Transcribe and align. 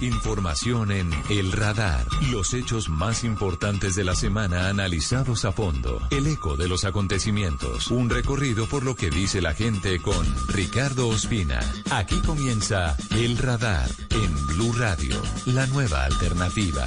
Información 0.00 0.90
en 0.92 1.10
El 1.28 1.52
Radar. 1.52 2.06
Los 2.30 2.54
hechos 2.54 2.88
más 2.88 3.22
importantes 3.22 3.94
de 3.94 4.02
la 4.02 4.14
semana 4.14 4.68
analizados 4.68 5.44
a 5.44 5.52
fondo. 5.52 6.00
El 6.10 6.26
eco 6.26 6.56
de 6.56 6.68
los 6.68 6.84
acontecimientos. 6.84 7.88
Un 7.88 8.08
recorrido 8.08 8.66
por 8.66 8.82
lo 8.82 8.94
que 8.94 9.10
dice 9.10 9.42
la 9.42 9.52
gente 9.52 10.00
con 10.00 10.24
Ricardo 10.48 11.08
Ospina. 11.08 11.60
Aquí 11.90 12.18
comienza 12.20 12.96
El 13.10 13.36
Radar 13.36 13.90
en 14.10 14.46
Blue 14.46 14.72
Radio, 14.72 15.20
la 15.44 15.66
nueva 15.66 16.04
alternativa. 16.04 16.86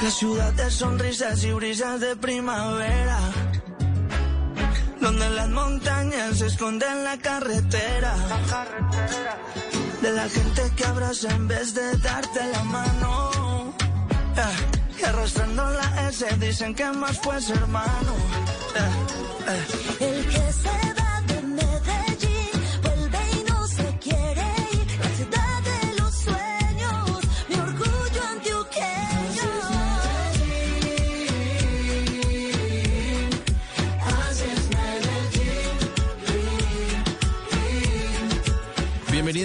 La 0.00 0.10
ciudad 0.10 0.54
de 0.54 0.70
sonrisas 0.70 1.44
y 1.44 1.52
brisas 1.52 2.00
de 2.00 2.16
primavera 2.16 3.18
donde 5.00 5.30
las 5.30 5.48
montañas 5.50 6.38
se 6.38 6.46
esconden 6.46 7.04
la 7.04 7.16
carretera. 7.18 8.14
De 10.02 10.12
la 10.12 10.28
gente 10.28 10.62
que 10.76 10.84
abraza 10.84 11.28
en 11.34 11.48
vez 11.48 11.74
de 11.74 11.96
darte 11.98 12.40
la 12.52 12.62
mano. 12.64 13.72
y 14.98 15.04
arrastrando 15.04 15.70
la 15.70 16.08
S 16.08 16.26
dicen 16.38 16.74
que 16.74 16.84
más 16.90 17.18
pues 17.18 17.50
hermano. 17.50 18.12
El 20.00 20.15
que 20.15 20.15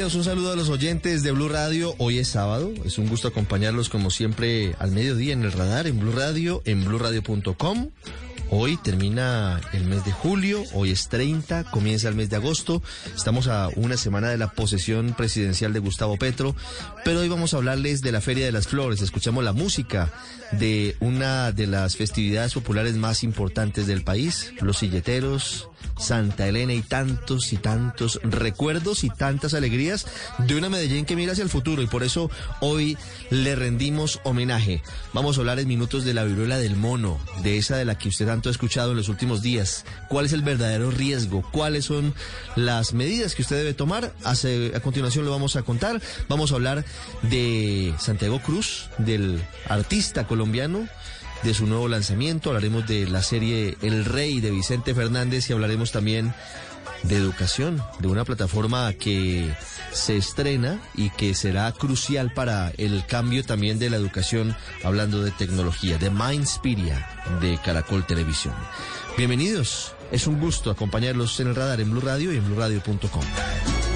Un 0.02 0.24
saludo 0.24 0.52
a 0.52 0.56
los 0.56 0.70
oyentes 0.70 1.22
de 1.22 1.32
Blue 1.32 1.48
Radio. 1.48 1.94
Hoy 2.00 2.18
es 2.18 2.30
sábado, 2.30 2.74
es 2.84 2.98
un 2.98 3.08
gusto 3.08 3.28
acompañarlos 3.28 3.88
como 3.88 4.10
siempre 4.10 4.74
al 4.80 4.92
mediodía 4.92 5.32
en 5.32 5.44
el 5.44 5.52
radar, 5.52 5.86
en 5.86 6.00
Blue 6.00 6.12
Radio, 6.12 6.64
en 6.66 6.84
bluradio.com. 6.84 7.90
Hoy 8.50 8.78
termina 8.78 9.62
el 9.74 9.84
mes 9.84 10.04
de 10.04 10.12
julio, 10.12 10.64
hoy 10.74 10.90
es 10.90 11.08
30, 11.08 11.66
comienza 11.66 12.10
el 12.10 12.16
mes 12.16 12.32
de 12.32 12.38
agosto. 12.38 12.82
Estamos 13.16 13.48
a 13.48 13.70
una 13.76 13.96
semana 13.96 14.30
de 14.30 14.40
la 14.40 14.52
posesión 14.52 15.14
presidencial 15.14 15.72
de 15.72 15.80
Gustavo 15.80 16.18
Petro, 16.18 16.56
pero 17.06 17.20
hoy 17.20 17.30
vamos 17.30 17.54
a 17.54 17.58
hablarles 17.58 18.02
de 18.02 18.12
la 18.12 18.22
Feria 18.22 18.46
de 18.46 18.52
las 18.52 18.68
Flores. 18.68 19.04
Escuchamos 19.04 19.44
la 19.44 19.54
música 19.54 20.12
de 20.52 20.96
una 21.00 21.52
de 21.52 21.68
las 21.68 21.96
festividades 21.96 22.54
populares 22.54 22.96
más 22.96 23.24
importantes 23.24 23.88
del 23.88 24.04
país, 24.04 24.54
los 24.62 24.80
silleteros, 24.80 25.70
Santa 25.98 26.48
Elena 26.48 26.74
y 26.74 26.82
tantos 26.82 27.54
y 27.54 27.58
tantos 27.58 28.20
recuerdos 28.24 29.04
y 29.04 29.10
tantas 29.10 29.54
alegrías 29.54 30.08
de 30.40 30.56
una 30.56 30.70
Medellín 30.70 31.06
que 31.06 31.16
mira 31.16 31.34
hacia 31.34 31.44
el 31.44 31.50
futuro 31.50 31.82
y 31.82 31.88
por 31.88 32.04
eso 32.04 32.30
hoy 32.60 32.98
le 33.30 33.56
rendimos 33.56 34.20
homenaje. 34.24 34.82
Vamos 35.14 35.38
a 35.38 35.42
hablar 35.42 35.60
en 35.60 35.68
minutos 35.68 36.04
de 36.04 36.14
la 36.14 36.24
viruela 36.24 36.58
del 36.58 36.76
mono, 36.76 37.20
de 37.44 37.58
esa 37.58 37.78
de 37.78 37.86
la 37.86 37.98
que 37.98 38.10
usted 38.10 38.26
tanto 38.26 38.50
ha 38.50 38.52
escuchado 38.52 38.92
en 38.92 38.98
los 38.98 39.10
últimos 39.10 39.42
días. 39.42 39.86
¿Cuál 40.10 40.26
es 40.26 40.34
el 40.34 40.42
verdadero 40.42 40.92
riesgo? 40.92 41.44
¿Cuáles 41.52 41.86
son 41.86 42.14
las 42.56 42.94
medidas 42.94 43.36
que 43.36 43.44
usted 43.44 43.58
debe 43.58 43.74
tomar? 43.74 44.14
a 44.24 44.80
continuación 44.80 45.26
lo 45.26 45.32
vamos 45.32 45.56
a 45.56 45.62
contar. 45.62 46.02
Vamos 46.28 46.52
a 46.52 46.56
hablar 46.56 46.84
de 47.24 47.94
Santiago 48.00 48.42
Cruz, 48.42 48.90
del 48.98 49.42
artista 49.68 50.26
colombiano 50.26 50.41
de 51.44 51.54
su 51.54 51.68
nuevo 51.68 51.88
lanzamiento, 51.88 52.50
hablaremos 52.50 52.88
de 52.88 53.08
la 53.08 53.22
serie 53.22 53.78
El 53.82 54.06
Rey 54.06 54.40
de 54.42 54.52
Vicente 54.52 54.96
Fernández 54.96 55.50
y 55.50 55.54
hablaremos 55.54 55.92
también 55.92 56.34
de 57.04 57.16
educación, 57.16 57.82
de 58.00 58.08
una 58.08 58.26
plataforma 58.26 58.94
que 58.94 59.54
se 59.92 60.18
estrena 60.18 60.80
y 60.96 61.10
que 61.12 61.34
será 61.36 61.72
crucial 61.72 62.34
para 62.34 62.72
el 62.78 63.06
cambio 63.06 63.44
también 63.44 63.80
de 63.80 63.90
la 63.90 63.98
educación, 63.98 64.56
hablando 64.84 65.24
de 65.24 65.32
tecnología, 65.32 65.98
de 65.98 66.10
Mindspiria 66.10 67.08
de 67.40 67.60
Caracol 67.64 68.06
Televisión. 68.06 68.56
Bienvenidos, 69.18 69.94
es 70.12 70.28
un 70.28 70.40
gusto 70.40 70.72
acompañarlos 70.72 71.40
en 71.40 71.48
el 71.48 71.56
radar 71.56 71.82
en 71.82 71.92
Blue 71.92 72.02
Radio 72.02 72.34
y 72.34 72.38
en 72.38 72.46
BlueRadio.com. 72.46 73.91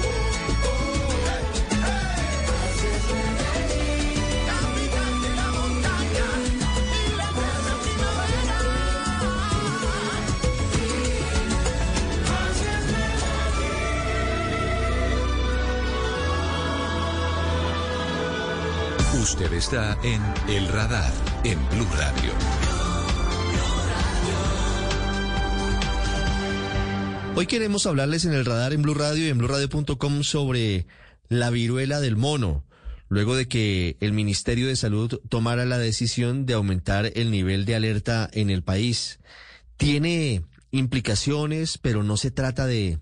Usted 19.26 19.52
está 19.54 19.98
en 20.04 20.22
El 20.48 20.68
Radar, 20.68 21.12
en 21.42 21.58
Blue 21.70 21.88
Radio. 21.96 22.32
Hoy 27.34 27.46
queremos 27.46 27.86
hablarles 27.86 28.24
en 28.24 28.34
El 28.34 28.44
Radar, 28.44 28.72
en 28.72 28.82
Blue 28.82 28.94
Radio 28.94 29.26
y 29.26 29.28
en 29.30 29.38
BlueRadio.com 29.38 30.22
sobre 30.22 30.86
la 31.28 31.50
viruela 31.50 31.98
del 31.98 32.14
mono. 32.14 32.64
Luego 33.08 33.34
de 33.34 33.48
que 33.48 33.96
el 33.98 34.12
Ministerio 34.12 34.68
de 34.68 34.76
Salud 34.76 35.20
tomara 35.28 35.64
la 35.64 35.78
decisión 35.78 36.46
de 36.46 36.54
aumentar 36.54 37.10
el 37.16 37.32
nivel 37.32 37.64
de 37.64 37.74
alerta 37.74 38.30
en 38.32 38.48
el 38.48 38.62
país. 38.62 39.18
Tiene 39.76 40.44
implicaciones, 40.70 41.78
pero 41.78 42.04
no 42.04 42.16
se 42.16 42.30
trata 42.30 42.64
de 42.68 43.00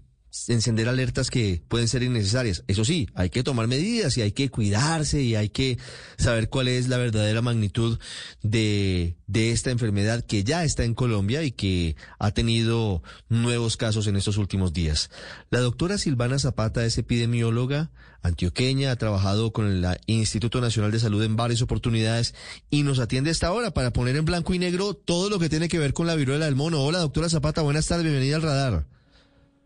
encender 0.48 0.88
alertas 0.88 1.30
que 1.30 1.62
pueden 1.68 1.88
ser 1.88 2.02
innecesarias. 2.02 2.64
Eso 2.66 2.84
sí, 2.84 3.08
hay 3.14 3.30
que 3.30 3.42
tomar 3.42 3.66
medidas 3.66 4.16
y 4.18 4.22
hay 4.22 4.32
que 4.32 4.50
cuidarse 4.50 5.22
y 5.22 5.34
hay 5.34 5.48
que 5.48 5.78
saber 6.16 6.48
cuál 6.48 6.68
es 6.68 6.88
la 6.88 6.98
verdadera 6.98 7.40
magnitud 7.42 7.98
de, 8.42 9.16
de 9.26 9.52
esta 9.52 9.70
enfermedad 9.70 10.24
que 10.24 10.44
ya 10.44 10.64
está 10.64 10.84
en 10.84 10.94
Colombia 10.94 11.42
y 11.44 11.52
que 11.52 11.96
ha 12.18 12.32
tenido 12.32 13.02
nuevos 13.28 13.76
casos 13.76 14.06
en 14.06 14.16
estos 14.16 14.36
últimos 14.36 14.72
días. 14.72 15.10
La 15.50 15.60
doctora 15.60 15.98
Silvana 15.98 16.38
Zapata 16.38 16.84
es 16.84 16.98
epidemióloga 16.98 17.90
antioqueña, 18.22 18.90
ha 18.90 18.96
trabajado 18.96 19.52
con 19.52 19.66
el 19.66 19.86
Instituto 20.06 20.60
Nacional 20.60 20.90
de 20.90 20.98
Salud 20.98 21.22
en 21.22 21.36
varias 21.36 21.62
oportunidades 21.62 22.34
y 22.70 22.82
nos 22.82 22.98
atiende 22.98 23.30
esta 23.30 23.52
hora 23.52 23.72
para 23.72 23.92
poner 23.92 24.16
en 24.16 24.24
blanco 24.24 24.54
y 24.54 24.58
negro 24.58 24.94
todo 24.94 25.28
lo 25.28 25.38
que 25.38 25.50
tiene 25.50 25.68
que 25.68 25.78
ver 25.78 25.92
con 25.92 26.06
la 26.06 26.16
viruela 26.16 26.46
del 26.46 26.56
mono. 26.56 26.82
Hola, 26.82 26.98
doctora 26.98 27.28
Zapata, 27.28 27.60
buenas 27.60 27.86
tardes, 27.86 28.04
bienvenida 28.04 28.36
al 28.36 28.42
radar. 28.42 28.86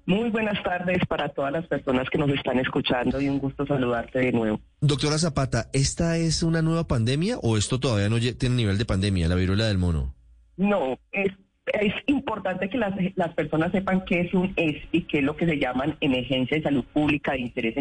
Muy 0.09 0.31
buenas 0.31 0.63
tardes 0.63 1.05
para 1.07 1.29
todas 1.29 1.53
las 1.53 1.67
personas 1.67 2.09
que 2.09 2.17
nos 2.17 2.31
están 2.31 2.59
escuchando 2.59 3.21
y 3.21 3.29
un 3.29 3.39
gusto 3.39 3.67
saludarte 3.67 4.21
de 4.21 4.33
nuevo. 4.33 4.59
Doctora 4.81 5.19
Zapata, 5.19 5.67
¿esta 5.75 6.17
es 6.17 6.43
una 6.43 6.63
nueva 6.63 6.89
pandemia 6.89 7.37
o 7.43 7.59
esto 7.59 7.79
todavía 7.79 8.09
no 8.09 8.17
tiene 8.19 8.57
nivel 8.57 8.79
de 8.79 8.87
pandemia, 8.87 9.29
la 9.29 9.35
viruela 9.35 9.67
del 9.67 9.77
mono? 9.77 10.15
No, 10.57 10.99
es, 11.13 11.31
es 11.67 11.93
importante 12.07 12.71
que 12.71 12.79
las, 12.79 12.95
las 13.17 13.35
personas 13.35 13.71
sepan 13.71 14.03
qué 14.07 14.21
es 14.23 14.33
un 14.33 14.55
ESPI, 14.57 15.03
que 15.03 15.19
es 15.19 15.25
lo 15.25 15.37
que 15.37 15.45
se 15.45 15.59
llaman 15.59 15.99
emergencia 16.01 16.57
de 16.57 16.63
salud 16.63 16.87
pública 16.87 17.33
de 17.33 17.41
interés 17.41 17.75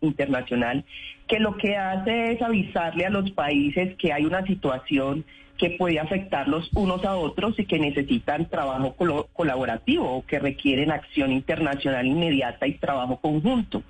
internacional, 0.00 0.86
que 1.28 1.38
lo 1.38 1.54
que 1.58 1.76
hace 1.76 2.32
es 2.32 2.40
avisarle 2.40 3.04
a 3.04 3.10
los 3.10 3.30
países 3.32 3.94
que 3.98 4.10
hay 4.10 4.24
una 4.24 4.42
situación 4.46 5.26
que 5.58 5.70
puede 5.70 6.00
afectarlos 6.00 6.70
unos 6.74 7.04
a 7.04 7.16
otros 7.16 7.58
y 7.58 7.66
que 7.66 7.78
necesitan 7.78 8.48
trabajo 8.48 8.96
colaborativo 9.32 10.10
o 10.10 10.26
que 10.26 10.38
requieren 10.38 10.90
acción 10.90 11.32
internacional 11.32 12.06
inmediata 12.06 12.66
y 12.66 12.74
trabajo 12.74 13.20
conjunto. 13.20 13.82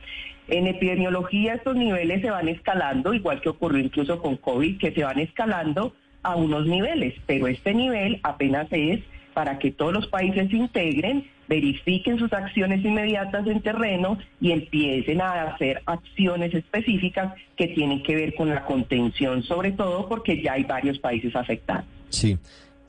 En 0.49 0.67
epidemiología 0.67 1.55
estos 1.55 1.75
niveles 1.75 2.21
se 2.21 2.31
van 2.31 2.49
escalando, 2.49 3.15
igual 3.15 3.41
que 3.41 3.49
ocurrió 3.49 3.83
incluso 3.83 4.21
con 4.21 4.37
COVID, 4.37 4.79
que 4.79 4.93
se 4.93 5.03
van 5.03 5.19
escalando 5.19 5.95
a 6.23 6.37
unos 6.37 6.67
niveles, 6.67 7.15
pero 7.27 7.47
este 7.47 7.73
nivel 7.73 8.21
apenas 8.23 8.67
es 8.71 9.01
para 9.35 9.59
que 9.59 9.73
todos 9.73 9.93
los 9.93 10.07
países 10.07 10.49
se 10.49 10.57
integren, 10.57 11.27
verifiquen 11.49 12.19
sus 12.19 12.33
acciones 12.33 12.85
inmediatas 12.85 13.47
en 13.47 13.61
terreno 13.61 14.19
y 14.41 14.53
empiecen 14.53 15.21
a 15.21 15.43
hacer 15.43 15.83
acciones 15.85 16.55
específicas 16.55 17.35
que 17.57 17.69
tienen 17.69 18.03
que 18.03 18.15
ver 18.15 18.35
con 18.35 18.49
la 18.49 18.65
contención, 18.65 19.43
sobre 19.43 19.73
todo 19.73 20.09
porque 20.09 20.41
ya 20.41 20.55
hay 20.55 20.65
varios 20.65 20.99
países 20.99 21.35
afectados. 21.37 21.85
Sí. 22.09 22.39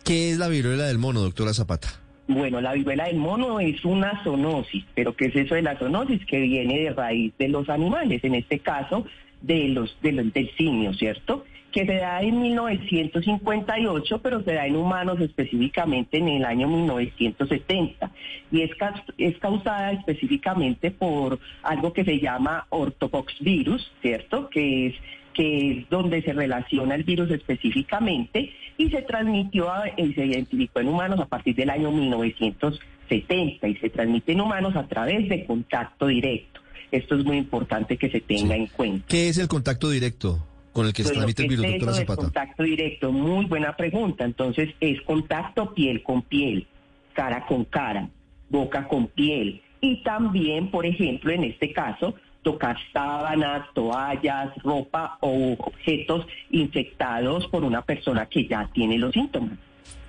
¿Qué 0.03 0.31
es 0.31 0.37
la 0.37 0.47
viruela 0.47 0.85
del 0.85 0.99
mono, 0.99 1.21
doctora 1.21 1.53
Zapata? 1.53 1.89
Bueno, 2.27 2.61
la 2.61 2.73
viruela 2.73 3.05
del 3.05 3.17
mono 3.17 3.59
es 3.59 3.83
una 3.83 4.23
zoonosis, 4.23 4.85
pero 4.93 5.15
¿qué 5.15 5.25
es 5.25 5.35
eso 5.35 5.55
de 5.55 5.63
la 5.63 5.77
zoonosis? 5.77 6.25
Que 6.25 6.39
viene 6.39 6.79
de 6.79 6.93
raíz 6.93 7.33
de 7.37 7.49
los 7.49 7.69
animales, 7.69 8.23
en 8.23 8.35
este 8.35 8.59
caso 8.59 9.05
de 9.41 9.69
los, 9.69 9.97
de 10.01 10.11
los 10.11 10.33
del 10.33 10.49
simio, 10.55 10.93
¿cierto? 10.93 11.45
Que 11.75 11.85
se 11.85 11.95
da 11.95 12.21
en 12.21 12.41
1958, 12.41 14.21
pero 14.21 14.41
se 14.43 14.53
da 14.53 14.65
en 14.65 14.77
humanos 14.77 15.19
específicamente 15.19 16.17
en 16.19 16.29
el 16.29 16.45
año 16.45 16.69
1970. 16.69 18.11
Y 18.49 18.61
es, 18.61 18.71
es 19.17 19.37
causada 19.39 19.91
específicamente 19.91 20.91
por 20.91 21.37
algo 21.63 21.91
que 21.91 22.05
se 22.05 22.21
llama 22.21 22.65
ortopoxvirus, 22.69 23.91
¿cierto? 24.01 24.49
Que 24.49 24.87
es 24.87 24.95
que 25.33 25.71
es 25.71 25.89
donde 25.89 26.21
se 26.21 26.31
relaciona 26.31 26.95
el 26.95 27.03
virus 27.03 27.29
específicamente 27.29 28.53
y 28.77 28.89
se 28.89 29.01
transmitió 29.01 29.69
y 29.97 30.13
se 30.13 30.27
identificó 30.27 30.79
en 30.79 30.87
humanos 30.87 31.19
a 31.19 31.25
partir 31.25 31.55
del 31.55 31.71
año 31.71 31.91
1970 31.91 33.67
y 33.67 33.75
se 33.75 33.89
transmite 33.89 34.31
en 34.31 34.39
humanos 34.39 34.77
a 34.77 34.87
través 34.87 35.27
de 35.27 35.43
contacto 35.43 36.07
directo. 36.07 36.61
esto 36.89 37.15
es 37.15 37.25
muy 37.25 37.35
importante 37.35 37.97
que 37.97 38.09
se 38.09 38.21
tenga 38.21 38.55
en 38.55 38.67
cuenta. 38.67 39.07
¿Qué 39.09 39.27
es 39.27 39.37
el 39.37 39.49
contacto 39.49 39.89
directo? 39.89 40.41
Con 40.75 40.87
el 40.87 40.91
que 40.91 41.05
se 41.05 41.13
transmite 41.13 41.43
el 41.43 41.47
virus, 41.47 41.65
doctora 41.65 41.93
Zapata? 41.93 42.21
contacto 42.23 42.63
directo, 42.63 43.09
muy 43.13 43.45
buena 43.45 43.77
pregunta. 43.77 44.25
Entonces, 44.25 44.75
es 44.81 45.01
contacto 45.03 45.73
piel 45.73 46.03
con 46.03 46.21
piel, 46.21 46.67
cara 47.13 47.45
con 47.45 47.63
cara, 47.63 48.09
boca 48.49 48.85
con 48.89 49.07
piel. 49.07 49.61
Y 49.79 50.03
también, 50.03 50.69
por 50.71 50.85
ejemplo, 50.85 51.31
en 51.31 51.45
este 51.45 51.71
caso, 51.71 52.15
tocar 52.41 52.75
sábanas, 52.91 53.67
toallas, 53.73 54.53
ropa 54.65 55.17
o 55.21 55.53
objetos 55.53 56.27
infectados 56.51 57.47
por 57.47 57.63
una 57.63 57.81
persona 57.81 58.25
que 58.25 58.45
ya 58.45 58.69
tiene 58.73 58.97
los 58.97 59.13
síntomas. 59.13 59.57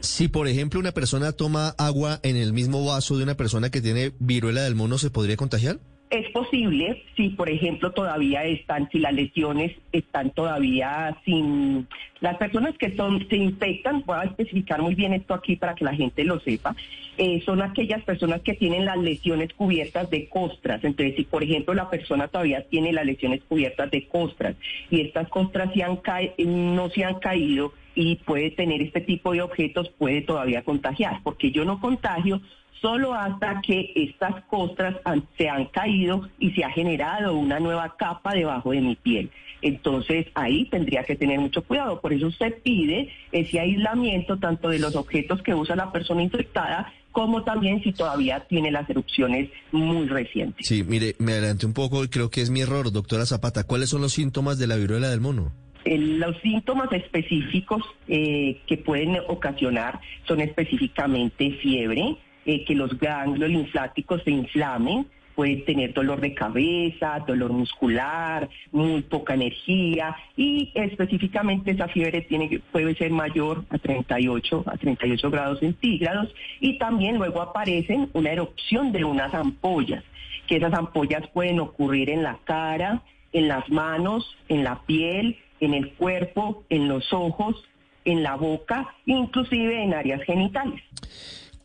Si, 0.00 0.26
por 0.26 0.48
ejemplo, 0.48 0.80
una 0.80 0.90
persona 0.90 1.30
toma 1.30 1.76
agua 1.78 2.18
en 2.24 2.34
el 2.34 2.52
mismo 2.52 2.84
vaso 2.84 3.16
de 3.16 3.22
una 3.22 3.36
persona 3.36 3.70
que 3.70 3.80
tiene 3.80 4.14
viruela 4.18 4.62
del 4.62 4.74
mono, 4.74 4.98
¿se 4.98 5.10
podría 5.10 5.36
contagiar? 5.36 5.78
Es 6.16 6.30
posible 6.30 7.02
si, 7.14 7.28
por 7.28 7.50
ejemplo, 7.50 7.90
todavía 7.90 8.42
están, 8.44 8.88
si 8.90 8.98
las 8.98 9.12
lesiones 9.12 9.72
están 9.92 10.30
todavía 10.30 11.14
sin... 11.26 11.86
Las 12.20 12.38
personas 12.38 12.78
que 12.78 12.96
son, 12.96 13.28
se 13.28 13.36
infectan, 13.36 14.02
voy 14.06 14.16
a 14.18 14.22
especificar 14.24 14.80
muy 14.80 14.94
bien 14.94 15.12
esto 15.12 15.34
aquí 15.34 15.56
para 15.56 15.74
que 15.74 15.84
la 15.84 15.94
gente 15.94 16.24
lo 16.24 16.40
sepa, 16.40 16.74
eh, 17.18 17.42
son 17.44 17.60
aquellas 17.60 18.02
personas 18.02 18.40
que 18.40 18.54
tienen 18.54 18.86
las 18.86 18.96
lesiones 18.96 19.52
cubiertas 19.52 20.08
de 20.08 20.26
costras. 20.26 20.82
Entonces, 20.84 21.16
si, 21.16 21.24
por 21.24 21.42
ejemplo, 21.42 21.74
la 21.74 21.90
persona 21.90 22.28
todavía 22.28 22.62
tiene 22.62 22.94
las 22.94 23.04
lesiones 23.04 23.42
cubiertas 23.46 23.90
de 23.90 24.06
costras 24.08 24.56
y 24.90 25.02
estas 25.02 25.28
costras 25.28 25.70
se 25.74 25.82
han 25.82 26.00
no 26.38 26.88
se 26.88 27.04
han 27.04 27.18
caído 27.18 27.74
y 27.94 28.16
puede 28.16 28.50
tener 28.52 28.80
este 28.80 29.02
tipo 29.02 29.32
de 29.32 29.42
objetos, 29.42 29.90
puede 29.98 30.22
todavía 30.22 30.62
contagiar, 30.62 31.20
porque 31.22 31.50
yo 31.50 31.66
no 31.66 31.78
contagio 31.78 32.40
solo 32.80 33.14
hasta 33.14 33.60
que 33.60 33.92
estas 33.94 34.44
costras 34.44 34.96
se 35.36 35.48
han 35.48 35.66
caído 35.66 36.28
y 36.38 36.50
se 36.52 36.64
ha 36.64 36.70
generado 36.70 37.34
una 37.34 37.60
nueva 37.60 37.96
capa 37.96 38.34
debajo 38.34 38.72
de 38.72 38.80
mi 38.80 38.96
piel. 38.96 39.30
Entonces 39.62 40.26
ahí 40.34 40.66
tendría 40.66 41.04
que 41.04 41.16
tener 41.16 41.40
mucho 41.40 41.62
cuidado. 41.62 42.00
Por 42.00 42.12
eso 42.12 42.30
se 42.30 42.50
pide 42.50 43.08
ese 43.32 43.58
aislamiento 43.58 44.38
tanto 44.38 44.68
de 44.68 44.78
los 44.78 44.94
objetos 44.94 45.42
que 45.42 45.54
usa 45.54 45.76
la 45.76 45.92
persona 45.92 46.22
infectada 46.22 46.92
como 47.10 47.44
también 47.44 47.82
si 47.82 47.92
todavía 47.92 48.40
tiene 48.40 48.70
las 48.70 48.88
erupciones 48.90 49.48
muy 49.72 50.06
recientes. 50.06 50.66
Sí, 50.66 50.84
mire, 50.84 51.14
me 51.18 51.32
adelanté 51.32 51.64
un 51.64 51.72
poco 51.72 52.04
y 52.04 52.08
creo 52.08 52.28
que 52.28 52.42
es 52.42 52.50
mi 52.50 52.60
error, 52.60 52.92
doctora 52.92 53.24
Zapata. 53.24 53.64
¿Cuáles 53.64 53.88
son 53.88 54.02
los 54.02 54.12
síntomas 54.12 54.58
de 54.58 54.66
la 54.66 54.76
viruela 54.76 55.08
del 55.08 55.22
mono? 55.22 55.50
los 55.88 56.36
síntomas 56.40 56.92
específicos 56.92 57.80
eh, 58.08 58.60
que 58.66 58.76
pueden 58.76 59.18
ocasionar 59.28 60.00
son 60.26 60.40
específicamente 60.40 61.52
fiebre, 61.62 62.16
eh, 62.46 62.64
que 62.64 62.74
los 62.74 62.98
ganglios 62.98 63.50
linfáticos 63.50 64.22
se 64.22 64.30
inflamen, 64.30 65.06
puede 65.36 65.56
tener 65.56 65.92
dolor 65.92 66.20
de 66.20 66.32
cabeza, 66.32 67.22
dolor 67.26 67.52
muscular, 67.52 68.48
muy 68.72 69.02
poca 69.02 69.34
energía 69.34 70.16
y 70.36 70.72
específicamente 70.74 71.72
esa 71.72 71.88
fiebre 71.88 72.22
tiene, 72.22 72.60
puede 72.72 72.94
ser 72.94 73.10
mayor 73.10 73.64
a 73.68 73.78
38, 73.78 74.64
a 74.66 74.76
38 74.78 75.30
grados 75.30 75.60
centígrados 75.60 76.34
y 76.58 76.78
también 76.78 77.18
luego 77.18 77.42
aparecen 77.42 78.08
una 78.14 78.30
erupción 78.30 78.92
de 78.92 79.04
unas 79.04 79.34
ampollas, 79.34 80.02
que 80.46 80.56
esas 80.56 80.72
ampollas 80.72 81.28
pueden 81.34 81.60
ocurrir 81.60 82.08
en 82.08 82.22
la 82.22 82.38
cara, 82.44 83.02
en 83.32 83.48
las 83.48 83.68
manos, 83.68 84.34
en 84.48 84.64
la 84.64 84.80
piel, 84.86 85.36
en 85.60 85.74
el 85.74 85.92
cuerpo, 85.92 86.64
en 86.70 86.88
los 86.88 87.12
ojos, 87.12 87.62
en 88.06 88.22
la 88.22 88.36
boca, 88.36 88.88
inclusive 89.04 89.82
en 89.82 89.92
áreas 89.92 90.22
genitales. 90.22 90.80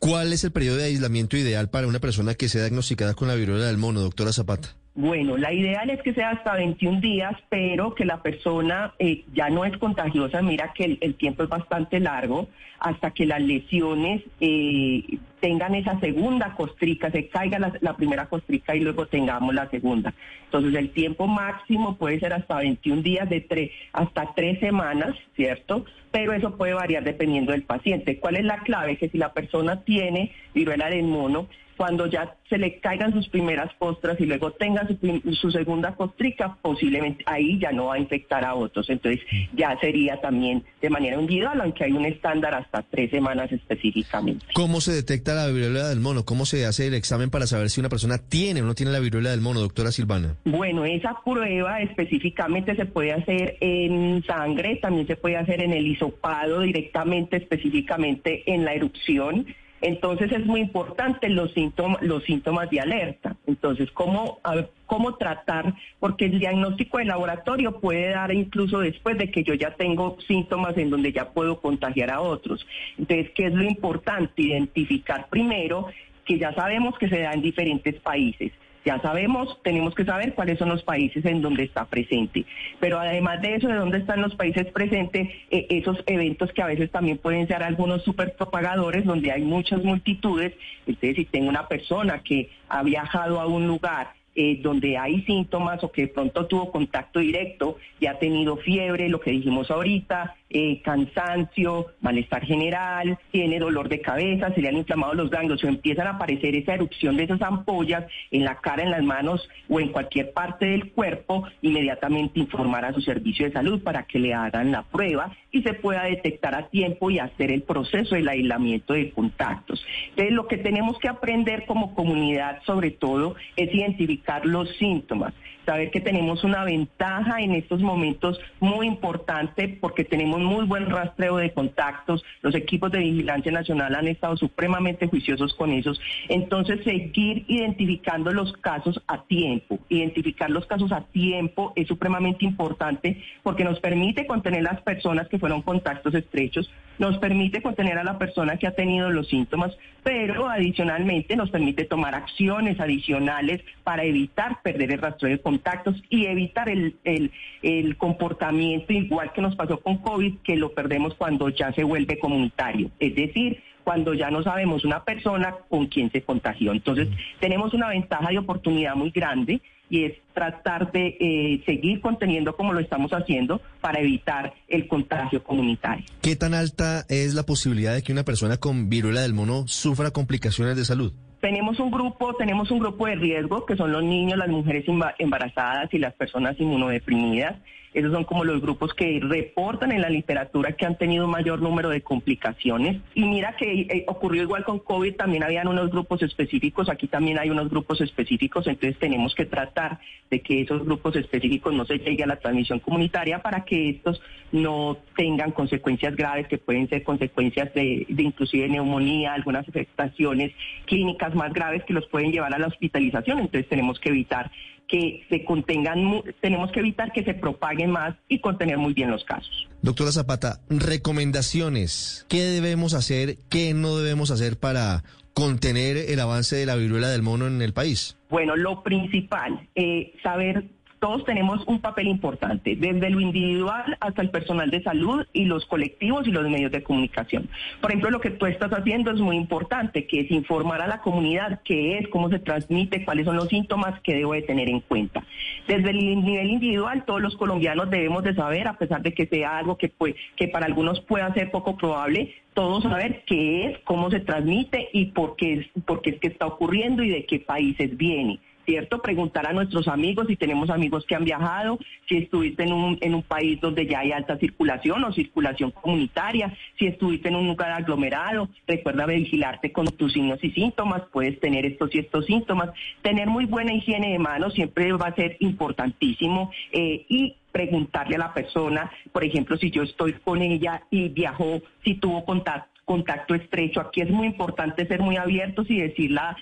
¿Cuál 0.01 0.33
es 0.33 0.43
el 0.43 0.51
periodo 0.51 0.77
de 0.77 0.85
aislamiento 0.85 1.37
ideal 1.37 1.69
para 1.69 1.85
una 1.85 1.99
persona 1.99 2.33
que 2.33 2.49
sea 2.49 2.61
diagnosticada 2.61 3.13
con 3.13 3.27
la 3.27 3.35
viruela 3.35 3.67
del 3.67 3.77
mono, 3.77 4.01
doctora 4.01 4.33
Zapata? 4.33 4.75
Bueno, 4.93 5.37
la 5.37 5.53
ideal 5.53 5.89
es 5.89 6.01
que 6.01 6.13
sea 6.13 6.31
hasta 6.31 6.55
21 6.55 6.99
días, 6.99 7.33
pero 7.47 7.95
que 7.95 8.03
la 8.03 8.21
persona 8.21 8.93
eh, 8.99 9.23
ya 9.33 9.49
no 9.49 9.63
es 9.63 9.77
contagiosa. 9.77 10.41
Mira 10.41 10.73
que 10.73 10.97
el, 10.99 11.15
tiempo 11.15 11.43
es 11.43 11.49
bastante 11.49 12.01
largo 12.01 12.49
hasta 12.77 13.11
que 13.11 13.25
las 13.25 13.41
lesiones 13.41 14.21
eh, 14.41 15.17
tengan 15.39 15.75
esa 15.75 15.97
segunda 16.01 16.55
costrica, 16.55 17.09
se 17.09 17.29
caiga 17.29 17.57
la, 17.79 17.95
primera 17.95 18.25
costrica 18.25 18.75
y 18.75 18.81
luego 18.81 19.05
tengamos 19.05 19.55
la 19.55 19.69
segunda. 19.69 20.13
Entonces 20.45 20.75
el 20.75 20.89
tiempo 20.89 21.25
máximo 21.25 21.95
puede 21.95 22.19
ser 22.19 22.33
hasta 22.33 22.57
21 22.57 23.01
días, 23.01 23.29
de 23.29 23.39
tres, 23.39 23.71
hasta 23.93 24.33
tres 24.35 24.59
semanas, 24.59 25.15
¿cierto? 25.37 25.85
Pero 26.11 26.33
eso 26.33 26.57
puede 26.57 26.73
variar 26.73 27.05
dependiendo 27.05 27.53
del 27.53 27.63
paciente. 27.63 28.19
¿Cuál 28.19 28.35
es 28.35 28.43
la 28.43 28.59
clave? 28.59 28.97
Que 28.97 29.07
si 29.07 29.17
la 29.17 29.31
persona 29.31 29.83
tiene 29.83 30.33
viruela 30.53 30.89
del 30.89 31.03
mono, 31.03 31.47
cuando 31.81 32.05
ya 32.05 32.35
se 32.47 32.59
le 32.59 32.79
caigan 32.79 33.11
sus 33.11 33.27
primeras 33.27 33.73
costras 33.79 34.15
y 34.19 34.27
luego 34.27 34.51
tenga 34.51 34.87
su, 34.87 35.49
segunda 35.49 35.95
costrica, 35.95 36.55
posiblemente 36.61 37.23
ahí 37.25 37.57
ya 37.59 37.71
no 37.71 37.85
va 37.85 37.95
a 37.95 37.97
infectar 37.97 38.45
a 38.45 38.53
otros. 38.53 38.87
Entonces 38.91 39.19
ya 39.57 39.75
sería 39.81 40.21
también 40.21 40.63
de 40.79 40.91
manera 40.91 41.19
individual, 41.19 41.59
aunque 41.59 41.85
hay 41.85 41.93
un 41.93 42.05
estándar 42.05 42.53
hasta 42.53 42.83
tres 42.83 43.09
semanas 43.09 43.51
específicamente. 43.51 44.45
¿Cómo 44.53 44.79
se 44.79 44.91
detecta 44.91 45.33
la 45.33 45.47
viruela 45.47 45.89
del 45.89 46.01
mono? 46.01 46.23
¿Cómo 46.23 46.45
se 46.45 46.67
hace 46.67 46.85
el 46.85 46.93
examen 46.93 47.31
para 47.31 47.47
saber 47.47 47.71
si 47.71 47.79
una 47.79 47.89
persona 47.89 48.19
tiene 48.19 48.61
o 48.61 48.65
no 48.65 48.75
tiene 48.75 48.91
la 48.91 48.99
viruela 48.99 49.31
del 49.31 49.41
mono, 49.41 49.59
doctora 49.59 49.91
Silvana? 49.91 50.35
Bueno, 50.45 50.85
esa 50.85 51.17
prueba 51.25 51.81
específicamente 51.81 52.75
se 52.75 52.85
puede 52.85 53.11
hacer 53.13 53.57
en 53.59 54.23
sangre, 54.27 54.75
también 54.75 55.07
se 55.07 55.15
puede 55.15 55.37
hacer 55.37 55.63
en 55.63 55.73
el 55.73 55.87
hisopado 55.87 56.59
directamente, 56.59 57.37
específicamente 57.37 58.43
en 58.45 58.65
la 58.65 58.75
erupción. 58.75 59.47
Entonces 59.81 60.31
es 60.31 60.45
muy 60.45 60.61
importante 60.61 61.27
los 61.29 61.51
síntomas, 61.53 62.01
los 62.01 62.23
síntomas 62.23 62.69
de 62.69 62.79
alerta. 62.79 63.35
Entonces, 63.47 63.91
¿cómo, 63.91 64.39
cómo 64.85 65.15
tratar? 65.15 65.73
Porque 65.99 66.25
el 66.25 66.39
diagnóstico 66.39 66.99
de 66.99 67.05
laboratorio 67.05 67.79
puede 67.79 68.09
dar 68.09 68.31
incluso 68.31 68.79
después 68.79 69.17
de 69.17 69.31
que 69.31 69.43
yo 69.43 69.55
ya 69.55 69.71
tengo 69.71 70.17
síntomas 70.27 70.77
en 70.77 70.91
donde 70.91 71.11
ya 71.11 71.29
puedo 71.31 71.59
contagiar 71.59 72.11
a 72.11 72.21
otros. 72.21 72.65
Entonces, 72.97 73.31
¿qué 73.35 73.47
es 73.47 73.53
lo 73.53 73.63
importante? 73.63 74.43
Identificar 74.43 75.27
primero 75.29 75.87
que 76.25 76.37
ya 76.37 76.53
sabemos 76.53 76.97
que 76.99 77.09
se 77.09 77.19
da 77.19 77.33
en 77.33 77.41
diferentes 77.41 77.95
países 78.01 78.51
ya 78.85 78.99
sabemos, 79.01 79.59
tenemos 79.63 79.93
que 79.93 80.05
saber 80.05 80.33
cuáles 80.33 80.57
son 80.57 80.69
los 80.69 80.83
países 80.83 81.23
en 81.25 81.41
donde 81.41 81.63
está 81.63 81.85
presente. 81.85 82.45
Pero 82.79 82.99
además 82.99 83.41
de 83.41 83.55
eso, 83.55 83.67
de 83.67 83.75
dónde 83.75 83.99
están 83.99 84.21
los 84.21 84.35
países 84.35 84.67
presentes, 84.67 85.29
eh, 85.51 85.67
esos 85.69 85.97
eventos 86.07 86.51
que 86.51 86.61
a 86.61 86.67
veces 86.67 86.89
también 86.91 87.17
pueden 87.17 87.47
ser 87.47 87.63
algunos 87.63 88.03
super 88.03 88.33
propagadores, 88.35 89.05
donde 89.05 89.31
hay 89.31 89.43
muchas 89.43 89.83
multitudes. 89.83 90.53
Entonces, 90.87 91.15
si 91.15 91.25
tengo 91.25 91.49
una 91.49 91.67
persona 91.67 92.21
que 92.23 92.49
ha 92.69 92.83
viajado 92.83 93.39
a 93.39 93.45
un 93.45 93.67
lugar 93.67 94.20
eh, 94.33 94.59
donde 94.61 94.97
hay 94.97 95.23
síntomas 95.23 95.83
o 95.83 95.91
que 95.91 96.03
de 96.03 96.07
pronto 96.07 96.45
tuvo 96.45 96.71
contacto 96.71 97.19
directo 97.19 97.77
y 97.99 98.05
ha 98.05 98.17
tenido 98.17 98.55
fiebre, 98.55 99.09
lo 99.09 99.19
que 99.19 99.31
dijimos 99.31 99.69
ahorita, 99.69 100.35
eh, 100.49 100.81
cansancio, 100.81 101.87
malestar 101.99 102.45
general, 102.45 103.19
tiene 103.31 103.59
dolor 103.59 103.89
de 103.89 103.99
cabeza, 103.99 104.53
se 104.53 104.61
le 104.61 104.69
han 104.69 104.77
inflamado 104.77 105.13
los 105.15 105.29
ganglios 105.29 105.61
o 105.63 105.67
empiezan 105.67 106.07
a 106.07 106.11
aparecer 106.11 106.55
esa 106.55 106.75
erupción 106.75 107.17
de 107.17 107.23
esas 107.23 107.41
ampollas 107.41 108.05
en 108.31 108.45
la 108.45 108.55
cara, 108.55 108.83
en 108.83 108.91
las 108.91 109.03
manos 109.03 109.49
o 109.67 109.81
en 109.81 109.89
cualquier 109.89 110.31
parte 110.31 110.65
del 110.65 110.91
cuerpo, 110.91 111.43
inmediatamente 111.61 112.39
informar 112.39 112.85
a 112.85 112.93
su 112.93 113.01
servicio 113.01 113.45
de 113.45 113.51
salud 113.51 113.83
para 113.83 114.03
que 114.03 114.19
le 114.19 114.33
hagan 114.33 114.71
la 114.71 114.83
prueba 114.83 115.35
y 115.51 115.61
se 115.61 115.73
pueda 115.73 116.03
detectar 116.03 116.55
a 116.55 116.69
tiempo 116.69 117.11
y 117.11 117.19
hacer 117.19 117.51
el 117.51 117.63
proceso 117.63 118.15
del 118.15 118.29
aislamiento 118.29 118.93
de 118.93 119.11
contactos. 119.11 119.85
Entonces, 120.11 120.33
lo 120.33 120.47
que 120.47 120.57
tenemos 120.57 120.97
que 120.99 121.09
aprender 121.09 121.65
como 121.65 121.93
comunidad, 121.93 122.61
sobre 122.65 122.91
todo, 122.91 123.35
es 123.57 123.73
identificar 123.73 124.20
los 124.43 124.69
síntomas 124.77 125.33
saber 125.65 125.91
que 125.91 126.01
tenemos 126.01 126.43
una 126.43 126.63
ventaja 126.63 127.41
en 127.41 127.53
estos 127.53 127.81
momentos 127.81 128.39
muy 128.59 128.87
importante 128.87 129.77
porque 129.79 130.03
tenemos 130.03 130.39
muy 130.39 130.65
buen 130.65 130.89
rastreo 130.89 131.37
de 131.37 131.51
contactos, 131.51 132.23
los 132.41 132.55
equipos 132.55 132.91
de 132.91 132.99
vigilancia 132.99 133.51
nacional 133.51 133.95
han 133.95 134.07
estado 134.07 134.37
supremamente 134.37 135.07
juiciosos 135.07 135.53
con 135.53 135.71
esos, 135.71 135.99
entonces 136.29 136.83
seguir 136.83 137.45
identificando 137.47 138.31
los 138.31 138.53
casos 138.53 139.01
a 139.07 139.23
tiempo, 139.23 139.79
identificar 139.89 140.49
los 140.49 140.65
casos 140.65 140.91
a 140.91 141.01
tiempo 141.01 141.73
es 141.75 141.87
supremamente 141.87 142.45
importante 142.45 143.21
porque 143.43 143.63
nos 143.63 143.79
permite 143.79 144.25
contener 144.25 144.63
las 144.63 144.81
personas 144.81 145.27
que 145.27 145.39
fueron 145.39 145.61
contactos 145.61 146.13
estrechos, 146.13 146.69
nos 146.99 147.17
permite 147.17 147.61
contener 147.61 147.97
a 147.97 148.03
la 148.03 148.17
persona 148.17 148.57
que 148.57 148.67
ha 148.67 148.75
tenido 148.75 149.09
los 149.09 149.27
síntomas, 149.27 149.75
pero 150.03 150.49
adicionalmente 150.49 151.35
nos 151.35 151.49
permite 151.49 151.85
tomar 151.85 152.13
acciones 152.15 152.79
adicionales 152.79 153.61
para 153.83 154.03
evitar 154.03 154.61
perder 154.61 154.91
el 154.91 155.01
rastreo 155.01 155.31
de 155.31 155.41
contactos 155.41 155.60
y 156.09 156.25
evitar 156.25 156.69
el, 156.69 156.95
el, 157.03 157.97
comportamiento 157.97 158.93
igual 158.93 159.31
que 159.33 159.41
nos 159.41 159.55
pasó 159.55 159.79
con 159.79 159.97
COVID, 159.97 160.39
que 160.43 160.55
lo 160.55 160.73
perdemos 160.73 161.15
cuando 161.15 161.49
ya 161.49 161.71
se 161.73 161.83
vuelve 161.83 162.19
comunitario. 162.19 162.91
Es 162.99 163.15
decir, 163.15 163.61
cuando 163.83 164.13
ya 164.13 164.29
no 164.29 164.43
sabemos 164.43 164.85
una 164.85 165.03
persona 165.03 165.55
con 165.69 165.87
quién 165.87 166.11
se 166.11 166.21
contagió. 166.21 166.71
Entonces, 166.71 167.07
tenemos 167.39 167.73
una 167.73 167.89
ventaja 167.89 168.31
y 168.31 168.37
oportunidad 168.37 168.95
muy 168.95 169.11
grande 169.11 169.61
y 169.89 170.05
es 170.05 170.13
tratar 170.33 170.91
de 170.93 171.17
eh, 171.19 171.61
seguir 171.65 171.99
conteniendo 171.99 172.55
como 172.55 172.71
lo 172.71 172.79
estamos 172.79 173.11
haciendo 173.11 173.61
para 173.81 173.99
evitar 173.99 174.53
el 174.69 174.87
contagio 174.87 175.43
comunitario. 175.43 176.05
¿Qué 176.21 176.37
tan 176.37 176.53
alta 176.53 177.05
es 177.09 177.33
la 177.33 177.43
posibilidad 177.43 177.93
de 177.93 178.01
que 178.01 178.13
una 178.13 178.23
persona 178.23 178.57
con 178.57 178.89
viruela 178.89 179.21
del 179.21 179.33
mono 179.33 179.67
sufra 179.67 180.11
complicaciones 180.11 180.77
de 180.77 180.85
salud? 180.85 181.13
Tenemos 181.41 181.79
un 181.79 181.91
grupo, 181.91 182.35
tenemos 182.35 182.71
un 182.71 182.79
grupo 182.79 183.07
de 183.07 183.15
riesgo 183.15 183.65
que 183.65 183.75
son 183.75 183.91
los 183.91 184.03
niños, 184.03 184.37
las 184.37 184.47
mujeres 184.47 184.85
embarazadas 185.17 185.93
y 185.93 185.97
las 185.97 186.13
personas 186.13 186.57
inmunodeprimidas. 186.59 187.55
Esos 187.93 188.11
son 188.11 188.23
como 188.23 188.45
los 188.45 188.61
grupos 188.61 188.93
que 188.93 189.19
reportan 189.21 189.91
en 189.91 190.01
la 190.01 190.09
literatura 190.09 190.73
que 190.73 190.85
han 190.85 190.97
tenido 190.97 191.27
mayor 191.27 191.61
número 191.61 191.89
de 191.89 192.01
complicaciones. 192.01 193.01
Y 193.15 193.25
mira 193.25 193.55
que 193.57 193.81
eh, 193.81 194.05
ocurrió 194.07 194.43
igual 194.43 194.63
con 194.63 194.79
COVID, 194.79 195.15
también 195.15 195.43
habían 195.43 195.67
unos 195.67 195.91
grupos 195.91 196.21
específicos, 196.21 196.89
aquí 196.89 197.07
también 197.07 197.37
hay 197.37 197.49
unos 197.49 197.69
grupos 197.69 197.99
específicos, 197.99 198.67
entonces 198.67 198.97
tenemos 198.97 199.35
que 199.35 199.45
tratar 199.45 199.99
de 200.29 200.39
que 200.41 200.61
esos 200.61 200.85
grupos 200.85 201.15
específicos 201.17 201.73
no 201.73 201.85
se 201.85 201.97
llegue 201.97 202.23
a 202.23 202.27
la 202.27 202.37
transmisión 202.37 202.79
comunitaria 202.79 203.41
para 203.41 203.65
que 203.65 203.89
estos 203.89 204.21
no 204.53 204.97
tengan 205.15 205.51
consecuencias 205.51 206.15
graves 206.15 206.47
que 206.47 206.57
pueden 206.57 206.87
ser 206.89 207.03
consecuencias 207.03 207.73
de 207.73 208.05
inclusive 208.17 208.67
neumonía, 208.69 209.33
algunas 209.33 209.67
afectaciones 209.67 210.51
clínicas 210.85 211.35
más 211.35 211.53
graves 211.53 211.83
que 211.83 211.93
los 211.93 212.07
pueden 212.07 212.31
llevar 212.31 212.53
a 212.53 212.59
la 212.59 212.67
hospitalización. 212.67 213.39
Entonces 213.39 213.67
tenemos 213.67 213.99
que 213.99 214.09
evitar 214.09 214.51
que 214.91 215.23
se 215.29 215.45
contengan, 215.45 216.21
tenemos 216.41 216.69
que 216.71 216.81
evitar 216.81 217.13
que 217.13 217.23
se 217.23 217.33
propaguen 217.33 217.91
más 217.91 218.15
y 218.27 218.39
contener 218.39 218.77
muy 218.77 218.93
bien 218.93 219.09
los 219.09 219.23
casos. 219.23 219.69
Doctora 219.81 220.11
Zapata, 220.11 220.59
recomendaciones. 220.69 222.25
¿Qué 222.27 222.41
debemos 222.41 222.93
hacer, 222.93 223.37
qué 223.49 223.73
no 223.73 223.95
debemos 223.97 224.31
hacer 224.31 224.59
para 224.59 225.03
contener 225.33 225.95
el 225.95 226.19
avance 226.19 226.57
de 226.57 226.65
la 226.65 226.75
viruela 226.75 227.09
del 227.09 227.21
mono 227.21 227.47
en 227.47 227.61
el 227.61 227.73
país? 227.73 228.17
Bueno, 228.29 228.57
lo 228.57 228.83
principal, 228.83 229.69
eh, 229.75 230.13
saber 230.21 230.65
todos 231.01 231.25
tenemos 231.25 231.63
un 231.65 231.81
papel 231.81 232.07
importante, 232.07 232.75
desde 232.75 233.09
lo 233.09 233.19
individual 233.19 233.97
hasta 233.99 234.21
el 234.21 234.29
personal 234.29 234.69
de 234.69 234.83
salud 234.83 235.25
y 235.33 235.45
los 235.45 235.65
colectivos 235.65 236.27
y 236.27 236.31
los 236.31 236.47
medios 236.47 236.71
de 236.71 236.83
comunicación. 236.83 237.49
Por 237.81 237.89
ejemplo, 237.89 238.11
lo 238.11 238.21
que 238.21 238.29
tú 238.29 238.45
estás 238.45 238.71
haciendo 238.71 239.09
es 239.09 239.19
muy 239.19 239.35
importante, 239.35 240.05
que 240.05 240.19
es 240.19 240.29
informar 240.29 240.79
a 240.79 240.87
la 240.87 241.01
comunidad 241.01 241.61
qué 241.65 241.97
es, 241.97 242.07
cómo 242.09 242.29
se 242.29 242.37
transmite, 242.37 243.03
cuáles 243.03 243.25
son 243.25 243.35
los 243.35 243.47
síntomas 243.47 243.99
que 244.01 244.13
debo 244.13 244.33
de 244.33 244.43
tener 244.43 244.69
en 244.69 244.79
cuenta. 244.81 245.25
Desde 245.67 245.89
el 245.89 246.23
nivel 246.23 246.51
individual, 246.51 247.03
todos 247.03 247.19
los 247.19 247.35
colombianos 247.35 247.89
debemos 247.89 248.23
de 248.23 248.35
saber, 248.35 248.67
a 248.67 248.77
pesar 248.77 249.01
de 249.01 249.15
que 249.15 249.25
sea 249.25 249.57
algo 249.57 249.77
que, 249.77 249.91
que 250.35 250.49
para 250.49 250.67
algunos 250.67 251.01
pueda 251.01 251.33
ser 251.33 251.49
poco 251.49 251.77
probable, 251.77 252.35
todos 252.53 252.83
saber 252.83 253.23
qué 253.25 253.65
es, 253.65 253.79
cómo 253.85 254.11
se 254.11 254.19
transmite 254.19 254.89
y 254.93 255.05
por 255.05 255.35
qué 255.35 255.65
por 255.85 256.01
qué 256.01 256.11
es 256.11 256.19
que 256.19 256.27
está 256.27 256.45
ocurriendo 256.45 257.01
y 257.01 257.09
de 257.09 257.25
qué 257.25 257.39
países 257.39 257.97
viene. 257.97 258.39
¿Cierto? 258.65 259.01
Preguntar 259.01 259.47
a 259.47 259.53
nuestros 259.53 259.87
amigos 259.87 260.27
si 260.27 260.35
tenemos 260.35 260.69
amigos 260.69 261.05
que 261.05 261.15
han 261.15 261.25
viajado, 261.25 261.79
si 262.07 262.17
estuviste 262.17 262.63
en 262.63 262.73
un, 262.73 262.97
en 263.01 263.15
un 263.15 263.23
país 263.23 263.59
donde 263.59 263.85
ya 263.87 263.99
hay 263.99 264.11
alta 264.11 264.37
circulación 264.37 265.03
o 265.03 265.13
circulación 265.13 265.71
comunitaria, 265.71 266.55
si 266.77 266.87
estuviste 266.87 267.29
en 267.29 267.35
un 267.35 267.47
lugar 267.47 267.71
aglomerado, 267.71 268.49
recuerda 268.67 269.05
vigilarte 269.05 269.71
con 269.71 269.85
tus 269.87 270.13
signos 270.13 270.43
y 270.43 270.51
síntomas, 270.51 271.03
puedes 271.11 271.39
tener 271.39 271.65
estos 271.65 271.93
y 271.95 271.99
estos 271.99 272.25
síntomas. 272.25 272.69
Tener 273.01 273.27
muy 273.27 273.45
buena 273.45 273.73
higiene 273.73 274.11
de 274.11 274.19
manos 274.19 274.53
siempre 274.53 274.91
va 274.93 275.07
a 275.07 275.15
ser 275.15 275.37
importantísimo 275.39 276.51
eh, 276.71 277.05
y 277.09 277.35
preguntarle 277.51 278.15
a 278.15 278.19
la 278.19 278.33
persona, 278.33 278.91
por 279.11 279.23
ejemplo, 279.23 279.57
si 279.57 279.71
yo 279.71 279.83
estoy 279.83 280.13
con 280.13 280.41
ella 280.41 280.83
y 280.89 281.09
viajó, 281.09 281.61
si 281.83 281.95
tuvo 281.95 282.23
contacto 282.23 282.71
contacto 282.85 283.35
estrecho. 283.35 283.79
Aquí 283.79 284.01
es 284.01 284.09
muy 284.09 284.27
importante 284.27 284.85
ser 284.85 284.99
muy 285.01 285.15
abiertos 285.15 285.65
y 285.69 285.79
decirla 285.79 286.35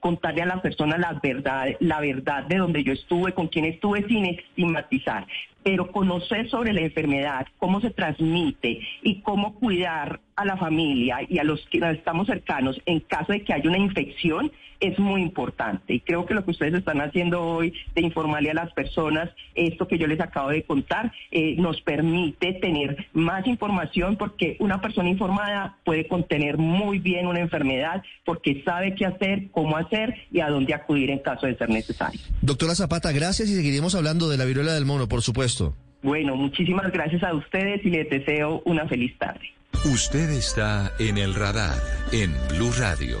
contarle 0.00 0.42
a 0.42 0.46
la 0.46 0.62
persona 0.62 0.98
la 0.98 1.20
verdad, 1.22 1.68
la 1.80 2.00
verdad 2.00 2.44
de 2.44 2.56
donde 2.56 2.82
yo 2.82 2.92
estuve, 2.92 3.32
con 3.32 3.48
quién 3.48 3.64
estuve, 3.64 4.06
sin 4.08 4.26
estigmatizar. 4.26 5.26
Pero 5.62 5.92
conocer 5.92 6.50
sobre 6.50 6.72
la 6.72 6.80
enfermedad, 6.80 7.46
cómo 7.58 7.80
se 7.80 7.90
transmite 7.90 8.80
y 9.02 9.20
cómo 9.20 9.54
cuidar 9.54 10.20
a 10.34 10.44
la 10.44 10.56
familia 10.56 11.18
y 11.28 11.38
a 11.38 11.44
los 11.44 11.64
que 11.66 11.78
estamos 11.78 12.26
cercanos 12.26 12.80
en 12.86 13.00
caso 13.00 13.32
de 13.32 13.42
que 13.42 13.52
haya 13.52 13.68
una 13.68 13.78
infección 13.78 14.50
es 14.82 14.98
muy 14.98 15.22
importante. 15.22 15.94
Y 15.94 16.00
creo 16.00 16.26
que 16.26 16.34
lo 16.34 16.44
que 16.44 16.50
ustedes 16.50 16.74
están 16.74 17.00
haciendo 17.00 17.40
hoy 17.40 17.72
de 17.94 18.02
informarle 18.02 18.50
a 18.50 18.54
las 18.54 18.72
personas 18.72 19.30
esto 19.54 19.86
que 19.86 19.96
yo 19.96 20.08
les 20.08 20.20
acabo 20.20 20.48
de 20.48 20.64
contar 20.64 21.12
eh, 21.30 21.54
nos 21.56 21.80
permite 21.82 22.54
tener 22.54 23.06
más 23.12 23.46
información 23.46 24.16
porque 24.16 24.56
una 24.58 24.80
persona 24.80 25.08
informada 25.08 25.78
puede 25.84 26.08
contener 26.08 26.58
muy 26.58 26.98
bien 26.98 27.28
una 27.28 27.38
enfermedad 27.38 28.02
porque 28.24 28.62
sabe 28.64 28.94
qué 28.96 29.06
hacer, 29.06 29.50
cómo 29.52 29.76
hacer 29.76 30.14
y 30.30 30.40
a 30.40 30.48
dónde 30.48 30.74
acudir 30.74 31.10
en 31.10 31.20
caso 31.20 31.46
de 31.46 31.56
ser 31.56 31.68
necesario. 31.68 32.20
Doctora 32.40 32.74
Zapata, 32.74 33.12
gracias 33.12 33.48
y 33.48 33.54
seguiremos 33.54 33.94
hablando 33.94 34.28
de 34.28 34.36
la 34.36 34.44
viruela 34.44 34.72
del 34.72 34.84
mono, 34.84 35.08
por 35.08 35.22
supuesto. 35.22 35.74
Bueno, 36.02 36.34
muchísimas 36.34 36.90
gracias 36.90 37.22
a 37.22 37.32
ustedes 37.32 37.84
y 37.84 37.90
les 37.90 38.10
deseo 38.10 38.62
una 38.64 38.88
feliz 38.88 39.16
tarde. 39.18 39.52
Usted 39.84 40.30
está 40.30 40.92
en 40.98 41.18
el 41.18 41.34
radar 41.34 41.76
en 42.12 42.32
Blue 42.50 42.72
Radio. 42.78 43.18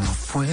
No 0.00 0.12
fue, 0.14 0.46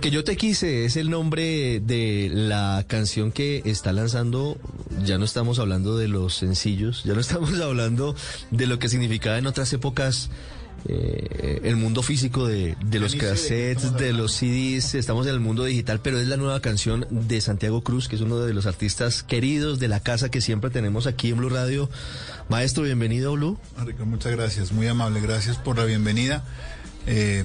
Porque 0.00 0.12
yo 0.12 0.24
te 0.24 0.38
quise 0.38 0.86
es 0.86 0.96
el 0.96 1.10
nombre 1.10 1.78
de 1.78 2.30
la 2.32 2.86
canción 2.88 3.32
que 3.32 3.60
está 3.66 3.92
lanzando. 3.92 4.56
Ya 5.04 5.18
no 5.18 5.26
estamos 5.26 5.58
hablando 5.58 5.98
de 5.98 6.08
los 6.08 6.36
sencillos, 6.36 7.04
ya 7.04 7.12
no 7.12 7.20
estamos 7.20 7.60
hablando 7.60 8.16
de 8.50 8.66
lo 8.66 8.78
que 8.78 8.88
significaba 8.88 9.36
en 9.36 9.46
otras 9.46 9.70
épocas 9.74 10.30
eh, 10.88 11.60
el 11.64 11.76
mundo 11.76 12.02
físico 12.02 12.46
de, 12.46 12.78
de 12.82 12.98
los 12.98 13.14
cassettes, 13.14 13.92
de 13.92 14.14
los 14.14 14.32
CDs. 14.32 14.94
Estamos 14.94 15.26
en 15.26 15.34
el 15.34 15.40
mundo 15.40 15.64
digital, 15.64 16.00
pero 16.02 16.18
es 16.18 16.28
la 16.28 16.38
nueva 16.38 16.60
canción 16.60 17.06
de 17.10 17.38
Santiago 17.42 17.82
Cruz, 17.82 18.08
que 18.08 18.16
es 18.16 18.22
uno 18.22 18.38
de 18.38 18.54
los 18.54 18.64
artistas 18.64 19.22
queridos 19.22 19.80
de 19.80 19.88
la 19.88 20.00
casa 20.00 20.30
que 20.30 20.40
siempre 20.40 20.70
tenemos 20.70 21.06
aquí 21.06 21.28
en 21.28 21.36
Blue 21.36 21.50
Radio. 21.50 21.90
Maestro, 22.48 22.84
bienvenido, 22.84 23.34
Blue. 23.34 23.58
Muchas 24.06 24.32
gracias, 24.32 24.72
muy 24.72 24.86
amable, 24.86 25.20
gracias 25.20 25.58
por 25.58 25.76
la 25.76 25.84
bienvenida. 25.84 26.42
Eh, 27.06 27.44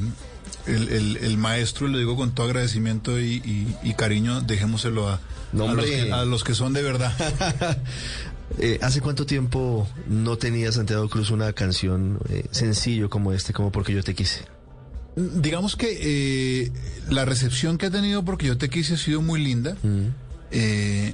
el, 0.68 0.90
el, 0.90 1.18
el, 1.18 1.38
maestro, 1.38 1.88
lo 1.88 1.98
digo 1.98 2.16
con 2.16 2.34
todo 2.34 2.48
agradecimiento 2.48 3.20
y, 3.20 3.36
y, 3.46 3.76
y 3.84 3.94
cariño, 3.94 4.42
dejémoselo 4.42 5.10
a, 5.10 5.20
No, 5.54 5.70
a, 5.70 5.74
los 5.74 5.86
que, 5.86 6.12
a 6.12 6.26
los 6.26 6.44
que 6.44 6.56
son 6.56 6.74
de 6.74 6.82
verdad. 6.82 7.14
Eh, 8.60 8.78
¿Hace 8.84 9.02
cuánto 9.02 9.26
tiempo 9.26 9.88
no 10.08 10.38
tenía 10.38 10.72
Santiago 10.72 11.10
Cruz 11.10 11.32
una 11.32 11.52
canción 11.54 12.20
eh, 12.30 12.46
sencillo 12.52 13.10
como 13.10 13.34
este, 13.34 13.54
como 13.54 13.72
Porque 13.72 13.92
yo 13.92 14.04
te 14.04 14.14
quise? 14.14 14.46
Digamos 15.16 15.76
que 15.76 15.98
eh, 16.00 16.72
la 17.10 17.26
recepción 17.26 17.78
que 17.78 17.88
ha 17.88 17.92
tenido 17.92 18.24
porque 18.24 18.46
yo 18.46 18.58
te 18.58 18.70
quise 18.70 18.94
ha 18.94 18.98
sido 18.98 19.22
muy 19.22 19.42
linda. 19.42 19.76
Eh, 20.52 21.14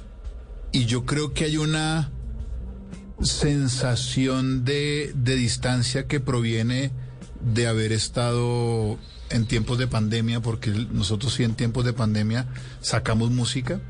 y 0.72 0.84
yo 0.84 1.06
creo 1.06 1.32
que 1.32 1.44
hay 1.44 1.56
una 1.56 2.10
sensación 3.22 4.64
de, 4.64 5.12
de 5.14 5.36
distancia 5.36 6.06
que 6.06 6.18
proviene 6.18 6.90
de 7.40 7.66
haber 7.66 7.92
estado 7.92 8.98
en 9.32 9.46
tiempos 9.46 9.78
de 9.78 9.86
pandemia, 9.86 10.40
porque 10.40 10.70
nosotros 10.70 11.34
sí 11.34 11.44
en 11.44 11.54
tiempos 11.54 11.84
de 11.84 11.92
pandemia 11.92 12.46
sacamos 12.80 13.30
música, 13.30 13.80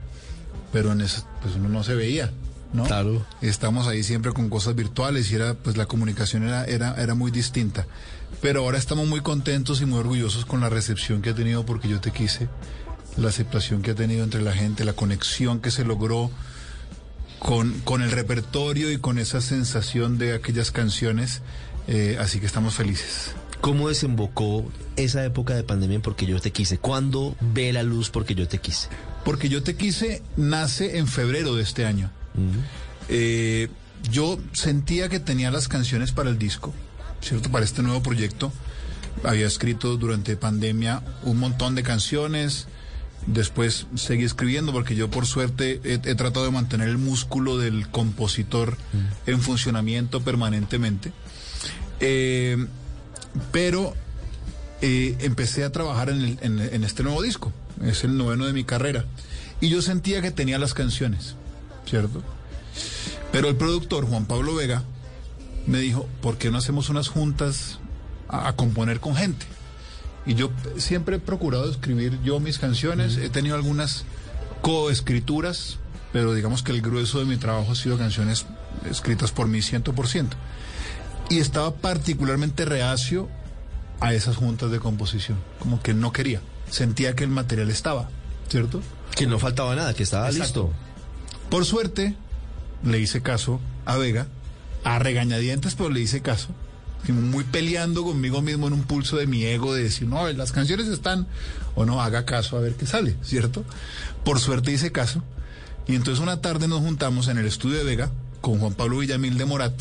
pero 0.72 0.92
en 0.92 1.00
ese, 1.00 1.22
pues 1.42 1.54
uno 1.56 1.68
no 1.68 1.82
se 1.84 1.94
veía, 1.94 2.32
¿no? 2.72 2.84
Claro. 2.84 3.25
Estamos 3.40 3.87
ahí 3.87 4.02
siempre 4.02 4.32
con 4.32 4.49
cosas 4.49 4.75
virtuales 4.75 5.30
y 5.30 5.34
era, 5.34 5.54
pues 5.54 5.76
la 5.76 5.87
comunicación 5.87 6.44
era, 6.44 6.64
era, 6.64 6.94
era 6.96 7.14
muy 7.14 7.30
distinta. 7.30 7.87
Pero 8.40 8.61
ahora 8.61 8.78
estamos 8.78 9.06
muy 9.06 9.20
contentos 9.20 9.82
y 9.82 9.87
muy 9.87 9.99
orgullosos 9.99 10.44
con 10.44 10.61
la 10.61 10.68
recepción 10.68 11.22
que 11.22 11.30
ha 11.30 11.34
tenido 11.34 11.64
porque 11.66 11.88
yo 11.88 12.00
te 12.00 12.11
quise, 12.11 12.49
la 13.16 13.28
aceptación 13.28 13.82
que 13.82 13.90
ha 13.90 13.94
tenido 13.94 14.25
entre 14.25 14.40
la 14.42 14.52
gente, 14.52 14.84
la 14.84 14.94
conexión 14.94 15.61
que 15.61 15.70
se 15.70 15.84
logró 15.84 16.30
con, 17.38 17.72
con 17.80 18.02
el 18.02 18.11
repertorio 18.11 18.90
y 18.90 18.99
con 18.99 19.18
esa 19.18 19.40
sensación 19.40 20.18
de 20.18 20.34
aquellas 20.34 20.70
canciones. 20.70 21.42
eh, 21.88 22.16
así 22.20 22.40
que 22.40 22.46
estamos 22.46 22.75
felices. 22.75 23.34
¿Cómo 23.62 23.88
desembocó 23.88 24.71
esa 24.97 25.25
época 25.25 25.54
de 25.54 25.62
pandemia 25.62 25.95
en 25.95 26.02
Porque 26.02 26.26
yo 26.26 26.40
te 26.40 26.50
quise? 26.50 26.78
¿Cuándo 26.78 27.37
ve 27.40 27.73
la 27.73 27.83
luz 27.83 28.11
Porque 28.11 28.35
yo 28.35 28.47
te 28.47 28.59
quise? 28.59 28.88
Porque 29.25 29.49
yo 29.49 29.62
te 29.62 29.76
quise 29.76 30.23
nace 30.37 30.99
en 30.99 31.07
febrero 31.07 31.54
de 31.54 31.62
este 31.62 31.87
año. 31.87 32.11
Eh, 33.09 33.69
yo 34.11 34.38
sentía 34.52 35.09
que 35.09 35.21
tenía 35.21 35.50
las 35.50 35.69
canciones 35.69 36.12
para 36.12 36.28
el 36.28 36.38
disco, 36.38 36.75
¿cierto? 37.21 37.50
Para 37.50 37.64
este 37.64 37.83
nuevo 37.83 38.02
proyecto. 38.02 38.52
Había 39.23 39.47
escrito 39.47 39.97
durante 39.97 40.37
pandemia 40.37 41.02
un 41.23 41.38
montón 41.38 41.75
de 41.75 41.83
canciones 41.83 42.66
Después 43.26 43.87
seguí 43.95 44.25
escribiendo 44.25 44.73
porque 44.73 44.97
yo 44.97 45.09
por 45.09 45.26
suerte 45.26 45.81
he, 45.85 45.95
he 45.95 46.14
tratado 46.16 46.45
de 46.45 46.50
mantener 46.50 46.88
el 46.88 46.99
músculo 46.99 47.57
del 47.57 47.88
compositor 47.88 48.76
en 49.26 49.40
funcionamiento 49.40 50.23
permanentemente. 50.23 51.12
Eh, 52.00 52.66
pero 53.50 53.94
eh, 54.80 55.16
empecé 55.20 55.64
a 55.64 55.70
trabajar 55.72 56.10
en, 56.10 56.20
el- 56.22 56.38
en- 56.42 56.58
en 56.60 56.84
este 56.84 57.02
nuevo 57.02 57.22
disco. 57.22 57.52
Es 57.82 58.04
el 58.04 58.16
noveno 58.16 58.46
de 58.46 58.52
mi 58.52 58.64
carrera. 58.64 59.04
Y 59.60 59.68
yo 59.68 59.80
sentía 59.82 60.20
que 60.22 60.30
tenía 60.30 60.58
las 60.58 60.74
canciones, 60.74 61.34
¿cierto? 61.86 62.22
Pero 63.30 63.48
el 63.48 63.56
productor, 63.56 64.06
Juan 64.06 64.26
Pablo 64.26 64.54
Vega, 64.54 64.82
me 65.66 65.78
dijo, 65.78 66.06
¿por 66.20 66.36
qué 66.38 66.50
no 66.50 66.58
hacemos 66.58 66.88
unas 66.88 67.08
juntas 67.08 67.78
a, 68.28 68.48
a 68.48 68.56
componer 68.56 68.98
con 69.00 69.14
gente? 69.16 69.46
Y 70.26 70.34
yo 70.34 70.50
siempre 70.76 71.16
he 71.16 71.18
procurado 71.20 71.70
escribir 71.70 72.18
yo 72.22 72.38
mis 72.40 72.58
canciones. 72.58 73.16
He 73.16 73.28
tenido 73.30 73.54
algunas 73.56 74.04
coescrituras, 74.60 75.78
pero 76.12 76.34
digamos 76.34 76.62
que 76.62 76.72
el 76.72 76.82
grueso 76.82 77.18
de 77.18 77.24
mi 77.24 77.36
trabajo 77.36 77.72
ha 77.72 77.74
sido 77.74 77.98
canciones 77.98 78.46
escritas 78.90 79.30
por 79.32 79.48
mí 79.48 79.58
100%. 79.58 80.26
Y 81.32 81.38
estaba 81.38 81.74
particularmente 81.74 82.66
reacio 82.66 83.26
a 84.00 84.12
esas 84.12 84.36
juntas 84.36 84.70
de 84.70 84.80
composición. 84.80 85.38
Como 85.60 85.80
que 85.80 85.94
no 85.94 86.12
quería. 86.12 86.42
Sentía 86.68 87.14
que 87.14 87.24
el 87.24 87.30
material 87.30 87.70
estaba, 87.70 88.10
¿cierto? 88.50 88.82
Que 89.16 89.26
no 89.26 89.38
faltaba 89.38 89.74
nada, 89.74 89.94
que 89.94 90.02
estaba 90.02 90.28
Exacto. 90.28 90.64
listo. 90.64 91.48
Por 91.48 91.64
suerte, 91.64 92.16
le 92.84 93.00
hice 93.00 93.22
caso 93.22 93.60
a 93.86 93.96
Vega, 93.96 94.26
a 94.84 94.98
regañadientes, 94.98 95.74
pero 95.74 95.88
le 95.88 96.00
hice 96.00 96.20
caso. 96.20 96.48
Muy 97.08 97.44
peleando 97.44 98.04
conmigo 98.04 98.42
mismo 98.42 98.66
en 98.66 98.74
un 98.74 98.82
pulso 98.82 99.16
de 99.16 99.26
mi 99.26 99.42
ego 99.42 99.74
de 99.74 99.84
decir, 99.84 100.08
no, 100.08 100.30
las 100.34 100.52
canciones 100.52 100.88
están, 100.88 101.26
o 101.74 101.86
no, 101.86 102.02
haga 102.02 102.26
caso 102.26 102.58
a 102.58 102.60
ver 102.60 102.74
qué 102.74 102.84
sale, 102.84 103.16
¿cierto? 103.22 103.64
Por 104.22 104.38
suerte 104.38 104.70
hice 104.70 104.92
caso. 104.92 105.22
Y 105.86 105.94
entonces 105.94 106.22
una 106.22 106.42
tarde 106.42 106.68
nos 106.68 106.80
juntamos 106.80 107.28
en 107.28 107.38
el 107.38 107.46
estudio 107.46 107.78
de 107.78 107.84
Vega 107.84 108.10
con 108.42 108.58
Juan 108.58 108.74
Pablo 108.74 108.98
Villamil 108.98 109.38
de 109.38 109.46
Morat 109.46 109.72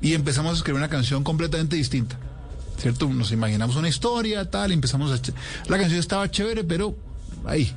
y 0.00 0.14
empezamos 0.14 0.52
a 0.52 0.56
escribir 0.56 0.78
una 0.78 0.88
canción 0.88 1.24
completamente 1.24 1.76
distinta. 1.76 2.18
¿Cierto? 2.78 3.08
Nos 3.08 3.30
imaginamos 3.30 3.76
una 3.76 3.88
historia, 3.88 4.50
tal, 4.50 4.72
y 4.72 4.74
empezamos 4.74 5.12
a... 5.12 5.22
La 5.68 5.78
canción 5.78 6.00
estaba 6.00 6.30
chévere, 6.30 6.64
pero 6.64 6.96
ahí, 7.46 7.74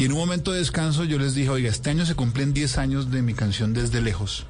y 0.00 0.06
en 0.06 0.12
un 0.12 0.18
momento 0.18 0.52
de 0.52 0.60
descanso 0.60 1.04
yo 1.04 1.18
les 1.18 1.34
dije, 1.34 1.50
oiga, 1.50 1.68
este 1.68 1.90
año 1.90 2.06
se 2.06 2.14
cumplen 2.14 2.54
10 2.54 2.78
años 2.78 3.10
de 3.10 3.20
mi 3.20 3.34
canción 3.34 3.74
Desde 3.74 4.00
Lejos, 4.00 4.46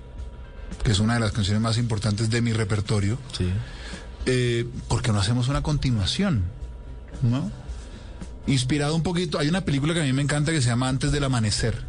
que 0.84 0.92
es 0.92 1.00
una 1.00 1.14
de 1.14 1.20
las 1.20 1.32
canciones 1.32 1.60
más 1.60 1.76
importantes 1.76 2.30
de 2.30 2.40
mi 2.40 2.52
repertorio. 2.52 3.18
Sí. 3.36 3.50
Eh, 4.26 4.64
¿Por 4.86 5.02
qué 5.02 5.10
no 5.10 5.18
hacemos 5.18 5.48
una 5.48 5.60
continuación? 5.60 6.44
¿No? 7.22 7.50
Inspirado 8.46 8.94
un 8.94 9.02
poquito, 9.02 9.40
hay 9.40 9.48
una 9.48 9.64
película 9.64 9.92
que 9.92 10.00
a 10.00 10.04
mí 10.04 10.12
me 10.12 10.22
encanta 10.22 10.52
que 10.52 10.62
se 10.62 10.68
llama 10.68 10.88
Antes 10.88 11.10
del 11.10 11.24
Amanecer, 11.24 11.82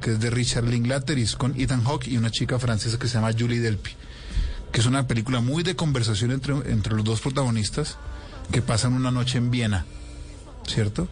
que 0.00 0.12
es 0.12 0.20
de 0.20 0.30
Richard 0.30 0.68
Linklater 0.68 1.18
y 1.18 1.22
es 1.22 1.34
con 1.34 1.60
Ethan 1.60 1.82
Hawke 1.82 2.06
y 2.06 2.16
una 2.16 2.30
chica 2.30 2.60
francesa 2.60 3.00
que 3.00 3.08
se 3.08 3.14
llama 3.14 3.32
Julie 3.36 3.58
Delpy, 3.58 3.90
que 4.72 4.80
es 4.80 4.86
una 4.86 5.06
película 5.06 5.40
muy 5.40 5.62
de 5.62 5.76
conversación 5.76 6.30
entre, 6.30 6.54
entre 6.70 6.94
los 6.94 7.04
dos 7.04 7.20
protagonistas 7.20 7.98
que 8.50 8.62
pasan 8.62 8.94
una 8.94 9.10
noche 9.10 9.38
en 9.38 9.50
Viena, 9.50 9.84
¿cierto? 10.66 11.08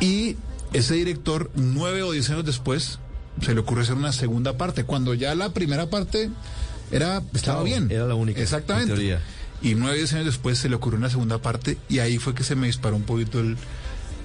Y 0.00 0.36
ese 0.72 0.94
director, 0.94 1.50
nueve 1.54 2.02
o 2.02 2.12
diez 2.12 2.28
años 2.30 2.44
después, 2.44 2.98
se 3.42 3.54
le 3.54 3.60
ocurre 3.60 3.82
hacer 3.82 3.94
una 3.94 4.12
segunda 4.12 4.56
parte, 4.56 4.84
cuando 4.84 5.14
ya 5.14 5.34
la 5.34 5.50
primera 5.50 5.88
parte 5.90 6.30
era, 6.90 7.22
estaba 7.34 7.62
bien. 7.62 7.90
era 7.90 8.06
la 8.06 8.14
única, 8.14 8.40
Exactamente. 8.40 8.92
en 8.92 8.98
teoría. 8.98 9.22
Y 9.62 9.74
nueve 9.74 9.94
o 9.94 9.96
diez 9.96 10.12
años 10.14 10.26
después 10.26 10.58
se 10.58 10.68
le 10.68 10.76
ocurrió 10.76 10.98
una 10.98 11.10
segunda 11.10 11.38
parte 11.38 11.78
y 11.88 11.98
ahí 12.00 12.18
fue 12.18 12.34
que 12.34 12.44
se 12.44 12.56
me 12.56 12.66
disparó 12.66 12.96
un 12.96 13.04
poquito 13.04 13.40
el, 13.40 13.56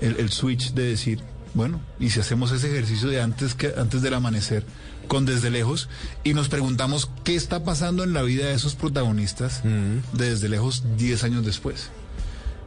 el, 0.02 0.18
el 0.18 0.32
switch 0.32 0.74
de 0.74 0.84
decir, 0.84 1.20
bueno, 1.54 1.82
y 2.00 2.10
si 2.12 2.20
hacemos 2.20 2.52
ese 2.52 2.72
ejercicio 2.72 3.10
de 3.10 3.22
antes, 3.22 3.56
que, 3.56 3.74
antes 3.78 4.02
del 4.02 4.14
amanecer, 4.14 4.66
con 5.08 5.26
desde 5.26 5.50
lejos, 5.50 5.90
y 6.24 6.34
nos 6.34 6.48
preguntamos 6.48 7.10
qué 7.24 7.36
está 7.36 7.64
pasando 7.64 8.04
en 8.04 8.14
la 8.14 8.22
vida 8.22 8.46
de 8.46 8.54
esos 8.54 8.76
protagonistas 8.76 9.62
de 9.64 10.02
desde 10.14 10.48
lejos 10.48 10.84
diez 10.98 11.24
años 11.24 11.46
después. 11.46 11.90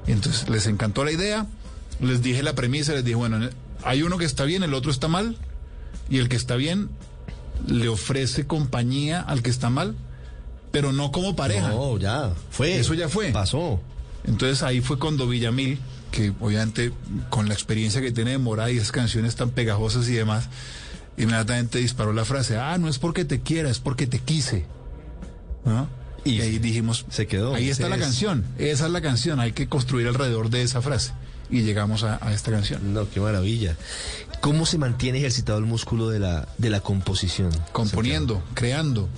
Y 0.06 0.12
entonces 0.12 0.48
les 0.48 0.66
encantó 0.66 1.04
la 1.04 1.12
idea, 1.12 1.46
les 2.00 2.22
dije 2.22 2.42
la 2.42 2.54
premisa, 2.54 2.92
les 2.92 3.04
dije, 3.04 3.14
bueno, 3.14 3.48
hay 3.82 4.02
uno 4.02 4.18
que 4.18 4.26
está 4.26 4.44
bien, 4.44 4.62
el 4.62 4.74
otro 4.74 4.90
está 4.90 5.09
mal, 5.09 5.38
y 6.11 6.18
el 6.18 6.28
que 6.28 6.37
está 6.37 6.56
bien 6.56 6.90
le 7.66 7.88
ofrece 7.88 8.46
compañía 8.46 9.20
al 9.20 9.42
que 9.42 9.50
está 9.50 9.70
mal, 9.70 9.94
pero 10.70 10.92
no 10.92 11.12
como 11.12 11.37
pareja. 11.37 11.68
No, 11.68 11.98
ya. 11.98 12.32
Fue. 12.50 12.78
Eso 12.78 12.94
ya 12.94 13.09
fue. 13.09 13.30
Pasó. 13.30 13.80
Entonces 14.24 14.62
ahí 14.62 14.80
fue 14.80 14.98
cuando 14.98 15.26
Villamil, 15.28 15.78
que 16.14 16.33
obviamente 16.40 16.92
con 17.29 17.48
la 17.48 17.55
experiencia 17.55 18.00
que 18.00 18.12
tiene 18.12 18.31
de 18.31 18.38
Mora 18.38 18.70
y 18.70 18.77
esas 18.77 18.92
canciones 18.92 19.35
tan 19.35 19.50
pegajosas 19.50 20.09
y 20.09 20.12
demás, 20.12 20.48
inmediatamente 21.16 21.79
disparó 21.79 22.12
la 22.12 22.24
frase, 22.24 22.57
ah, 22.57 22.79
no 22.79 22.88
es 22.88 22.98
porque 23.00 23.24
te 23.24 23.40
quiera, 23.40 23.68
es 23.68 23.81
porque 23.81 24.07
te 24.07 24.20
quise. 24.20 24.64
¿No? 25.64 25.88
Y 26.24 26.35
Y, 26.37 26.40
ahí 26.40 26.59
dijimos, 26.61 27.05
se 27.11 27.27
quedó. 27.27 27.55
Ahí 27.55 27.68
está 27.68 27.88
la 27.88 27.96
es- 27.96 28.03
canción, 28.03 28.44
esa 28.59 28.87
es 28.87 28.92
la 28.92 29.00
canción, 29.00 29.40
hay 29.40 29.50
que 29.53 29.66
construir 29.68 30.07
alrededor 30.07 30.50
de 30.50 30.62
esa 30.62 30.81
frase. 30.81 31.12
Y 31.50 31.62
llegamos 31.62 32.05
a, 32.05 32.24
a 32.24 32.33
esta 32.33 32.50
canción. 32.53 32.94
No, 32.94 33.11
qué 33.11 33.18
maravilla. 33.20 33.77
¿Cómo 34.40 34.66
se 34.66 34.79
mantiene 34.79 35.18
ejercitado 35.18 35.59
el 35.59 35.64
músculo 35.66 36.09
de 36.11 36.20
la, 36.20 36.48
de 36.59 36.70
la 36.70 36.81
composición? 36.81 37.50
componiendo, 37.72 38.40
creando. 38.55 39.09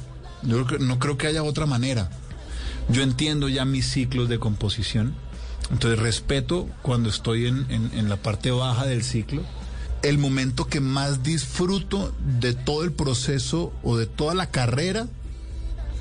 Yo 0.42 0.64
no 0.80 0.98
creo 0.98 1.18
que 1.18 1.26
haya 1.26 1.42
otra 1.42 1.66
manera. 1.66 2.08
Yo 2.88 3.02
entiendo 3.02 3.48
ya 3.48 3.64
mis 3.64 3.86
ciclos 3.90 4.28
de 4.28 4.38
composición, 4.38 5.14
entonces 5.70 5.98
respeto 5.98 6.68
cuando 6.82 7.08
estoy 7.08 7.46
en, 7.46 7.66
en- 7.70 7.90
en 7.94 8.08
la 8.08 8.16
parte 8.16 8.50
baja 8.50 8.86
del 8.86 9.02
ciclo. 9.02 9.42
El 10.02 10.18
momento 10.18 10.66
que 10.66 10.80
más 10.80 11.22
disfruto 11.22 12.14
de 12.40 12.54
todo 12.54 12.84
el 12.84 12.92
proceso 12.92 13.72
o 13.82 13.96
de 13.96 14.06
toda 14.06 14.34
la 14.34 14.50
carrera 14.50 15.08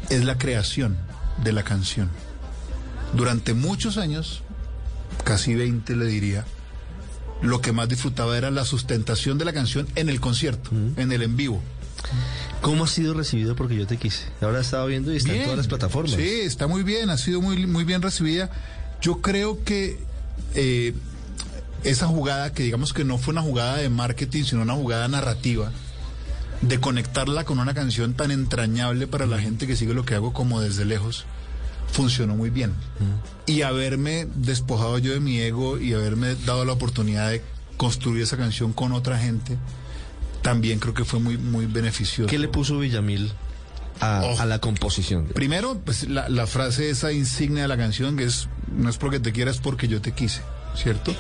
es 0.10 0.24
la 0.26 0.38
creación 0.38 0.98
de 1.44 1.54
la 1.54 1.64
canción. 1.64 2.10
Durante 3.16 3.54
muchos 3.54 3.98
años, 3.98 4.42
casi 5.24 5.56
20 5.56 5.96
le 5.96 6.06
diría, 6.06 6.46
lo 7.42 7.62
que 7.62 7.72
más 7.72 7.88
disfrutaba 7.90 8.38
era 8.38 8.52
la 8.52 8.66
sustentación 8.66 9.38
de 9.38 9.46
la 9.46 9.54
canción 9.54 9.88
en 9.96 10.10
el 10.10 10.20
concierto, 10.20 10.70
en 10.98 11.12
el 11.12 11.22
en 11.24 11.36
vivo. 11.38 11.62
¿Cómo 12.62 12.84
ha 12.84 12.88
sido 12.88 13.14
recibido 13.14 13.56
porque 13.56 13.76
yo 13.76 13.88
te 13.88 13.98
quise? 13.98 14.26
Ahora 14.42 14.60
estaba 14.62 14.86
viendo 14.86 15.12
y 15.14 15.18
está 15.18 15.34
en 15.34 15.44
todas 15.44 15.58
las 15.58 15.68
plataformas. 15.68 16.16
Sí, 16.16 16.42
está 16.42 16.68
muy 16.68 16.84
bien, 16.84 17.10
ha 17.10 17.18
sido 17.18 17.42
muy, 17.42 17.66
muy 17.66 17.84
bien 17.84 18.02
recibida. 18.02 18.50
Yo 19.06 19.22
creo 19.22 19.64
que 19.64 20.00
eh, 20.56 20.96
esa 21.84 22.08
jugada, 22.08 22.52
que 22.54 22.64
digamos 22.64 22.92
que 22.92 23.04
no 23.04 23.20
fue 23.20 23.34
una 23.34 23.44
jugada 23.44 23.78
de 23.78 23.88
marketing, 23.88 24.46
sino 24.46 24.64
una 24.64 24.74
jugada 24.74 25.08
narrativa, 25.08 25.72
de 26.62 26.80
conectarla 26.80 27.44
con 27.44 27.60
una 27.60 27.76
canción 27.76 28.16
tan 28.16 28.32
entrañable 28.32 29.06
para 29.06 29.28
la 29.28 29.38
gente 29.38 29.68
que 29.68 29.76
sigue 29.76 29.94
lo 29.94 30.06
que 30.06 30.16
hago 30.16 30.34
como 30.34 30.60
desde 30.60 30.86
lejos, 30.86 31.28
funcionó 31.92 32.36
muy 32.36 32.50
bien. 32.50 32.74
Y 33.46 33.62
haberme 33.62 34.28
despojado 34.34 34.98
yo 34.98 35.14
de 35.14 35.20
mi 35.20 35.38
ego 35.38 35.78
y 35.78 35.94
haberme 35.94 36.34
dado 36.44 36.66
la 36.66 36.74
oportunidad 36.74 37.30
de 37.30 37.44
construir 37.78 38.24
esa 38.24 38.38
canción 38.38 38.74
con 38.74 38.92
otra 38.92 39.20
gente, 39.20 39.60
también 40.42 40.80
creo 40.80 40.96
que 40.96 41.06
fue 41.06 41.20
muy, 41.20 41.38
muy 41.38 41.68
beneficioso. 41.68 42.28
¿Qué 42.28 42.40
le 42.40 42.48
puso 42.48 42.80
Villamil 42.80 43.32
a, 44.02 44.22
Oh. 44.24 44.40
a 44.40 44.46
la 44.46 44.60
composición? 44.60 45.26
Primero, 45.28 45.80
pues 45.84 46.08
la, 46.10 46.28
la 46.30 46.48
frase 46.48 46.90
esa 46.90 47.12
insignia 47.12 47.64
de 47.64 47.68
la 47.68 47.78
canción 47.78 48.18
que 48.18 48.26
es 48.26 48.48
no 48.76 48.90
es 48.90 48.98
porque 48.98 49.20
te 49.20 49.32
quiera, 49.32 49.52
es 49.52 49.58
porque 49.58 49.88
yo 49.88 50.02
te 50.02 50.12
quise, 50.12 50.42
¿cierto? 50.76 51.14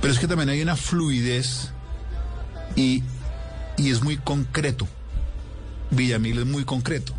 Pero 0.00 0.12
es 0.12 0.18
que 0.20 0.28
también 0.28 0.48
hay 0.48 0.62
una 0.62 0.76
fluidez 0.76 1.70
y, 2.76 3.02
y 3.76 3.90
es 3.90 4.02
muy 4.02 4.16
concreto. 4.16 4.86
Villamil 5.90 6.38
es 6.40 6.46
muy 6.46 6.64
concreto 6.64 7.14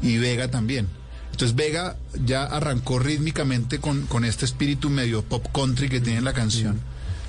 y 0.00 0.18
Vega 0.18 0.48
también. 0.48 0.88
Entonces 1.32 1.56
Vega 1.56 1.96
ya 2.24 2.44
arrancó 2.44 2.98
rítmicamente 3.00 3.80
con, 3.80 4.06
con 4.06 4.24
este 4.24 4.44
espíritu 4.44 4.88
medio 4.88 5.22
pop 5.22 5.44
country 5.52 5.88
que 5.88 6.00
tiene 6.00 6.20
la 6.20 6.32
canción, 6.32 6.80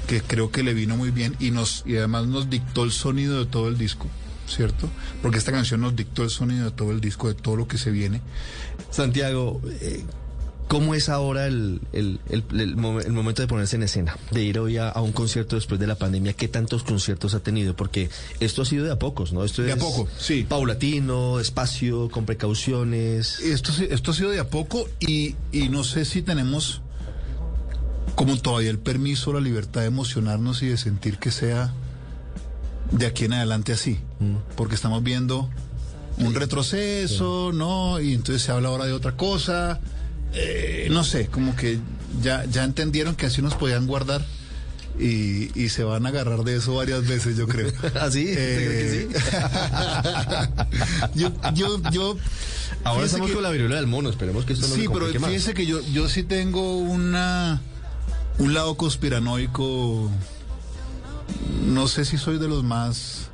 que 0.08 0.22
creo 0.22 0.52
que 0.52 0.62
le 0.62 0.76
vino 0.76 0.96
muy 0.96 1.10
bien 1.10 1.36
y 1.40 1.50
nos 1.52 1.84
y 1.88 1.98
además 1.98 2.28
nos 2.28 2.50
dictó 2.50 2.84
el 2.84 2.92
sonido 2.92 3.40
de 3.40 3.46
todo 3.48 3.68
el 3.68 3.78
disco, 3.80 4.06
¿cierto? 4.48 4.90
Porque 5.22 5.38
esta 5.38 5.52
canción 5.52 5.82
nos 5.82 5.96
dictó 5.96 6.24
el 6.24 6.30
sonido 6.30 6.66
de 6.66 6.72
todo 6.72 6.92
el 6.92 7.02
disco, 7.02 7.28
de 7.28 7.34
todo 7.36 7.56
lo 7.56 7.68
que 7.68 7.78
se 7.78 7.92
viene. 7.92 8.22
Santiago, 8.92 9.62
eh, 9.82 10.04
¿cómo 10.68 10.96
es 10.96 11.10
ahora 11.10 11.48
el, 11.48 11.82
el, 11.94 12.20
el- 12.30 12.44
el 12.60 12.76
momen- 12.78 13.06
el 13.06 13.12
momento 13.12 13.42
de 13.42 13.48
ponerse 13.48 13.76
en 13.76 13.84
escena? 13.84 14.18
De 14.32 14.44
ir 14.44 14.60
hoy 14.60 14.78
a, 14.78 14.90
a 14.90 15.02
un 15.02 15.12
concierto 15.12 15.56
después 15.56 15.80
de 15.80 15.88
la 15.88 15.96
pandemia. 15.96 16.34
¿Qué 16.34 16.48
tantos 16.48 16.84
conciertos 16.84 17.34
ha 17.34 17.40
tenido? 17.40 17.76
Porque 17.76 18.10
esto 18.40 18.62
ha 18.62 18.66
sido 18.66 18.86
de 18.86 18.92
a 18.92 19.00
pocos, 19.00 19.34
¿no? 19.34 19.44
Esto 19.44 19.62
De 19.64 19.72
a 19.72 19.76
es 19.76 19.80
poco, 19.84 20.08
sí. 20.18 20.46
Paulatino, 20.48 21.40
espacio, 21.40 22.10
con 22.10 22.26
precauciones. 22.26 23.40
Esto, 23.40 23.72
esto 23.90 24.12
ha 24.12 24.14
sido 24.14 24.30
de 24.32 24.40
a 24.40 24.50
poco 24.50 24.88
y, 25.00 25.36
y 25.52 25.70
no 25.70 25.84
sé 25.84 26.06
si 26.06 26.22
tenemos 26.22 26.82
como 28.16 28.38
todavía 28.38 28.70
el 28.70 28.80
permiso, 28.80 29.34
la 29.34 29.42
libertad 29.42 29.82
de 29.82 29.88
emocionarnos 29.88 30.64
y 30.64 30.68
de 30.68 30.78
sentir 30.78 31.18
que 31.18 31.32
sea 31.32 31.74
de 32.92 33.06
aquí 33.06 33.26
en 33.26 33.34
adelante 33.34 33.74
así. 33.74 34.00
Porque 34.56 34.76
estamos 34.76 35.04
viendo 35.04 35.50
un 36.18 36.34
retroceso, 36.34 37.52
¿no? 37.54 38.00
Y 38.00 38.14
entonces 38.14 38.42
se 38.44 38.52
habla 38.52 38.70
ahora 38.70 38.86
de 38.86 38.94
otra 38.94 39.16
cosa. 39.18 39.80
Eh, 40.34 40.88
no 40.92 41.04
sé, 41.04 41.28
como 41.28 41.56
que 41.56 41.80
ya, 42.22 42.46
ya 42.46 42.64
entendieron 42.64 43.16
que 43.16 43.26
así 43.26 43.42
nos 43.42 43.56
podían 43.56 43.88
guardar 43.88 44.26
y, 45.00 45.50
y 45.62 45.70
se 45.70 45.84
van 45.84 46.06
a 46.06 46.10
agarrar 46.10 46.44
de 46.44 46.56
eso 46.58 46.76
varias 46.76 47.06
veces, 47.08 47.36
yo 47.38 47.48
creo. 47.48 47.72
¿Ah, 48.00 48.10
sí? 48.12 48.26
¿Usted 48.30 48.36
cree 48.36 49.08
que 49.08 49.18
Eh, 49.18 49.20
yo, 51.16 51.32
yo, 51.54 51.82
yo. 51.92 52.18
Ahora 52.84 53.06
estamos 53.06 53.28
que- 53.30 53.34
con 53.34 53.44
la 53.44 53.50
viruela 53.50 53.76
del 53.76 53.88
mono, 53.88 54.10
esperemos 54.10 54.46
que 54.46 54.54
esto 54.54 54.68
no 54.68 54.76
Sí, 54.76 54.86
pero 54.92 55.08
más. 55.20 55.30
fíjese 55.30 55.54
que 55.54 55.66
yo, 55.66 55.82
yo 55.94 56.08
sí 56.10 56.24
tengo 56.24 56.78
una 56.78 57.62
un 58.38 58.54
lado 58.54 58.76
conspiranoico. 58.78 60.12
No 61.66 61.88
sé 61.88 62.06
si 62.06 62.18
soy 62.18 62.38
de 62.38 62.48
los 62.48 62.64
más, 62.64 63.30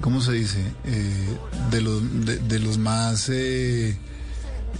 ¿cómo 0.00 0.20
se 0.20 0.32
dice? 0.32 0.72
Eh, 0.84 1.36
de 1.70 1.80
los 1.80 2.26
de, 2.26 2.38
de 2.38 2.58
los 2.58 2.78
más 2.78 3.28
eh, 3.28 3.98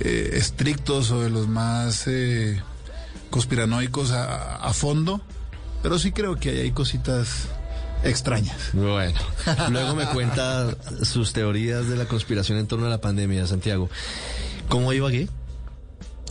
eh, 0.00 0.30
estrictos 0.34 1.10
o 1.10 1.20
de 1.20 1.30
los 1.30 1.48
más 1.48 2.08
conspiranoicos 3.30 4.12
a, 4.12 4.56
a 4.56 4.72
fondo, 4.72 5.20
pero 5.82 5.98
sí 5.98 6.12
creo 6.12 6.36
que 6.36 6.50
ahí 6.50 6.58
hay 6.60 6.72
cositas 6.72 7.48
extrañas. 8.02 8.70
Bueno, 8.72 9.18
luego 9.70 9.94
me 9.94 10.06
cuenta 10.06 10.74
sus 11.02 11.32
teorías 11.32 11.88
de 11.88 11.96
la 11.96 12.06
conspiración 12.06 12.58
en 12.58 12.66
torno 12.66 12.86
a 12.86 12.90
la 12.90 13.00
pandemia, 13.00 13.46
Santiago. 13.46 13.90
¿Cómo 14.68 14.92
iba 14.92 15.08
aquí? 15.08 15.28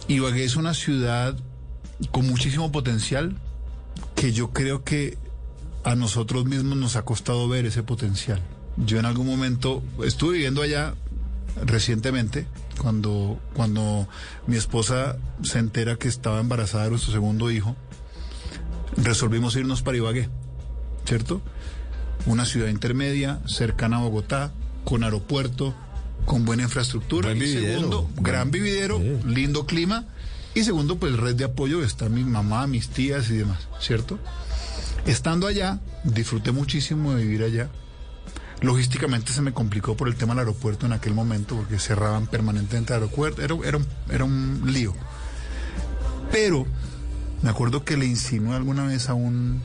Ibagué 0.07 0.43
es 0.43 0.55
una 0.55 0.73
ciudad 0.73 1.35
con 2.11 2.27
muchísimo 2.27 2.71
potencial 2.71 3.35
que 4.15 4.31
yo 4.33 4.51
creo 4.51 4.83
que 4.83 5.17
a 5.83 5.95
nosotros 5.95 6.45
mismos 6.45 6.77
nos 6.77 6.95
ha 6.95 7.03
costado 7.03 7.47
ver 7.47 7.65
ese 7.65 7.83
potencial. 7.83 8.41
Yo 8.77 8.99
en 8.99 9.05
algún 9.05 9.27
momento 9.27 9.83
estuve 10.03 10.33
viviendo 10.33 10.61
allá 10.61 10.93
recientemente 11.65 12.47
cuando 12.77 13.39
cuando 13.53 14.07
mi 14.47 14.55
esposa 14.55 15.17
se 15.43 15.59
entera 15.59 15.95
que 15.97 16.07
estaba 16.07 16.39
embarazada 16.39 16.85
de 16.85 16.91
nuestro 16.91 17.11
segundo 17.11 17.51
hijo. 17.51 17.75
Resolvimos 18.97 19.55
irnos 19.55 19.81
para 19.81 19.97
Ibagué, 19.97 20.29
¿cierto? 21.05 21.41
Una 22.25 22.45
ciudad 22.45 22.67
intermedia, 22.69 23.39
cercana 23.45 23.97
a 23.97 24.01
Bogotá, 24.01 24.51
con 24.83 25.03
aeropuerto, 25.03 25.73
con 26.25 26.43
buena 26.45 26.63
infraestructura. 26.63 27.29
Buen 27.29 27.37
y 27.37 27.41
vividero. 27.41 27.73
segundo, 27.79 28.01
Buen- 28.03 28.23
gran 28.23 28.51
vividero, 28.51 28.99
lindo 29.25 29.65
clima. 29.65 30.05
Y 30.55 30.63
segundo, 30.63 30.97
pues 30.97 31.15
red 31.15 31.35
de 31.35 31.45
apoyo 31.45 31.83
está 31.83 32.09
mi 32.09 32.23
mamá, 32.23 32.65
mis 32.67 32.89
tías 32.89 33.29
y 33.29 33.37
demás, 33.37 33.67
¿cierto? 33.79 34.17
Estando 35.09 35.47
allá, 35.47 35.79
disfruté 36.03 36.51
muchísimo 36.51 37.15
de 37.15 37.23
vivir 37.23 37.41
allá. 37.41 37.67
Logísticamente 38.61 39.33
se 39.33 39.41
me 39.41 39.53
complicó 39.53 39.97
por 39.97 40.07
el 40.07 40.15
tema 40.15 40.33
del 40.33 40.41
aeropuerto 40.41 40.85
en 40.85 40.93
aquel 40.93 41.15
momento, 41.15 41.55
porque 41.55 41.79
cerraban 41.79 42.27
permanentemente 42.27 42.93
el 42.93 43.01
aeropuerto. 43.01 43.41
Era, 43.41 43.55
era, 43.65 43.77
un, 43.77 43.87
era 44.11 44.23
un 44.23 44.61
lío. 44.67 44.93
Pero 46.31 46.67
me 47.41 47.49
acuerdo 47.49 47.83
que 47.83 47.97
le 47.97 48.05
insinué 48.05 48.55
alguna 48.55 48.85
vez 48.85 49.09
a 49.09 49.15
un 49.15 49.63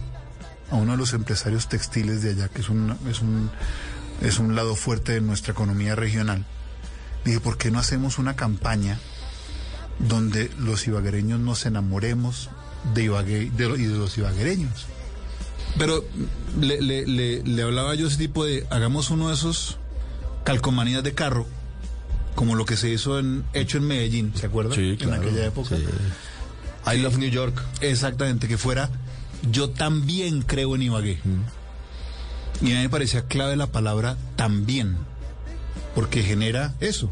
a 0.70 0.76
uno 0.76 0.92
de 0.92 0.98
los 0.98 1.12
empresarios 1.12 1.68
textiles 1.68 2.22
de 2.22 2.30
allá, 2.30 2.48
que 2.48 2.62
es 2.62 2.70
un, 2.70 2.96
es 3.06 3.20
un, 3.20 3.50
es 4.22 4.38
un 4.38 4.56
lado 4.56 4.74
fuerte 4.74 5.12
de 5.12 5.20
nuestra 5.20 5.52
economía 5.52 5.94
regional. 5.94 6.46
Dije, 7.26 7.40
¿por 7.40 7.58
qué 7.58 7.70
no 7.70 7.78
hacemos 7.78 8.18
una 8.18 8.34
campaña 8.34 8.98
donde 9.98 10.50
los 10.58 10.86
ibaguereños 10.86 11.38
nos 11.38 11.66
enamoremos 11.66 12.48
de 12.94 13.02
Ibagué 13.02 13.50
de 13.50 13.68
los 13.68 14.16
ibaguereños? 14.16 14.86
Pero 15.78 16.04
le, 16.60 16.80
le, 16.80 17.06
le, 17.06 17.42
le 17.42 17.62
hablaba 17.62 17.94
yo 17.94 18.06
ese 18.06 18.16
tipo 18.18 18.44
de, 18.44 18.66
hagamos 18.70 19.10
uno 19.10 19.28
de 19.28 19.34
esos 19.34 19.78
calcomanías 20.44 21.02
de 21.02 21.14
carro, 21.14 21.46
como 22.36 22.54
lo 22.54 22.64
que 22.64 22.76
se 22.76 22.90
hizo 22.90 23.18
en, 23.18 23.44
hecho 23.54 23.78
en 23.78 23.84
Medellín, 23.84 24.32
¿se 24.36 24.46
acuerda? 24.46 24.74
En 24.76 25.12
aquella 25.12 25.46
época. 25.46 25.76
sí. 25.76 25.84
I 26.86 26.98
love 26.98 27.16
New 27.18 27.30
York. 27.30 27.62
Exactamente, 27.80 28.46
que 28.46 28.58
fuera 28.58 28.90
yo 29.50 29.70
también 29.70 30.42
creo 30.42 30.74
en 30.74 30.82
Ibagué. 30.82 31.18
Y 32.62 32.66
a 32.72 32.76
mí 32.76 32.82
me 32.82 32.88
parecía 32.88 33.26
clave 33.26 33.56
la 33.56 33.66
palabra 33.66 34.16
también, 34.36 34.96
porque 35.94 36.22
genera 36.22 36.74
eso, 36.80 37.10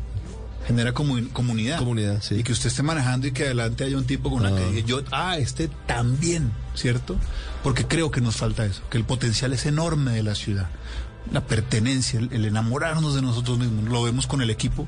genera 0.66 0.94
comu- 0.94 1.31
comunidad. 1.33 1.79
Comunidad, 1.79 2.22
sí. 2.22 2.37
Y 2.37 2.42
que 2.42 2.53
usted 2.53 2.68
esté 2.68 2.83
manejando 2.83 3.27
y 3.27 3.33
que 3.33 3.44
adelante 3.44 3.85
haya 3.85 3.96
un 3.98 4.07
tipo 4.07 4.31
con 4.31 4.40
una 4.40 4.51
Ah. 4.51 4.59
que 4.59 4.70
diga, 4.72 4.87
yo, 4.87 5.03
ah, 5.11 5.37
este 5.38 5.68
también, 5.87 6.53
¿cierto? 6.75 7.17
Porque 7.63 7.87
creo 7.87 8.11
que 8.11 8.21
nos 8.21 8.37
falta 8.37 8.65
eso, 8.65 8.83
que 8.91 8.99
el 8.99 9.05
potencial 9.05 9.53
es 9.53 9.67
enorme 9.67 10.13
de 10.13 10.23
la 10.23 10.35
ciudad. 10.35 10.69
La 11.33 11.41
pertenencia, 11.47 12.19
el, 12.19 12.33
el 12.33 12.45
enamorarnos 12.45 13.15
de 13.15 13.23
nosotros 13.23 13.59
mismos, 13.59 13.85
lo 13.85 14.03
vemos 14.03 14.27
con 14.27 14.43
el 14.43 14.51
equipo, 14.51 14.87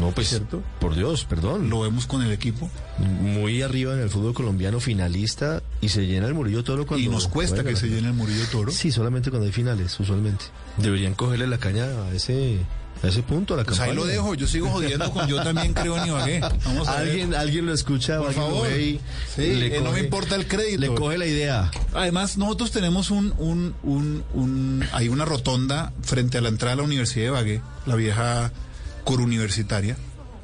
No, 0.00 0.10
pues, 0.10 0.28
¿Cierto? 0.30 0.60
por 0.80 0.96
Dios, 0.96 1.24
perdón. 1.24 1.70
lo 1.70 1.80
vemos 1.82 2.06
con 2.06 2.22
el 2.22 2.32
equipo. 2.32 2.68
Muy 2.98 3.62
arriba 3.62 3.94
en 3.94 4.00
el 4.00 4.10
fútbol 4.10 4.34
colombiano, 4.34 4.80
finalista, 4.80 5.62
y 5.80 5.90
se 5.90 6.06
llena 6.06 6.26
el 6.26 6.34
Murillo 6.34 6.64
Toro 6.64 6.84
cuando... 6.86 7.06
y 7.06 7.08
nos 7.08 7.28
cuesta 7.28 7.56
juega 7.62 7.70
que 7.70 7.76
se 7.76 7.86
llene 7.88 8.08
el 8.08 8.14
Murillo 8.14 8.44
Toro. 8.50 8.72
Sí, 8.72 8.90
solamente 8.90 9.30
cuando 9.30 9.46
hay 9.46 9.52
finales, 9.52 9.98
usualmente. 10.00 10.46
Deberían 10.78 11.14
cogerle 11.14 11.46
la 11.46 11.58
caña 11.58 11.84
a 11.84 12.12
ese, 12.12 12.58
a 13.04 13.08
ese 13.08 13.22
punto, 13.22 13.56
la 13.56 13.64
Pues 13.64 13.78
ahí 13.80 13.88
campaña. 13.88 14.00
lo 14.00 14.06
dejo, 14.12 14.34
yo 14.34 14.46
sigo 14.46 14.68
jodiendo 14.70 15.10
con 15.12 15.26
yo 15.28 15.42
también 15.42 15.72
creo 15.74 15.96
en 15.98 16.06
Ibagué. 16.08 16.40
Vamos 16.64 16.88
a 16.88 17.00
ver. 17.02 17.34
Alguien, 17.36 17.66
lo 17.66 17.72
escucha, 17.72 18.18
Por 18.18 18.32
favor. 18.32 18.68
y 18.70 19.00
Sí, 19.34 19.42
eh, 19.42 19.80
no 19.82 19.92
me 19.92 20.00
importa 20.00 20.34
el 20.36 20.46
crédito. 20.48 20.80
Le 20.80 20.88
coge 20.94 21.18
la 21.18 21.26
idea. 21.26 21.70
Además, 21.94 22.36
nosotros 22.38 22.70
tenemos 22.70 23.10
un, 23.10 23.34
un, 23.38 23.74
un, 23.82 24.24
un- 24.34 24.84
hay 24.92 25.08
una 25.08 25.24
rotonda 25.24 25.92
frente 26.02 26.38
a 26.38 26.40
la 26.40 26.48
entrada 26.48 26.74
de 26.76 26.82
la 26.82 26.86
Universidad 26.86 27.24
de 27.24 27.28
Ibagué, 27.28 27.62
la 27.86 27.94
vieja 27.96 28.52
cor 29.04 29.20
universitaria, 29.20 29.96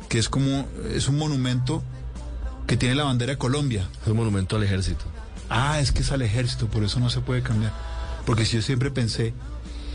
que 0.09 0.19
es 0.19 0.29
como, 0.29 0.67
es 0.95 1.09
un 1.09 1.17
monumento 1.19 1.83
que 2.67 2.77
tiene 2.77 2.95
la 2.95 3.05
bandera 3.05 3.33
de 3.33 3.39
Colombia. 3.39 3.89
Es 4.03 4.09
un 4.09 4.17
monumento 4.17 4.57
al 4.57 4.63
ejército. 4.65 5.05
Ah, 5.49 5.81
es 5.81 5.93
que 5.93 6.03
es 6.03 6.13
al 6.13 6.23
ejército, 6.23 6.67
por 6.69 6.85
eso 6.85 7.01
no 7.01 7.11
se 7.11 7.21
puede 7.21 7.43
cambiar. 7.43 7.73
Porque 8.27 8.45
si 8.45 8.57
yo 8.57 8.63
siempre 8.63 8.91
pensé, 8.91 9.33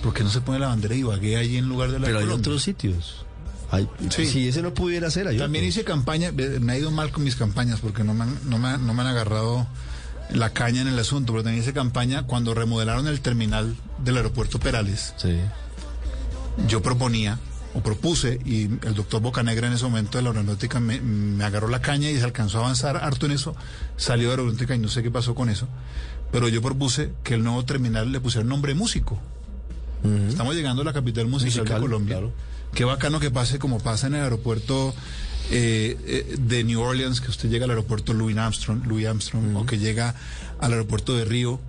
¿por 0.05 0.13
qué 0.13 0.23
no 0.23 0.29
se 0.29 0.39
pone 0.41 0.59
la 0.59 0.67
bandera 0.67 0.93
de 0.93 0.99
Ibagué 0.99 1.35
ahí 1.37 1.57
en 1.57 1.67
lugar 1.67 1.89
de 1.91 1.99
la 1.99 2.05
Pero 2.05 2.17
de 2.19 2.23
hay 2.23 2.27
Colombia? 2.29 2.49
otros 2.51 2.63
sitios. 2.63 3.25
Hay- 3.71 3.89
Sí. 4.09 4.27
Si 4.27 4.47
ese 4.47 4.61
no 4.61 4.73
pudiera 4.73 5.09
ser, 5.09 5.27
hay 5.27 5.37
También 5.39 5.63
otros. 5.65 5.75
hice 5.77 5.83
campaña, 5.83 6.31
me 6.31 6.71
ha 6.73 6.77
ido 6.77 6.91
mal 6.91 7.11
con 7.11 7.23
mis 7.23 7.35
campañas 7.35 7.79
porque 7.79 8.03
no 8.03 8.13
me, 8.13 8.23
han, 8.23 8.37
no, 8.47 8.59
me, 8.59 8.67
han- 8.69 8.85
no 8.85 8.93
me 8.93 9.01
han 9.01 9.07
agarrado 9.07 9.65
la 10.31 10.51
caña 10.51 10.81
en 10.81 10.87
el 10.87 10.97
asunto, 10.99 11.33
pero 11.33 11.43
también 11.43 11.63
hice 11.63 11.73
campaña 11.73 12.23
cuando 12.27 12.53
remodelaron 12.53 13.07
el 13.07 13.19
terminal 13.21 13.75
del 14.03 14.17
aeropuerto 14.17 14.59
Perales. 14.59 15.13
Sí. 15.17 15.35
Yo 16.67 16.81
proponía 16.81 17.39
o 17.73 17.81
propuse 17.81 18.39
y 18.45 18.63
el 18.85 18.93
doctor 18.95 19.21
Bocanegra 19.21 19.67
en 19.67 19.73
ese 19.73 19.83
momento 19.83 20.17
de 20.17 20.23
la 20.23 20.29
aeronáutica 20.29 20.79
me, 20.79 21.01
me 21.01 21.43
agarró 21.43 21.67
la 21.67 21.81
caña 21.81 22.09
y 22.09 22.17
se 22.17 22.23
alcanzó 22.23 22.59
a 22.59 22.61
avanzar 22.61 22.95
harto 22.97 23.25
en 23.25 23.33
eso, 23.33 23.55
salió 23.97 24.27
de 24.27 24.33
aeronáutica 24.35 24.75
y 24.75 24.79
no 24.79 24.87
sé 24.87 25.03
qué 25.03 25.11
pasó 25.11 25.35
con 25.35 25.49
eso, 25.49 25.67
pero 26.31 26.47
yo 26.47 26.61
propuse 26.61 27.11
que 27.23 27.33
el 27.33 27.43
nuevo 27.43 27.65
terminal 27.65 28.11
le 28.11 28.19
pusiera 28.21 28.47
nombre 28.47 28.73
músico. 28.75 29.19
Estamos 30.27 30.55
llegando 30.55 30.81
a 30.81 30.85
la 30.85 30.93
capital 30.93 31.27
musical, 31.27 31.61
Musical, 31.61 31.81
de 31.81 31.87
Colombia. 31.87 32.15
claro. 32.17 32.33
Qué 32.73 32.83
bacano 32.83 33.19
que 33.19 33.31
pase 33.31 33.57
como 33.57 33.79
pasa 33.79 34.07
en 34.07 34.15
el 34.15 34.23
aeropuerto 34.23 34.93
eh, 35.49 35.97
eh, 36.05 36.35
de 36.37 36.63
New 36.63 36.81
Orleans, 36.81 37.21
que 37.21 37.29
usted 37.31 37.49
llega 37.49 37.65
al 37.65 37.71
aeropuerto 37.71 38.13
Louis 38.13 38.35
Armstrong, 38.37 38.85
Louis 38.85 39.07
Armstrong 39.07 39.55
o 39.55 39.65
que 39.65 39.77
llega 39.77 40.13
al 40.59 40.73
aeropuerto 40.73 41.15
de 41.15 41.23
Río 41.25 41.59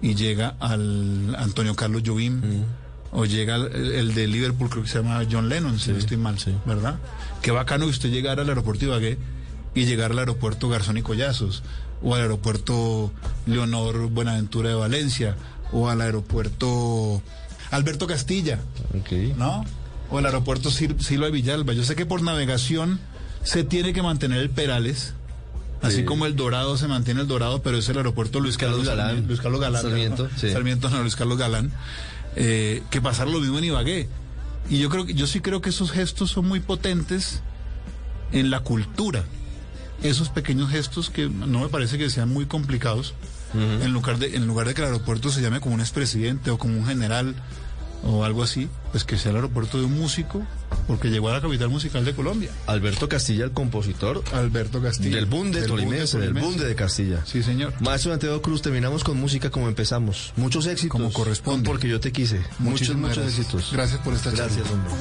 y 0.00 0.14
llega 0.14 0.56
al 0.60 1.34
Antonio 1.38 1.74
Carlos 1.76 2.02
Jobim, 2.06 2.40
o 3.12 3.24
llega 3.24 3.56
el, 3.56 3.92
el 3.92 4.14
de 4.14 4.26
Liverpool, 4.26 4.68
creo 4.70 4.82
que 4.82 4.88
se 4.88 4.98
llama 4.98 5.22
John 5.30 5.48
Lennon, 5.48 5.78
si 5.78 5.90
no 5.92 5.98
estoy 5.98 6.16
mal, 6.16 6.38
sí. 6.38 6.54
¿verdad? 6.64 6.98
Qué 7.42 7.50
bacano 7.50 7.84
que 7.86 7.90
usted 7.90 8.10
llegara 8.10 8.42
al 8.42 8.48
aeropuerto 8.48 8.84
Ibagué 8.84 9.18
y 9.74 9.84
llegar 9.84 10.10
al 10.12 10.18
aeropuerto 10.18 10.68
Garzón 10.68 10.96
y 10.96 11.02
Collazos, 11.02 11.62
o 12.02 12.14
al 12.14 12.22
aeropuerto 12.22 13.12
Leonor 13.46 14.08
Buenaventura 14.08 14.70
de 14.70 14.74
Valencia, 14.74 15.36
o 15.72 15.88
al 15.88 16.00
aeropuerto 16.00 17.22
Alberto 17.70 18.06
Castilla. 18.06 18.60
¿no? 19.36 19.64
O 20.10 20.18
el 20.18 20.26
aeropuerto 20.26 20.70
Sil- 20.70 20.98
Silva 21.00 21.26
de 21.26 21.32
Villalba. 21.32 21.72
Yo 21.72 21.82
sé 21.84 21.96
que 21.96 22.06
por 22.06 22.22
navegación 22.22 23.00
se 23.42 23.64
tiene 23.64 23.92
que 23.92 24.02
mantener 24.02 24.38
el 24.38 24.50
Perales, 24.50 25.14
así 25.82 25.96
Sí. 25.98 26.04
como 26.04 26.26
el 26.26 26.36
Dorado 26.36 26.76
se 26.76 26.86
mantiene 26.88 27.20
el 27.22 27.26
Dorado, 27.28 27.62
pero 27.62 27.78
es 27.78 27.88
el 27.88 27.96
aeropuerto 27.96 28.40
Luis 28.40 28.56
Carlos, 28.56 28.86
Galán. 28.86 29.26
Luis 29.26 29.40
Carlos 29.40 29.60
Galán. 29.60 29.82
Sarmiento, 29.82 30.24
¿no? 30.32 30.38
sí. 30.38 30.50
Sarmiento, 30.50 30.88
no, 30.90 31.00
Luis 31.02 31.16
Carlos 31.16 31.38
Galán. 31.38 31.72
eh, 32.38 32.82
que 32.90 33.00
pasar 33.00 33.28
lo 33.28 33.40
mismo 33.40 33.58
en 33.58 33.64
Ibagué. 33.64 34.08
Y 34.68 34.78
yo 34.78 34.90
creo 34.90 35.06
que 35.06 35.14
yo 35.14 35.26
sí 35.26 35.40
creo 35.40 35.60
que 35.62 35.70
esos 35.70 35.90
gestos 35.90 36.30
son 36.30 36.46
muy 36.46 36.60
potentes 36.60 37.40
en 38.32 38.50
la 38.50 38.60
cultura. 38.60 39.24
Esos 40.02 40.28
pequeños 40.28 40.68
gestos 40.70 41.08
que 41.08 41.28
no 41.30 41.60
me 41.60 41.68
parece 41.68 41.96
que 41.98 42.10
sean 42.10 42.28
muy 42.28 42.44
complicados. 42.46 43.14
En, 43.60 43.92
lugar 43.92 44.18
de, 44.18 44.36
en 44.36 44.46
lugar 44.46 44.66
de 44.68 44.74
que 44.74 44.82
el 44.82 44.86
aeropuerto 44.88 45.30
se 45.30 45.40
llame 45.42 45.60
como 45.60 45.74
un 45.74 45.80
expresidente 45.80 46.50
o 46.50 46.58
como 46.58 46.76
un 46.78 46.86
general 46.86 47.34
o 48.04 48.24
algo 48.24 48.42
así, 48.42 48.68
pues 48.92 49.04
que 49.04 49.18
sea 49.18 49.30
el 49.30 49.36
aeropuerto 49.36 49.78
de 49.78 49.84
un 49.84 49.98
músico, 49.98 50.46
porque 50.86 51.08
llegó 51.10 51.28
a 51.30 51.32
la 51.32 51.40
capital 51.40 51.70
musical 51.70 52.04
de 52.04 52.14
Colombia, 52.14 52.50
Alberto 52.66 53.08
Castilla, 53.08 53.44
el 53.44 53.50
compositor 53.50 54.22
Alberto 54.32 54.80
Castillo. 54.80 55.16
del 55.16 55.26
Bunde 55.26 55.60
Del 55.60 55.68
tolimense, 55.70 56.18
del. 56.18 56.34
Bunde 56.34 56.66
de 56.66 56.74
Castilla. 56.76 57.24
Sí, 57.24 57.42
señor. 57.42 57.72
Maestro 57.80 58.12
Santiago 58.12 58.40
Cruz, 58.42 58.62
terminamos 58.62 59.02
con 59.02 59.18
música 59.18 59.50
como 59.50 59.66
empezamos. 59.68 60.32
Muchos 60.36 60.66
éxitos. 60.66 60.92
Como 60.92 61.12
corresponde. 61.12 61.68
Porque 61.68 61.88
yo 61.88 61.98
te 61.98 62.12
quise. 62.12 62.36
Muchos, 62.36 62.58
Muchísimas 62.60 63.00
muchos 63.00 63.16
gracias. 63.24 63.38
éxitos. 63.40 63.72
Gracias 63.72 64.00
por 64.02 64.14
esta 64.14 64.30
charla. 64.30 64.44
Gracias, 64.54 64.70
hombre. 64.70 64.92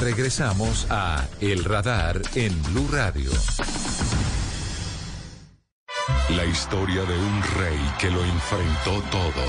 Regresamos 0.00 0.86
a 0.90 1.26
El 1.40 1.64
Radar 1.64 2.20
en 2.34 2.62
Blue 2.64 2.88
Radio. 2.92 3.30
La 6.30 6.44
historia 6.44 7.02
de 7.04 7.18
un 7.18 7.42
rey 7.58 7.78
que 7.98 8.10
lo 8.10 8.22
enfrentó 8.22 9.02
todo 9.10 9.46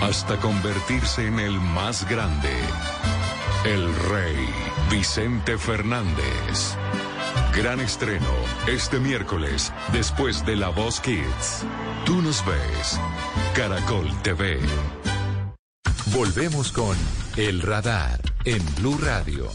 hasta 0.00 0.38
convertirse 0.38 1.26
en 1.26 1.38
el 1.38 1.52
más 1.60 2.08
grande. 2.08 2.52
El 3.64 3.94
rey 4.10 4.48
Vicente 4.90 5.56
Fernández. 5.56 6.76
Gran 7.54 7.80
estreno 7.80 8.32
este 8.66 8.98
miércoles 8.98 9.72
después 9.92 10.44
de 10.44 10.56
La 10.56 10.70
Voz 10.70 11.00
Kids. 11.00 11.64
Tú 12.04 12.20
nos 12.22 12.44
ves. 12.44 13.00
Caracol 13.54 14.10
TV. 14.22 14.58
Volvemos 16.12 16.72
con 16.72 16.96
El 17.36 17.62
Radar 17.62 18.29
en 18.44 18.62
Blue 18.76 18.96
Radio. 18.98 19.48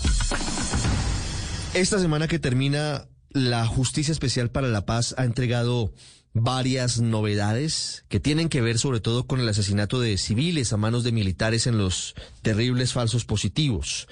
Esta 1.74 2.00
semana 2.00 2.28
que 2.28 2.40
termina, 2.40 3.08
la 3.30 3.66
Justicia 3.66 4.12
Especial 4.12 4.50
para 4.52 4.68
la 4.68 4.86
Paz 4.86 5.16
ha 5.18 5.26
entregado 5.26 5.94
varias 6.34 7.00
novedades 7.00 8.06
que 8.10 8.20
tienen 8.20 8.50
que 8.50 8.62
ver 8.62 8.78
sobre 8.78 9.00
todo 9.00 9.26
con 9.26 9.40
el 9.40 9.50
asesinato 9.50 10.00
de 10.00 10.18
civiles 10.18 10.74
a 10.74 10.78
manos 10.78 11.04
de 11.04 11.12
militares 11.12 11.66
en 11.68 11.78
los 11.78 12.14
terribles 12.42 12.94
falsos 12.94 13.26
positivos. 13.26 14.08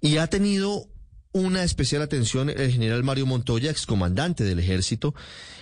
Y 0.00 0.18
ha 0.18 0.26
tenido 0.26 0.88
una 1.32 1.62
especial 1.62 2.02
atención 2.02 2.50
el 2.50 2.70
general 2.70 3.02
Mario 3.04 3.26
Montoya, 3.26 3.70
excomandante 3.70 4.44
del 4.44 4.58
ejército, 4.58 5.14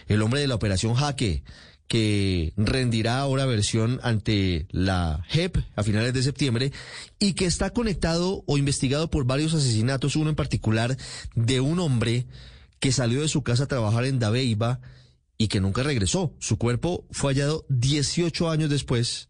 el 0.09 0.23
hombre 0.23 0.41
de 0.41 0.49
la 0.49 0.57
operación 0.57 0.95
Jaque, 0.95 1.45
que 1.91 2.53
rendirá 2.57 3.19
ahora 3.19 3.47
versión 3.47 3.99
ante 4.05 4.69
la 4.71 5.25
JEP 5.29 5.57
a 5.75 5.83
finales 5.83 6.15
de 6.15 6.23
septiembre 6.23 6.73
y 7.19 7.33
que 7.33 7.47
está 7.47 7.71
conectado 7.71 8.45
o 8.47 8.57
investigado 8.57 9.11
por 9.11 9.25
varios 9.25 9.55
asesinatos, 9.55 10.15
uno 10.15 10.31
en 10.31 10.37
particular 10.37 10.97
de 11.35 11.59
un 11.59 11.81
hombre 11.81 12.27
que 12.79 12.93
salió 12.93 13.23
de 13.23 13.29
su 13.29 13.43
casa 13.43 13.65
a 13.65 13.67
trabajar 13.67 14.05
en 14.05 14.21
Dabeiba 14.21 14.79
y 15.37 15.49
que 15.49 15.61
nunca 15.61 15.83
regresó. 15.83 16.33
Su 16.39 16.59
cuerpo 16.59 17.09
fue 17.11 17.33
hallado 17.33 17.67
18 17.71 18.51
años 18.51 18.71
después 18.71 19.29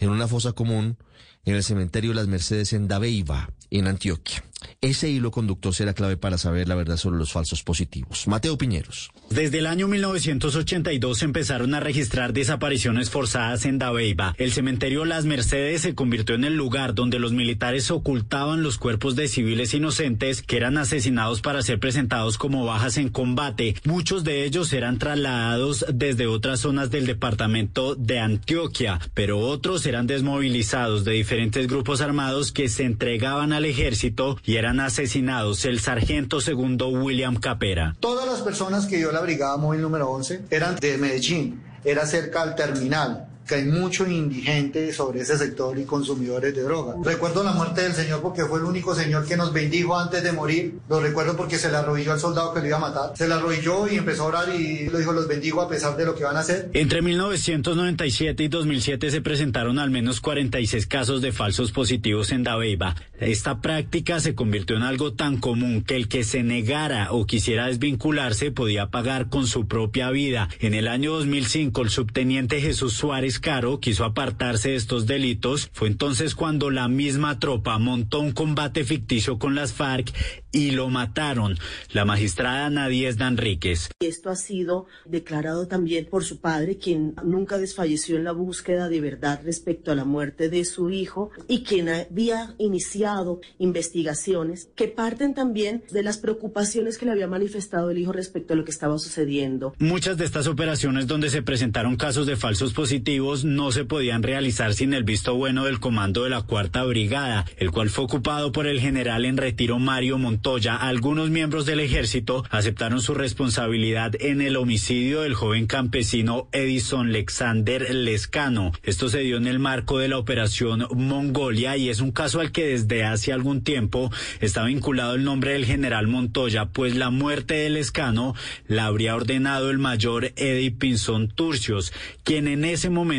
en 0.00 0.10
una 0.10 0.26
fosa 0.26 0.54
común 0.54 0.98
en 1.44 1.54
el 1.54 1.62
cementerio 1.62 2.10
de 2.10 2.16
las 2.16 2.26
Mercedes 2.26 2.72
en 2.72 2.88
Dabeiba, 2.88 3.48
en 3.70 3.86
Antioquia. 3.86 4.42
Ese 4.80 5.10
hilo 5.10 5.30
conductor 5.30 5.74
será 5.74 5.94
clave 5.94 6.16
para 6.16 6.38
saber 6.38 6.68
la 6.68 6.74
verdad 6.74 6.96
sobre 6.96 7.18
los 7.18 7.32
falsos 7.32 7.62
positivos. 7.62 8.26
Mateo 8.26 8.58
Piñeros. 8.58 9.10
Desde 9.30 9.58
el 9.58 9.66
año 9.66 9.88
1982 9.88 11.22
empezaron 11.22 11.74
a 11.74 11.80
registrar 11.80 12.32
desapariciones 12.32 13.10
forzadas 13.10 13.64
en 13.64 13.78
Dabeiba. 13.78 14.34
El 14.38 14.52
cementerio 14.52 15.04
Las 15.04 15.24
Mercedes 15.24 15.82
se 15.82 15.94
convirtió 15.94 16.34
en 16.34 16.44
el 16.44 16.56
lugar 16.56 16.94
donde 16.94 17.18
los 17.18 17.32
militares 17.32 17.90
ocultaban 17.90 18.62
los 18.62 18.78
cuerpos 18.78 19.16
de 19.16 19.28
civiles 19.28 19.74
inocentes 19.74 20.42
que 20.42 20.56
eran 20.56 20.78
asesinados 20.78 21.40
para 21.40 21.62
ser 21.62 21.78
presentados 21.78 22.38
como 22.38 22.64
bajas 22.64 22.98
en 22.98 23.08
combate. 23.08 23.74
Muchos 23.84 24.24
de 24.24 24.44
ellos 24.44 24.72
eran 24.72 24.98
trasladados 24.98 25.84
desde 25.92 26.26
otras 26.26 26.60
zonas 26.60 26.90
del 26.90 27.06
departamento 27.06 27.94
de 27.94 28.20
Antioquia, 28.20 29.00
pero 29.14 29.38
otros 29.38 29.86
eran 29.86 30.06
desmovilizados 30.06 31.04
de 31.04 31.12
diferentes 31.12 31.66
grupos 31.66 32.00
armados 32.00 32.52
que 32.52 32.68
se 32.68 32.84
entregaban 32.84 33.52
al 33.52 33.64
ejército 33.64 34.38
eran 34.56 34.80
asesinados 34.80 35.64
el 35.64 35.80
sargento 35.80 36.40
segundo 36.40 36.88
William 36.88 37.36
Capera. 37.36 37.96
Todas 38.00 38.26
las 38.26 38.40
personas 38.40 38.86
que 38.86 38.98
dio 38.98 39.12
la 39.12 39.20
brigada 39.20 39.56
móvil 39.56 39.82
número 39.82 40.10
11 40.10 40.44
eran 40.50 40.76
de 40.76 40.98
Medellín, 40.98 41.62
era 41.84 42.06
cerca 42.06 42.42
al 42.42 42.54
terminal 42.54 43.31
que 43.46 43.56
hay 43.56 43.64
mucho 43.64 44.06
indigente 44.06 44.92
sobre 44.92 45.20
ese 45.20 45.36
sector 45.36 45.78
y 45.78 45.84
consumidores 45.84 46.54
de 46.54 46.62
droga. 46.62 46.94
Recuerdo 47.02 47.42
la 47.42 47.52
muerte 47.52 47.82
del 47.82 47.92
Señor 47.92 48.22
porque 48.22 48.44
fue 48.44 48.58
el 48.58 48.64
único 48.64 48.94
Señor 48.94 49.26
que 49.26 49.36
nos 49.36 49.52
bendijo 49.52 49.98
antes 49.98 50.22
de 50.22 50.32
morir. 50.32 50.78
Lo 50.88 51.00
recuerdo 51.00 51.36
porque 51.36 51.58
se 51.58 51.70
le 51.70 51.76
arrodilló 51.76 52.12
al 52.12 52.20
soldado 52.20 52.54
que 52.54 52.60
lo 52.60 52.66
iba 52.66 52.76
a 52.76 52.80
matar. 52.80 53.12
Se 53.16 53.28
le 53.28 53.34
arrodilló 53.34 53.88
y 53.88 53.96
empezó 53.96 54.24
a 54.24 54.26
orar 54.26 54.48
y 54.54 54.88
lo 54.88 54.98
dijo, 54.98 55.12
los 55.12 55.28
bendigo 55.28 55.60
a 55.60 55.68
pesar 55.68 55.96
de 55.96 56.04
lo 56.04 56.14
que 56.14 56.24
van 56.24 56.36
a 56.36 56.40
hacer. 56.40 56.70
Entre 56.72 57.02
1997 57.02 58.44
y 58.44 58.48
2007 58.48 59.10
se 59.10 59.20
presentaron 59.20 59.78
al 59.78 59.90
menos 59.90 60.20
46 60.20 60.86
casos 60.86 61.22
de 61.22 61.32
falsos 61.32 61.72
positivos 61.72 62.32
en 62.32 62.42
Dabeiba. 62.42 62.94
Esta 63.18 63.60
práctica 63.60 64.20
se 64.20 64.34
convirtió 64.34 64.76
en 64.76 64.82
algo 64.82 65.12
tan 65.12 65.38
común 65.38 65.82
que 65.82 65.96
el 65.96 66.08
que 66.08 66.24
se 66.24 66.42
negara 66.42 67.12
o 67.12 67.26
quisiera 67.26 67.66
desvincularse 67.66 68.50
podía 68.50 68.90
pagar 68.90 69.28
con 69.28 69.46
su 69.46 69.66
propia 69.66 70.10
vida. 70.10 70.48
En 70.60 70.74
el 70.74 70.88
año 70.88 71.12
2005 71.12 71.82
el 71.82 71.90
subteniente 71.90 72.60
Jesús 72.60 72.94
Suárez 72.94 73.31
Caro 73.38 73.80
quiso 73.80 74.04
apartarse 74.04 74.70
de 74.70 74.76
estos 74.76 75.06
delitos, 75.06 75.70
fue 75.72 75.88
entonces 75.88 76.34
cuando 76.34 76.70
la 76.70 76.88
misma 76.88 77.38
tropa 77.38 77.78
montó 77.78 78.20
un 78.20 78.32
combate 78.32 78.84
ficticio 78.84 79.38
con 79.38 79.54
las 79.54 79.72
FARC 79.72 80.12
y 80.52 80.72
lo 80.72 80.88
mataron. 80.88 81.58
La 81.92 82.04
magistrada 82.04 82.68
Nadie 82.70 83.12
Danríquez. 83.12 83.90
Esto 84.00 84.30
ha 84.30 84.36
sido 84.36 84.86
declarado 85.04 85.66
también 85.66 86.06
por 86.06 86.24
su 86.24 86.40
padre, 86.40 86.78
quien 86.78 87.14
nunca 87.24 87.58
desfalleció 87.58 88.16
en 88.16 88.24
la 88.24 88.32
búsqueda 88.32 88.88
de 88.88 89.00
verdad 89.00 89.40
respecto 89.44 89.90
a 89.90 89.94
la 89.94 90.04
muerte 90.04 90.48
de 90.48 90.64
su 90.64 90.90
hijo 90.90 91.30
y 91.48 91.62
quien 91.62 91.88
había 91.88 92.54
iniciado 92.58 93.40
investigaciones 93.58 94.68
que 94.74 94.88
parten 94.88 95.34
también 95.34 95.84
de 95.90 96.02
las 96.02 96.18
preocupaciones 96.18 96.98
que 96.98 97.06
le 97.06 97.12
había 97.12 97.26
manifestado 97.26 97.90
el 97.90 97.98
hijo 97.98 98.12
respecto 98.12 98.54
a 98.54 98.56
lo 98.56 98.64
que 98.64 98.70
estaba 98.70 98.98
sucediendo. 98.98 99.74
Muchas 99.78 100.16
de 100.16 100.24
estas 100.24 100.46
operaciones 100.46 101.06
donde 101.06 101.30
se 101.30 101.42
presentaron 101.42 101.96
casos 101.96 102.26
de 102.26 102.36
falsos 102.36 102.72
positivos 102.72 103.21
no 103.22 103.70
se 103.70 103.84
podían 103.84 104.24
realizar 104.24 104.74
sin 104.74 104.92
el 104.94 105.04
visto 105.04 105.36
bueno 105.36 105.64
del 105.64 105.78
comando 105.78 106.24
de 106.24 106.30
la 106.30 106.42
Cuarta 106.42 106.82
Brigada, 106.82 107.44
el 107.56 107.70
cual 107.70 107.88
fue 107.88 108.04
ocupado 108.04 108.50
por 108.50 108.66
el 108.66 108.80
general 108.80 109.24
en 109.24 109.36
retiro 109.36 109.78
Mario 109.78 110.18
Montoya. 110.18 110.74
Algunos 110.74 111.30
miembros 111.30 111.64
del 111.64 111.78
ejército 111.78 112.44
aceptaron 112.50 113.00
su 113.00 113.14
responsabilidad 113.14 114.16
en 114.18 114.40
el 114.40 114.56
homicidio 114.56 115.20
del 115.20 115.34
joven 115.34 115.68
campesino 115.68 116.48
Edison 116.50 117.10
Alexander 117.10 117.94
Lescano. 117.94 118.72
Esto 118.82 119.08
se 119.08 119.20
dio 119.20 119.36
en 119.36 119.46
el 119.46 119.60
marco 119.60 120.00
de 120.00 120.08
la 120.08 120.18
operación 120.18 120.88
Mongolia 120.92 121.76
y 121.76 121.90
es 121.90 122.00
un 122.00 122.10
caso 122.10 122.40
al 122.40 122.50
que 122.50 122.66
desde 122.66 123.04
hace 123.04 123.32
algún 123.32 123.62
tiempo 123.62 124.10
está 124.40 124.64
vinculado 124.64 125.14
el 125.14 125.22
nombre 125.22 125.52
del 125.52 125.64
general 125.64 126.08
Montoya, 126.08 126.66
pues 126.66 126.96
la 126.96 127.10
muerte 127.10 127.54
de 127.54 127.70
Lescano 127.70 128.34
la 128.66 128.86
habría 128.86 129.14
ordenado 129.14 129.70
el 129.70 129.78
mayor 129.78 130.32
Eddie 130.34 130.72
Pinzón 130.72 131.28
Turcios, 131.28 131.92
quien 132.24 132.48
en 132.48 132.64
ese 132.64 132.90
momento 132.90 133.11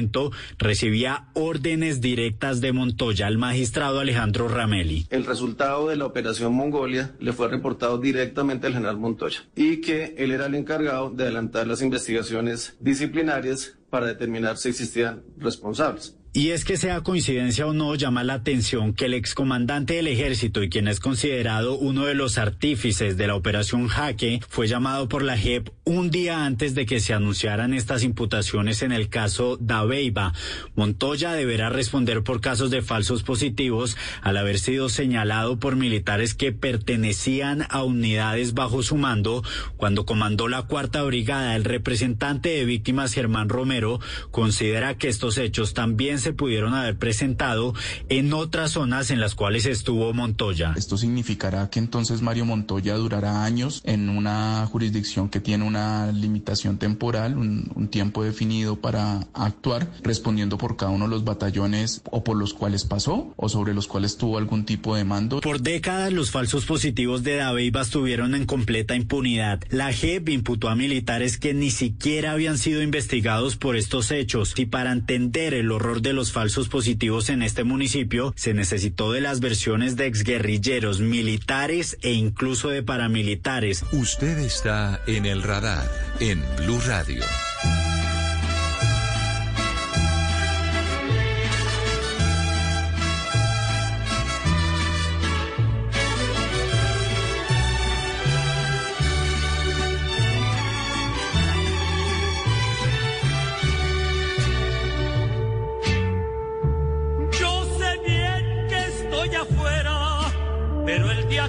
recibía 0.58 1.28
órdenes 1.34 2.02
directas 2.02 2.62
de 2.62 2.74
Montoya 2.74 3.28
al 3.28 3.38
magistrado 3.38 4.00
Alejandro 4.00 4.48
Ramelli. 4.48 5.06
El 5.10 5.26
resultado 5.26 5.88
de 5.88 5.96
la 5.96 6.06
operación 6.06 6.54
Mongolia 6.54 7.16
le 7.20 7.34
fue 7.34 7.48
reportado 7.48 7.98
directamente 7.98 8.68
al 8.68 8.74
general 8.74 8.98
Montoya 8.98 9.40
y 9.56 9.82
que 9.82 10.16
él 10.18 10.32
era 10.32 10.48
el 10.48 10.56
encargado 10.56 11.10
de 11.10 11.24
adelantar 11.24 11.68
las 11.68 11.82
investigaciones 11.82 12.76
disciplinarias 12.80 13.78
para 13.90 14.08
determinar 14.08 14.58
si 14.58 14.70
existían 14.70 15.24
responsables. 15.38 16.16
Y 16.36 16.50
es 16.50 16.66
que 16.66 16.78
sea 16.78 17.02
coincidencia 17.02 17.68
o 17.68 17.74
no, 17.74 17.94
llama 17.94 18.24
la 18.24 18.34
atención 18.34 18.96
que 18.96 19.06
el 19.06 19.14
excomandante 19.14 19.94
del 19.94 20.08
ejército 20.08 20.64
y 20.64 20.70
quien 20.70 20.88
es 20.88 21.00
considerado 21.00 21.78
uno 21.78 22.06
de 22.06 22.16
los 22.16 22.40
artífices 22.40 23.18
de 23.18 23.28
la 23.28 23.36
operación 23.36 23.88
Jaque 23.88 24.40
fue 24.50 24.68
llamado 24.68 25.08
por 25.08 25.22
la 25.22 25.38
JEP 25.38 25.70
un 25.84 26.10
día 26.10 26.44
antes 26.44 26.74
de 26.74 26.88
que 26.88 27.00
se 27.00 27.14
anunciaran 27.14 27.76
estas 27.76 28.02
imputaciones 28.02 28.82
en 28.82 28.92
el 28.92 29.10
caso 29.10 29.58
Dabeiba. 29.62 30.34
Montoya 30.74 31.34
deberá 31.34 31.70
responder 31.70 32.24
por 32.24 32.42
casos 32.42 32.72
de 32.72 32.82
falsos 32.82 33.22
positivos 33.22 33.96
al 34.24 34.38
haber 34.38 34.58
sido 34.58 34.90
señalado 34.90 35.60
por 35.60 35.76
militares 35.76 36.34
que 36.34 36.52
pertenecían 36.52 37.68
a 37.70 37.84
unidades 37.84 38.56
bajo 38.56 38.82
su 38.82 38.96
mando 38.96 39.44
cuando 39.78 40.08
comandó 40.08 40.48
la 40.48 40.64
cuarta 40.64 41.04
brigada. 41.04 41.56
El 41.56 41.64
representante 41.64 42.50
de 42.50 42.66
víctimas 42.66 43.14
Germán 43.14 43.50
Romero 43.50 44.00
considera 44.32 44.98
que 44.98 45.10
estos 45.10 45.38
hechos 45.38 45.76
también 45.76 46.23
se 46.24 46.34
pudieron 46.34 46.74
haber 46.74 46.98
presentado 46.98 47.74
en 48.10 48.34
otras 48.34 48.72
zonas 48.72 49.12
en 49.12 49.20
las 49.20 49.36
cuales 49.36 49.66
estuvo 49.66 50.14
Montoya. 50.14 50.74
Esto 50.76 50.98
significará 50.98 51.70
que 51.70 51.80
entonces 51.80 52.22
Mario 52.22 52.46
Montoya 52.46 52.96
durará 52.96 53.44
años 53.44 53.82
en 53.86 54.10
una 54.10 54.66
jurisdicción 54.72 55.30
que 55.30 55.40
tiene 55.40 55.66
una 55.66 56.12
limitación 56.12 56.78
temporal, 56.78 57.38
un, 57.38 57.72
un 57.76 57.88
tiempo 57.90 58.24
definido 58.24 58.78
para 58.78 59.28
actuar, 59.34 59.88
respondiendo 60.02 60.58
por 60.58 60.78
cada 60.78 60.92
uno 60.92 61.06
de 61.06 61.12
los 61.12 61.24
batallones 61.24 62.02
o 62.10 62.24
por 62.24 62.38
los 62.38 62.54
cuales 62.54 62.86
pasó 62.86 63.34
o 63.36 63.50
sobre 63.50 63.74
los 63.74 63.88
cuales 63.88 64.18
tuvo 64.18 64.38
algún 64.38 64.66
tipo 64.66 64.96
de 64.96 65.04
mando. 65.04 65.42
Por 65.42 65.62
décadas 65.62 66.14
los 66.14 66.32
falsos 66.32 66.66
positivos 66.66 67.24
de 67.24 67.36
Dabeiba 67.36 67.82
estuvieron 67.82 68.36
en 68.36 68.46
completa 68.46 68.96
impunidad. 68.96 69.62
La 69.70 69.92
JEP 69.92 70.30
imputó 70.30 70.70
a 70.70 70.76
militares 70.76 71.38
que 71.38 71.54
ni 71.54 71.72
siquiera 71.72 72.32
habían 72.32 72.58
sido 72.58 72.82
investigados 72.82 73.58
por 73.58 73.76
estos 73.76 74.12
hechos 74.12 74.54
y 74.58 74.66
para 74.66 74.92
entender 74.92 75.54
el 75.54 75.72
horror 75.72 76.02
de 76.02 76.13
los 76.14 76.32
falsos 76.32 76.70
positivos 76.70 77.30
en 77.30 77.44
este 77.44 77.64
municipio, 77.64 78.34
se 78.36 78.54
necesitó 78.54 79.12
de 79.12 79.22
las 79.22 79.40
versiones 79.40 79.96
de 79.96 80.08
exguerrilleros, 80.08 81.00
militares 81.00 81.98
e 82.02 82.14
incluso 82.14 82.70
de 82.70 82.84
paramilitares. 82.84 83.84
Usted 83.92 84.38
está 84.40 85.02
en 85.08 85.26
el 85.26 85.44
radar 85.44 85.90
en 86.20 86.42
Blue 86.58 86.80
Radio. 86.86 87.24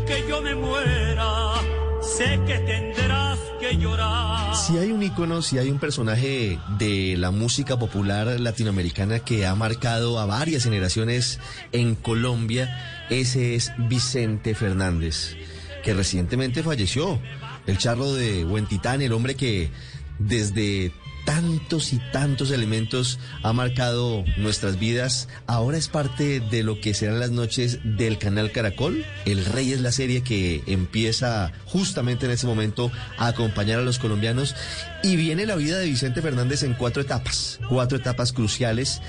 Que 0.06 0.24
yo 0.28 0.42
me 0.42 0.54
muera, 0.54 1.54
sé 2.02 2.40
que 2.46 2.58
tendrás 2.58 3.38
que 3.60 3.76
llorar. 3.76 4.54
Si 4.54 4.76
hay 4.78 4.92
un 4.92 5.02
ícono, 5.02 5.42
si 5.42 5.58
hay 5.58 5.70
un 5.70 5.78
personaje 5.78 6.58
de 6.78 7.16
la 7.16 7.30
música 7.30 7.78
popular 7.78 8.38
latinoamericana 8.40 9.20
que 9.20 9.46
ha 9.46 9.54
marcado 9.54 10.18
a 10.18 10.26
varias 10.26 10.64
generaciones 10.64 11.40
en 11.72 11.94
Colombia, 11.94 13.06
ese 13.10 13.54
es 13.54 13.72
Vicente 13.78 14.54
Fernández, 14.54 15.36
que 15.82 15.94
recientemente 15.94 16.62
falleció. 16.62 17.20
El 17.66 17.78
charro 17.78 18.12
de 18.12 18.44
Huentitán, 18.44 19.00
el 19.00 19.12
hombre 19.12 19.34
que 19.34 19.70
desde 20.18 20.92
tantos 21.24 21.92
y 21.92 22.00
tantos 22.12 22.50
elementos 22.50 23.18
ha 23.42 23.52
marcado 23.52 24.24
nuestras 24.36 24.78
vidas. 24.78 25.28
Ahora 25.46 25.78
es 25.78 25.88
parte 25.88 26.40
de 26.40 26.62
lo 26.62 26.80
que 26.80 26.94
serán 26.94 27.20
las 27.20 27.30
noches 27.30 27.78
del 27.84 28.18
canal 28.18 28.52
Caracol. 28.52 29.04
El 29.24 29.44
Rey 29.44 29.72
es 29.72 29.80
la 29.80 29.92
serie 29.92 30.22
que 30.22 30.62
empieza 30.66 31.52
justamente 31.66 32.26
en 32.26 32.32
ese 32.32 32.46
momento 32.46 32.90
a 33.18 33.28
acompañar 33.28 33.78
a 33.78 33.82
los 33.82 33.98
colombianos. 33.98 34.54
Y 35.02 35.16
viene 35.16 35.46
la 35.46 35.56
vida 35.56 35.78
de 35.78 35.86
Vicente 35.86 36.22
Fernández 36.22 36.62
en 36.62 36.74
cuatro 36.74 37.02
etapas, 37.02 37.58
cuatro 37.68 37.98
etapas 37.98 38.32
cruciales. 38.32 39.00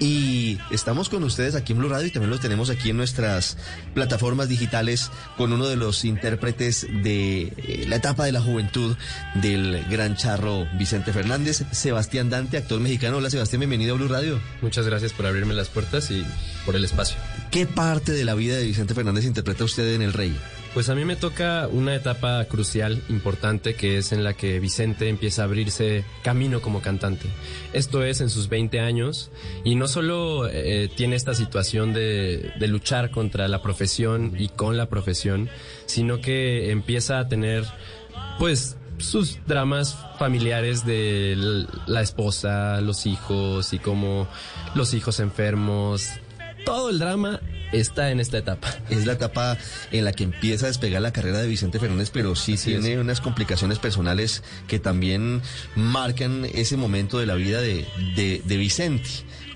Y 0.00 0.58
estamos 0.70 1.08
con 1.08 1.24
ustedes 1.24 1.56
aquí 1.56 1.72
en 1.72 1.80
Blue 1.80 1.88
Radio 1.88 2.06
y 2.06 2.10
también 2.10 2.30
los 2.30 2.40
tenemos 2.40 2.70
aquí 2.70 2.90
en 2.90 2.96
nuestras 2.96 3.56
plataformas 3.94 4.48
digitales 4.48 5.10
con 5.36 5.52
uno 5.52 5.66
de 5.66 5.76
los 5.76 6.04
intérpretes 6.04 6.86
de 7.02 7.52
eh, 7.56 7.84
la 7.88 7.96
etapa 7.96 8.24
de 8.24 8.32
la 8.32 8.40
juventud 8.40 8.96
del 9.34 9.84
gran 9.90 10.16
charro 10.16 10.66
Vicente 10.74 11.12
Fernández, 11.12 11.64
Sebastián 11.72 12.30
Dante, 12.30 12.58
actor 12.58 12.78
mexicano. 12.80 13.16
Hola 13.16 13.30
Sebastián, 13.30 13.60
bienvenido 13.60 13.94
a 13.94 13.98
Blue 13.98 14.08
Radio. 14.08 14.40
Muchas 14.62 14.86
gracias 14.86 15.12
por 15.12 15.26
abrirme 15.26 15.54
las 15.54 15.68
puertas 15.68 16.10
y 16.12 16.24
por 16.64 16.76
el 16.76 16.84
espacio. 16.84 17.16
¿Qué 17.50 17.66
parte 17.66 18.12
de 18.12 18.24
la 18.24 18.34
vida 18.34 18.56
de 18.56 18.64
Vicente 18.64 18.94
Fernández 18.94 19.24
interpreta 19.24 19.64
usted 19.64 19.94
en 19.94 20.02
El 20.02 20.12
Rey? 20.12 20.36
Pues 20.74 20.88
a 20.90 20.94
mí 20.94 21.04
me 21.04 21.16
toca 21.16 21.68
una 21.70 21.94
etapa 21.94 22.44
crucial, 22.44 23.02
importante, 23.08 23.74
que 23.74 23.98
es 23.98 24.12
en 24.12 24.22
la 24.22 24.34
que 24.34 24.60
Vicente 24.60 25.08
empieza 25.08 25.42
a 25.42 25.44
abrirse 25.46 26.04
camino 26.22 26.60
como 26.60 26.82
cantante. 26.82 27.28
Esto 27.72 28.04
es 28.04 28.20
en 28.20 28.30
sus 28.30 28.48
20 28.48 28.78
años 28.80 29.30
y 29.64 29.74
no 29.74 29.88
solo 29.88 30.46
eh, 30.48 30.88
tiene 30.94 31.16
esta 31.16 31.34
situación 31.34 31.92
de, 31.94 32.52
de 32.58 32.68
luchar 32.68 33.10
contra 33.10 33.48
la 33.48 33.62
profesión 33.62 34.34
y 34.38 34.48
con 34.50 34.76
la 34.76 34.88
profesión, 34.88 35.48
sino 35.86 36.20
que 36.20 36.70
empieza 36.70 37.18
a 37.18 37.28
tener, 37.28 37.64
pues, 38.38 38.76
sus 38.98 39.38
dramas 39.46 39.96
familiares 40.18 40.84
de 40.84 41.64
la 41.86 42.02
esposa, 42.02 42.80
los 42.80 43.06
hijos 43.06 43.72
y 43.72 43.78
como 43.78 44.28
los 44.74 44.94
hijos 44.94 45.20
enfermos. 45.20 46.08
Todo 46.64 46.90
el 46.90 46.98
drama 46.98 47.40
está 47.72 48.10
en 48.10 48.20
esta 48.20 48.38
etapa. 48.38 48.68
Es 48.90 49.06
la 49.06 49.12
etapa 49.14 49.56
en 49.92 50.04
la 50.04 50.12
que 50.12 50.24
empieza 50.24 50.66
a 50.66 50.68
despegar 50.68 51.02
la 51.02 51.12
carrera 51.12 51.38
de 51.38 51.48
Vicente 51.48 51.78
Fernández, 51.78 52.10
pero 52.12 52.34
sí 52.36 52.56
tiene 52.56 52.98
unas 53.00 53.20
complicaciones 53.20 53.78
personales 53.78 54.42
que 54.66 54.78
también 54.78 55.42
marcan 55.76 56.44
ese 56.54 56.76
momento 56.76 57.18
de 57.18 57.26
la 57.26 57.34
vida 57.34 57.60
de, 57.60 57.86
de- 58.16 58.42
de 58.44 58.56
Vicente. 58.56 59.08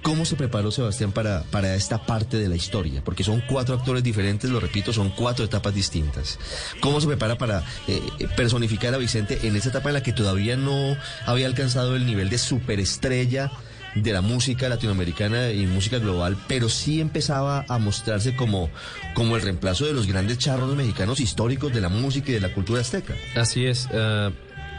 ¿Cómo 0.03 0.25
se 0.25 0.35
preparó 0.35 0.73
Sebastián 0.73 1.13
para, 1.13 1.45
para 1.45 1.77
esta 1.77 2.05
parte 2.05 2.37
de 2.37 2.49
la 2.49 2.57
historia? 2.57 3.03
Porque 3.05 3.23
son 3.23 3.41
cuatro 3.49 3.77
actores 3.77 4.03
diferentes, 4.03 4.51
lo 4.51 4.59
repito, 4.59 4.93
son 4.93 5.11
cuatro 5.11 5.45
etapas 5.45 5.73
distintas. 5.77 6.41
¿Cómo 6.81 7.01
se 7.01 7.07
prepara 7.07 7.39
para 7.39 7.63
eh, 7.87 8.01
personificar 8.37 8.93
a 8.95 8.99
Vicente 8.99 9.39
en 9.45 9.55
esa 9.55 9.69
etapa 9.69 9.91
en 9.91 9.95
la 9.95 10.03
que 10.03 10.13
todavía 10.13 10.57
no 10.57 10.97
había 11.25 11.47
alcanzado 11.47 11.95
el 11.95 12.05
nivel 12.05 12.31
de 12.31 12.39
superestrella? 12.39 13.53
De 13.95 14.13
la 14.13 14.21
música 14.23 14.69
latinoamericana 14.69 15.51
y 15.51 15.67
música 15.67 15.99
global, 15.99 16.37
pero 16.49 16.69
sí 16.69 17.01
empezaba 17.01 17.65
a 17.69 17.79
mostrarse 17.79 18.35
como, 18.35 18.71
como 19.15 19.37
el 19.37 19.43
reemplazo 19.43 19.85
de 19.85 19.93
los 19.93 20.07
grandes 20.07 20.39
charros 20.39 20.75
mexicanos 20.75 21.21
históricos 21.21 21.73
de 21.75 21.81
la 21.83 21.89
música 21.91 22.31
y 22.31 22.35
de 22.35 22.41
la 22.41 22.55
cultura 22.55 22.81
azteca. 22.81 23.15
Así 23.37 23.67
es. 23.67 23.89
ah, 23.93 24.31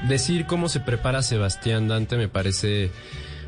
decir 0.07 0.45
cómo 0.47 0.67
se 0.67 0.79
prepara 0.79 1.21
Sebastián 1.21 1.87
Dante 1.87 2.17
me 2.17 2.27
parece 2.27 2.91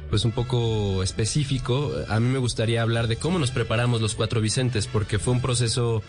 pues 0.10 0.24
un 0.24 0.32
poco 0.32 1.02
específico. 1.02 1.92
A 2.10 2.20
mí 2.20 2.30
me 2.30 2.38
gustaría 2.38 2.82
hablar 2.84 3.08
de 3.08 3.16
cómo 3.18 3.40
nos 3.40 3.50
preparamos 3.52 4.02
los 4.02 4.14
cuatro 4.16 4.40
Vicentes, 4.40 4.86
porque 4.88 5.18
fue 5.20 5.34
un 5.34 5.42
proceso 5.42 6.04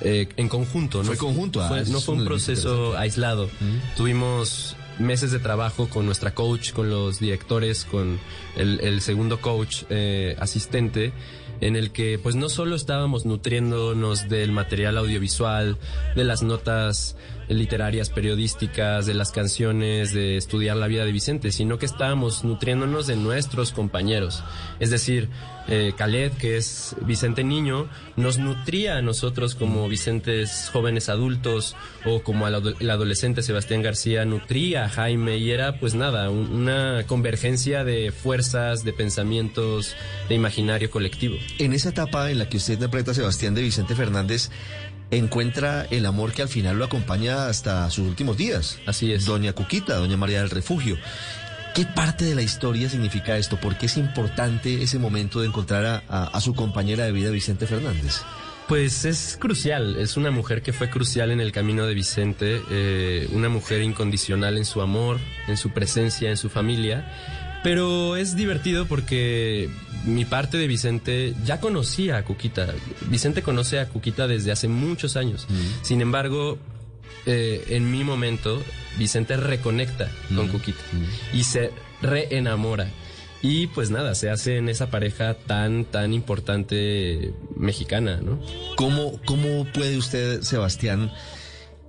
eh, 0.00 0.28
en 0.36 0.48
conjunto. 0.48 1.04
Fue 1.04 1.14
no 1.14 1.20
conjunto, 1.20 1.62
ah, 1.62 1.68
fue- 1.68 1.84
no 1.86 2.00
fue 2.00 2.16
un 2.16 2.24
proceso 2.24 2.98
aislado. 2.98 3.48
Tuvimos 3.96 4.74
meses 4.98 5.30
de 5.30 5.38
trabajo 5.38 5.88
con 5.88 6.06
nuestra 6.06 6.34
coach, 6.34 6.72
con 6.72 6.90
los 6.90 7.20
directores, 7.20 7.84
con 7.84 8.18
el, 8.56 9.00
segundo 9.00 9.40
coach 9.40 9.84
eh, 9.90 10.36
asistente, 10.38 11.12
en 11.60 11.76
el 11.76 11.90
que 11.90 12.18
pues 12.18 12.36
no 12.36 12.48
solo 12.48 12.76
estábamos 12.76 13.26
nutriéndonos 13.26 14.28
del 14.28 14.52
material 14.52 14.98
audiovisual, 14.98 15.76
de 16.14 16.24
las 16.24 16.42
notas 16.42 17.16
literarias, 17.48 18.10
periodísticas, 18.10 19.06
de 19.06 19.14
las 19.14 19.32
canciones, 19.32 20.12
de 20.12 20.36
estudiar 20.36 20.76
la 20.76 20.86
vida 20.86 21.04
de 21.04 21.12
Vicente, 21.12 21.50
sino 21.52 21.78
que 21.78 21.86
estábamos 21.86 22.44
nutriéndonos 22.44 23.06
de 23.06 23.16
nuestros 23.16 23.72
compañeros. 23.72 24.42
Es 24.80 24.90
decir, 24.90 25.28
eh, 25.66 25.92
Khaled, 25.96 26.32
que 26.32 26.56
es 26.56 26.96
Vicente 27.02 27.44
Niño, 27.44 27.88
nos 28.16 28.38
nutría 28.38 28.96
a 28.96 29.02
nosotros 29.02 29.54
como 29.54 29.88
Vicentes 29.88 30.70
jóvenes 30.72 31.08
adultos 31.08 31.76
o 32.06 32.22
como 32.22 32.46
al 32.46 32.74
el 32.80 32.90
adolescente 32.90 33.42
Sebastián 33.42 33.82
García 33.82 34.24
nutría 34.24 34.84
a 34.84 34.88
Jaime 34.88 35.36
y 35.38 35.50
era 35.50 35.78
pues 35.78 35.94
nada, 35.94 36.30
un- 36.30 36.50
una 36.52 37.04
convergencia 37.06 37.84
de 37.84 38.12
fuerzas, 38.12 38.82
de 38.84 38.92
pensamientos, 38.94 39.94
de 40.28 40.34
imaginario 40.34 40.90
colectivo. 40.90 41.36
En 41.58 41.72
esa 41.74 41.90
etapa 41.90 42.30
en 42.30 42.38
la 42.38 42.48
que 42.48 42.56
usted 42.56 42.74
interpreta 42.74 43.10
a 43.10 43.14
Sebastián 43.14 43.54
de 43.54 43.62
Vicente 43.62 43.94
Fernández, 43.94 44.50
encuentra 45.10 45.86
el 45.90 46.06
amor 46.06 46.32
que 46.32 46.42
al 46.42 46.48
final 46.48 46.78
lo 46.78 46.84
acompaña 46.84 47.48
hasta 47.48 47.88
sus 47.90 48.06
últimos 48.06 48.36
días. 48.36 48.78
Así 48.86 49.12
es. 49.12 49.24
Doña 49.24 49.52
Cuquita, 49.52 49.96
Doña 49.96 50.16
María 50.16 50.40
del 50.40 50.50
Refugio. 50.50 50.96
¿Qué 51.74 51.84
parte 51.86 52.24
de 52.24 52.34
la 52.34 52.42
historia 52.42 52.88
significa 52.90 53.36
esto? 53.36 53.58
¿Por 53.60 53.76
qué 53.78 53.86
es 53.86 53.96
importante 53.96 54.82
ese 54.82 54.98
momento 54.98 55.40
de 55.40 55.46
encontrar 55.48 55.84
a, 55.86 56.02
a- 56.08 56.24
a 56.28 56.40
su 56.40 56.54
compañera 56.54 57.04
de 57.04 57.12
vida, 57.12 57.30
Vicente 57.30 57.66
Fernández? 57.66 58.22
Pues 58.66 59.06
es 59.06 59.38
crucial, 59.40 59.96
es 59.96 60.18
una 60.18 60.30
mujer 60.30 60.60
que 60.60 60.74
fue 60.74 60.90
crucial 60.90 61.30
en 61.30 61.40
el 61.40 61.52
camino 61.52 61.86
de 61.86 61.94
Vicente, 61.94 62.60
eh, 62.70 63.26
una 63.32 63.48
mujer 63.48 63.80
incondicional 63.80 64.58
en 64.58 64.66
su 64.66 64.82
amor, 64.82 65.18
en 65.46 65.56
su 65.56 65.70
presencia, 65.70 66.28
en 66.28 66.36
su 66.36 66.50
familia, 66.50 67.10
pero 67.62 68.16
es 68.16 68.36
divertido 68.36 68.86
porque 68.86 69.68
mi 70.04 70.24
parte 70.24 70.56
de 70.56 70.66
Vicente 70.66 71.34
ya 71.44 71.60
conocía 71.60 72.18
a 72.18 72.24
Cuquita, 72.24 72.68
Vicente 73.08 73.42
conoce 73.42 73.80
a 73.80 73.88
Cuquita 73.88 74.26
desde 74.26 74.52
hace 74.52 74.68
muchos 74.68 75.16
años, 75.16 75.46
sin 75.82 76.00
embargo, 76.00 76.58
eh, 77.26 77.64
en 77.68 77.90
mi 77.90 78.04
momento, 78.04 78.62
Vicente 78.98 79.36
reconecta 79.36 80.10
con 80.34 80.48
Cuquita 80.48 80.80
y 81.32 81.44
se 81.44 81.72
reenamora. 82.00 82.90
Y 83.40 83.68
pues 83.68 83.90
nada, 83.90 84.16
se 84.16 84.30
hace 84.30 84.56
en 84.56 84.68
esa 84.68 84.90
pareja 84.90 85.34
tan, 85.34 85.84
tan 85.84 86.12
importante 86.12 87.32
mexicana, 87.56 88.20
¿no? 88.20 88.40
¿Cómo, 88.76 89.20
¿Cómo 89.26 89.64
puede 89.66 89.96
usted, 89.96 90.42
Sebastián, 90.42 91.12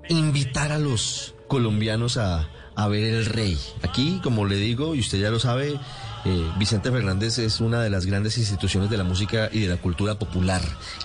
invitar 0.10 0.72
a 0.72 0.78
los 0.78 1.34
colombianos 1.48 2.18
a, 2.18 2.48
a 2.76 2.88
ver 2.88 3.04
el 3.04 3.26
rey? 3.26 3.58
Aquí, 3.82 4.20
como 4.24 4.46
le 4.46 4.56
digo, 4.56 4.96
y 4.96 5.00
usted 5.00 5.20
ya 5.20 5.30
lo 5.30 5.40
sabe, 5.40 5.80
eh, 6.26 6.52
Vicente 6.58 6.92
Fernández 6.92 7.38
es 7.40 7.62
una 7.62 7.82
de 7.82 7.90
las 7.90 8.06
grandes 8.06 8.38
instituciones 8.38 8.90
de 8.90 8.98
la 8.98 9.04
música 9.04 9.50
y 9.52 9.62
de 9.62 9.70
la 9.70 9.78
cultura 9.78 10.20
popular. 10.20 10.62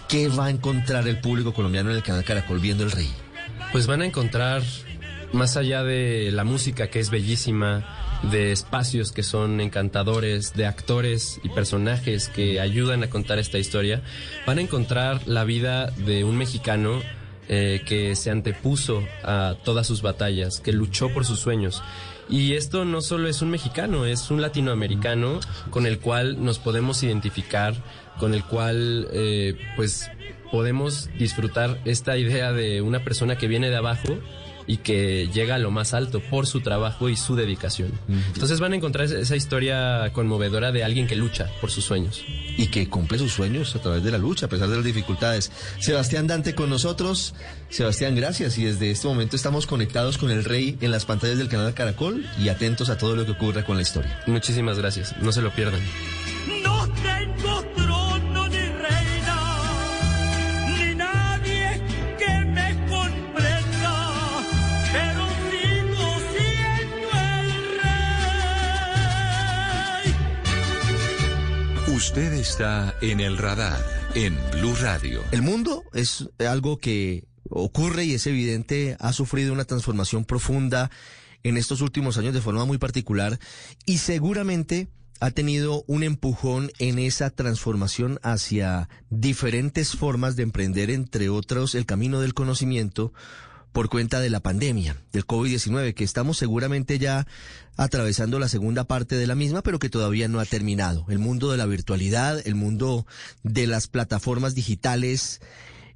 ¿Qué 0.08 0.28
va 0.28 0.46
a 0.46 0.50
encontrar 0.50 1.06
el 1.06 1.20
público 1.20 1.54
colombiano 1.54 1.90
en 1.90 1.96
el 1.96 2.02
canal 2.02 2.24
Caracol 2.24 2.58
viendo 2.58 2.84
el 2.84 2.90
rey? 2.90 3.10
Pues 3.72 3.86
van 3.86 4.02
a 4.02 4.06
encontrar, 4.06 4.62
más 5.32 5.56
allá 5.56 5.82
de 5.82 6.30
la 6.32 6.44
música 6.44 6.88
que 6.88 7.00
es 7.00 7.10
bellísima, 7.10 7.84
de 8.30 8.52
espacios 8.52 9.12
que 9.12 9.22
son 9.22 9.60
encantadores, 9.60 10.54
de 10.54 10.66
actores 10.66 11.40
y 11.42 11.48
personajes 11.50 12.28
que 12.28 12.60
ayudan 12.60 13.02
a 13.02 13.10
contar 13.10 13.38
esta 13.38 13.58
historia, 13.58 14.02
van 14.46 14.58
a 14.58 14.62
encontrar 14.62 15.26
la 15.26 15.44
vida 15.44 15.90
de 15.90 16.24
un 16.24 16.36
mexicano 16.36 17.02
eh, 17.49 17.82
que 17.86 18.16
se 18.16 18.30
antepuso 18.30 19.03
a 19.22 19.57
todas 19.64 19.86
sus 19.86 20.03
batallas, 20.03 20.61
que 20.61 20.72
luchó 20.72 21.11
por 21.11 21.24
sus 21.24 21.40
sueños. 21.40 21.82
Y 22.28 22.55
esto 22.55 22.84
no 22.84 23.03
solo 23.03 23.28
es 23.28 23.42
un 23.42 23.51
mexicano, 23.51 24.07
es 24.07 24.30
un 24.30 24.40
latinoamericano 24.40 25.40
con 25.70 25.86
el 25.86 25.99
cual 25.99 26.42
nos 26.42 26.59
podemos 26.59 27.03
identificar, 27.03 27.74
con 28.18 28.32
el 28.32 28.45
cual 28.45 29.09
eh, 29.12 29.57
pues 29.76 30.11
podemos 30.51 31.11
disfrutar 31.18 31.80
esta 31.84 32.16
idea 32.16 32.53
de 32.53 32.80
una 32.80 33.05
persona 33.05 33.36
que 33.36 33.49
viene 33.49 33.70
de 33.70 33.76
abajo 33.76 34.18
y 34.66 34.78
que 34.78 35.28
llega 35.32 35.56
a 35.56 35.58
lo 35.58 35.70
más 35.70 35.94
alto 35.94 36.20
por 36.30 36.46
su 36.46 36.60
trabajo 36.60 37.08
y 37.08 37.16
su 37.16 37.36
dedicación. 37.36 37.92
Entonces 38.34 38.60
van 38.60 38.72
a 38.72 38.76
encontrar 38.76 39.06
esa- 39.06 39.18
esa 39.18 39.36
historia 39.36 40.10
conmovedora 40.12 40.72
de 40.72 40.84
alguien 40.84 41.06
que 41.06 41.16
lucha 41.16 41.50
por 41.60 41.70
sus 41.70 41.84
sueños. 41.84 42.22
Y 42.56 42.68
que 42.68 42.88
cumple 42.88 43.18
sus 43.18 43.32
sueños 43.32 43.74
a 43.76 43.80
través 43.80 44.02
de 44.04 44.10
la 44.10 44.18
lucha, 44.18 44.46
a 44.46 44.48
pesar 44.48 44.68
de 44.68 44.76
las 44.76 44.84
dificultades. 44.84 45.50
Sebastián 45.80 46.26
Dante 46.26 46.54
con 46.54 46.70
nosotros. 46.70 47.34
Sebastián, 47.68 48.14
gracias. 48.14 48.56
Y 48.58 48.64
desde 48.64 48.90
este 48.90 49.08
momento 49.08 49.36
estamos 49.36 49.66
conectados 49.66 50.18
con 50.18 50.30
el 50.30 50.44
rey 50.44 50.78
en 50.80 50.90
las 50.90 51.04
pantallas 51.04 51.38
del 51.38 51.48
canal 51.48 51.74
Caracol 51.74 52.24
y 52.38 52.48
atentos 52.48 52.88
a 52.90 52.96
todo 52.98 53.16
lo 53.16 53.24
que 53.26 53.32
ocurra 53.32 53.64
con 53.64 53.76
la 53.76 53.82
historia. 53.82 54.22
Muchísimas 54.26 54.78
gracias, 54.78 55.14
no 55.20 55.32
se 55.32 55.42
lo 55.42 55.50
pierdan. 55.54 55.80
No 56.62 56.88
tengo 57.02 57.62
Usted 72.07 72.34
está 72.34 72.94
en 73.00 73.18
el 73.18 73.38
radar 73.38 73.82
en 74.14 74.36
Blue 74.52 74.74
Radio. 74.78 75.22
El 75.32 75.40
mundo 75.40 75.84
es 75.94 76.28
algo 76.38 76.76
que 76.76 77.24
ocurre 77.48 78.05
y 78.05 78.12
es 78.12 78.26
evidente, 78.26 78.98
ha 79.00 79.14
sufrido 79.14 79.55
una 79.55 79.64
transformación 79.64 80.26
profunda 80.26 80.90
en 81.44 81.57
estos 81.57 81.80
últimos 81.80 82.18
años 82.18 82.34
de 82.34 82.42
forma 82.42 82.66
muy 82.66 82.76
particular 82.76 83.38
y 83.86 83.98
seguramente 83.98 84.88
ha 85.18 85.30
tenido 85.30 85.82
un 85.86 86.02
empujón 86.02 86.70
en 86.78 86.98
esa 86.98 87.30
transformación 87.30 88.20
hacia 88.22 88.90
diferentes 89.09 89.96
formas 89.96 90.36
de 90.36 90.42
emprender, 90.42 90.90
entre 90.90 91.30
otros 91.30 91.74
el 91.74 91.86
camino 91.86 92.20
del 92.20 92.34
conocimiento 92.34 93.14
por 93.75 93.89
cuenta 93.89 94.20
de 94.20 94.31
la 94.31 94.39
pandemia, 94.39 94.97
del 95.12 95.27
COVID-19, 95.27 95.95
que 95.95 96.05
estamos 96.05 96.39
seguramente 96.39 97.01
ya 97.01 97.27
atravesando 97.77 98.39
la 98.39 98.49
segunda 98.49 98.85
parte 98.85 99.16
de 99.16 99.27
la 99.27 99.35
misma, 99.35 99.62
pero 99.62 99.81
que 99.81 99.91
todavía 99.91 100.29
no 100.29 100.39
ha 100.39 100.45
terminado. 100.45 101.05
El 101.09 101.18
mundo 101.18 101.51
de 101.51 101.59
la 101.59 101.66
virtualidad, 101.66 102.41
el 102.47 102.55
mundo 102.55 103.05
de 103.43 103.66
las 103.66 103.89
plataformas 103.89 104.55
digitales, 104.55 105.41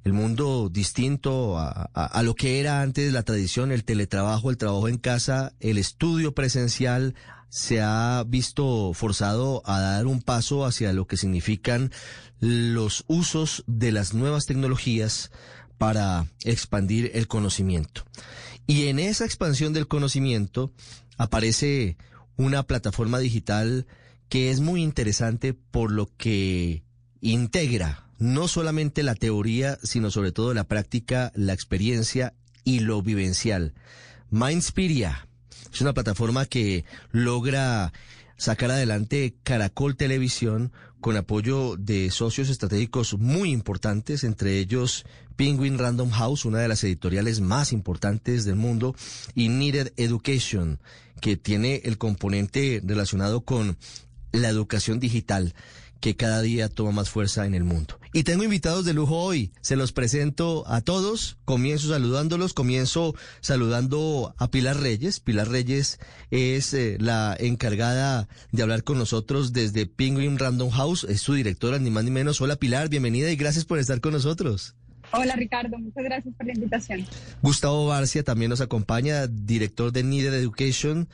el 0.03 0.11
mundo 0.11 0.69
distinto 0.69 1.57
a, 1.57 2.21
lo 2.21 2.35
que 2.35 2.59
era 2.59 2.81
antes 2.81 3.13
la 3.13 3.23
tradición, 3.23 3.71
el 3.71 3.85
teletrabajo, 3.85 4.49
el 4.49 4.57
trabajo 4.57 4.89
en 4.89 4.97
casa, 4.97 5.53
el 5.61 5.77
estudio 5.77 6.33
presencial, 6.33 7.15
se 7.47 7.79
ha 7.81 8.25
visto 8.27 8.93
forzado 8.93 9.61
a 9.65 9.79
dar 9.79 10.05
un 10.05 10.21
paso 10.21 10.65
hacia 10.65 10.91
lo 10.91 11.07
que 11.07 11.15
significan 11.15 11.91
los 12.41 13.05
usos 13.07 13.63
de 13.67 13.93
las 13.93 14.13
nuevas 14.13 14.47
tecnologías 14.47 15.31
para 15.79 16.27
expandir 16.43 17.09
el 17.15 17.27
conocimiento. 17.27 18.03
Y 18.67 18.87
en 18.89 18.99
esa 18.99 19.25
expansión 19.25 19.73
del 19.73 19.87
conocimiento 19.87 20.71
aparece 21.17 21.97
una 22.37 22.61
plataforma 22.61 23.17
digital 23.17 23.87
que 24.29 24.51
es 24.51 24.59
muy 24.59 24.83
interesante 24.83 25.55
por 25.55 25.91
lo 25.91 26.15
que 26.17 26.83
integra 27.21 28.05
no 28.19 28.49
solamente 28.49 29.01
la 29.01 29.15
teoría, 29.15 29.79
sino 29.81 30.11
sobre 30.11 30.33
todo 30.33 30.53
la 30.53 30.65
práctica, 30.65 31.31
la 31.35 31.53
experiencia 31.53 32.33
y 32.65 32.81
lo 32.81 33.01
vivencial. 33.01 33.73
Mindspiria 34.29 35.27
es 35.73 35.81
una 35.81 35.93
plataforma 35.93 36.45
que 36.45 36.83
logra 37.11 37.93
sacar 38.37 38.71
adelante 38.71 39.35
Caracol 39.43 39.95
Televisión 39.95 40.71
con 41.01 41.15
apoyo 41.17 41.75
de 41.77 42.11
socios 42.11 42.49
estratégicos 42.49 43.17
muy 43.17 43.51
importantes, 43.51 44.23
entre 44.23 44.57
ellos 44.59 45.05
Penguin 45.35 45.77
Random 45.77 46.09
House, 46.09 46.45
una 46.45 46.59
de 46.59 46.67
las 46.67 46.83
editoriales 46.83 47.39
más 47.39 47.71
importantes 47.71 48.45
del 48.45 48.55
mundo, 48.55 48.95
y 49.35 49.49
Needed 49.49 49.93
Education, 49.97 50.79
que 51.21 51.37
tiene 51.37 51.81
el 51.85 51.97
componente 51.97 52.81
relacionado 52.83 53.41
con 53.41 53.77
la 54.31 54.49
educación 54.49 54.99
digital 54.99 55.53
que 55.99 56.15
cada 56.15 56.41
día 56.41 56.69
toma 56.69 56.91
más 56.91 57.09
fuerza 57.09 57.45
en 57.45 57.53
el 57.53 57.63
mundo. 57.63 57.98
Y 58.11 58.23
tengo 58.23 58.43
invitados 58.43 58.85
de 58.85 58.93
lujo 58.93 59.17
hoy. 59.17 59.51
Se 59.61 59.75
los 59.75 59.91
presento 59.91 60.63
a 60.67 60.81
todos. 60.81 61.37
Comienzo 61.45 61.89
saludándolos. 61.89 62.53
Comienzo 62.53 63.13
saludando 63.39 64.33
a 64.39 64.49
Pilar 64.49 64.79
Reyes. 64.79 65.19
Pilar 65.19 65.49
Reyes 65.49 65.99
es 66.31 66.73
eh, 66.73 66.97
la 66.99 67.37
encargada 67.39 68.27
de 68.51 68.63
hablar 68.63 68.83
con 68.83 68.97
nosotros 68.97 69.53
desde 69.53 69.85
Penguin 69.85 70.39
Random 70.39 70.71
House. 70.71 71.03
Es 71.03 71.21
su 71.21 71.35
directora, 71.35 71.77
ni 71.77 71.91
más 71.91 72.03
ni 72.03 72.09
menos. 72.09 72.41
Hola 72.41 72.55
Pilar, 72.55 72.89
bienvenida 72.89 73.31
y 73.31 73.35
gracias 73.35 73.65
por 73.65 73.77
estar 73.77 74.01
con 74.01 74.13
nosotros. 74.13 74.75
Hola 75.11 75.35
Ricardo, 75.35 75.77
muchas 75.77 76.03
gracias 76.03 76.33
por 76.35 76.45
la 76.45 76.53
invitación. 76.53 77.05
Gustavo 77.41 77.87
Barcia 77.87 78.23
también 78.23 78.49
nos 78.49 78.61
acompaña, 78.61 79.25
director 79.27 79.91
de 79.91 80.03
Needed 80.03 80.33
Education 80.33 81.09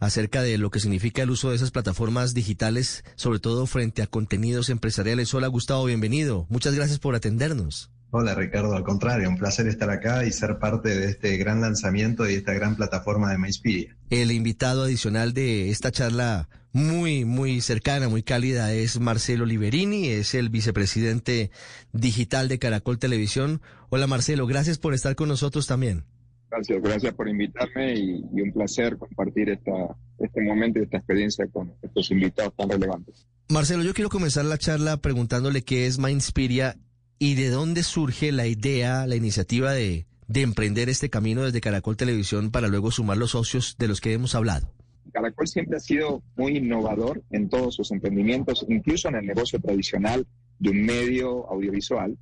acerca 0.00 0.42
de 0.42 0.58
lo 0.58 0.70
que 0.70 0.80
significa 0.80 1.22
el 1.22 1.30
uso 1.30 1.50
de 1.50 1.56
esas 1.56 1.70
plataformas 1.70 2.34
digitales, 2.34 3.04
sobre 3.16 3.38
todo 3.38 3.66
frente 3.66 4.02
a 4.02 4.06
contenidos 4.06 4.70
empresariales. 4.70 5.32
Hola 5.34 5.48
Gustavo, 5.48 5.84
bienvenido. 5.84 6.46
Muchas 6.48 6.74
gracias 6.74 6.98
por 6.98 7.14
atendernos. 7.14 7.90
Hola 8.10 8.34
Ricardo, 8.34 8.74
al 8.74 8.84
contrario, 8.84 9.28
un 9.28 9.36
placer 9.36 9.66
estar 9.66 9.90
acá 9.90 10.24
y 10.24 10.32
ser 10.32 10.58
parte 10.58 10.98
de 10.98 11.10
este 11.10 11.36
gran 11.36 11.60
lanzamiento 11.60 12.28
y 12.28 12.34
esta 12.34 12.54
gran 12.54 12.74
plataforma 12.74 13.30
de 13.30 13.36
MySpiria. 13.36 13.96
El 14.08 14.32
invitado 14.32 14.84
adicional 14.84 15.34
de 15.34 15.68
esta 15.68 15.92
charla 15.92 16.48
muy, 16.72 17.26
muy 17.26 17.60
cercana, 17.60 18.08
muy 18.08 18.22
cálida 18.22 18.72
es 18.72 18.98
Marcelo 18.98 19.44
Liberini, 19.44 20.08
es 20.08 20.34
el 20.34 20.48
vicepresidente 20.48 21.50
digital 21.92 22.48
de 22.48 22.58
Caracol 22.58 22.98
Televisión. 22.98 23.60
Hola 23.90 24.06
Marcelo, 24.06 24.46
gracias 24.46 24.78
por 24.78 24.94
estar 24.94 25.14
con 25.14 25.28
nosotros 25.28 25.66
también. 25.66 26.04
Gracias, 26.50 26.82
gracias 26.82 27.14
por 27.14 27.28
invitarme 27.28 27.94
y, 27.94 28.22
un 28.40 28.52
placer 28.52 28.96
compartir 28.96 29.50
esta, 29.50 29.96
este 30.18 30.40
momento 30.40 30.78
y 30.78 30.84
esta 30.84 30.96
experiencia 30.96 31.46
con 31.48 31.74
estos 31.82 32.10
invitados 32.10 32.54
tan 32.56 32.70
relevantes. 32.70 33.26
Marcelo, 33.50 33.82
yo 33.82 33.94
quiero 33.94 34.10
comenzar 34.10 34.44
la 34.44 34.58
charla 34.58 34.96
preguntándole 34.98 35.62
qué 35.62 35.86
es 35.86 35.98
Mindspiria 35.98 36.76
y 37.18 37.34
de 37.34 37.50
dónde 37.50 37.82
surge 37.82 38.32
la 38.32 38.46
idea, 38.46 39.06
la 39.06 39.16
iniciativa 39.16 39.72
de, 39.72 40.06
de 40.26 40.42
emprender 40.42 40.88
este 40.88 41.10
camino 41.10 41.44
desde 41.44 41.60
Caracol 41.60 41.96
Televisión 41.96 42.50
para 42.50 42.68
luego 42.68 42.90
sumar 42.90 43.16
los 43.16 43.32
socios 43.32 43.76
de 43.78 43.88
los 43.88 44.00
que 44.00 44.12
hemos 44.12 44.34
hablado. 44.34 44.72
Caracol 45.12 45.48
siempre 45.48 45.76
ha 45.76 45.80
sido 45.80 46.22
muy 46.36 46.58
innovador 46.58 47.22
en 47.30 47.48
todos 47.48 47.74
sus 47.74 47.90
emprendimientos, 47.90 48.64
incluso 48.68 49.08
en 49.08 49.16
el 49.16 49.26
negocio 49.26 49.58
tradicional 49.58 50.26
de 50.58 50.70
un 50.70 50.84
medio 50.84 51.48
audiovisual 51.50 52.16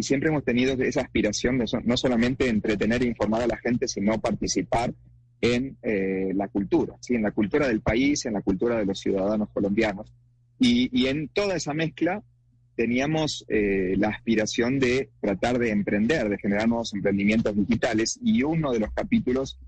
y 0.00 0.02
siempre 0.02 0.30
hemos 0.30 0.44
tenido 0.44 0.72
esa 0.82 1.02
aspiración 1.02 1.58
de 1.58 1.66
no 1.84 1.96
solamente 1.98 2.48
entretener 2.48 3.02
e 3.02 3.06
informar 3.06 3.42
a 3.42 3.46
la 3.46 3.58
gente, 3.58 3.86
sino 3.86 4.18
participar 4.18 4.94
en 5.42 5.76
eh, 5.82 6.32
la 6.34 6.48
cultura, 6.48 6.96
¿sí? 7.00 7.16
en 7.16 7.22
la 7.22 7.32
cultura 7.32 7.68
del 7.68 7.82
país, 7.82 8.24
en 8.24 8.32
la 8.32 8.40
cultura 8.40 8.78
de 8.78 8.86
los 8.86 8.98
ciudadanos 8.98 9.50
colombianos. 9.50 10.10
Y, 10.58 11.06
en 11.06 11.28
toda 11.28 11.56
esa 11.56 11.74
mezcla 11.74 12.22
teníamos 12.76 13.44
eh, 13.48 13.94
la 13.98 14.08
aspiración 14.08 14.78
de 14.78 15.10
tratar 15.20 15.58
de 15.58 15.70
emprender, 15.70 16.30
de 16.30 16.38
generar 16.38 16.66
nuevos 16.66 16.94
emprendimientos 16.94 17.54
digitales 17.54 18.18
y 18.22 18.42
uno 18.42 18.72
de 18.72 18.80
los 18.80 18.92
capítulos 18.92 19.58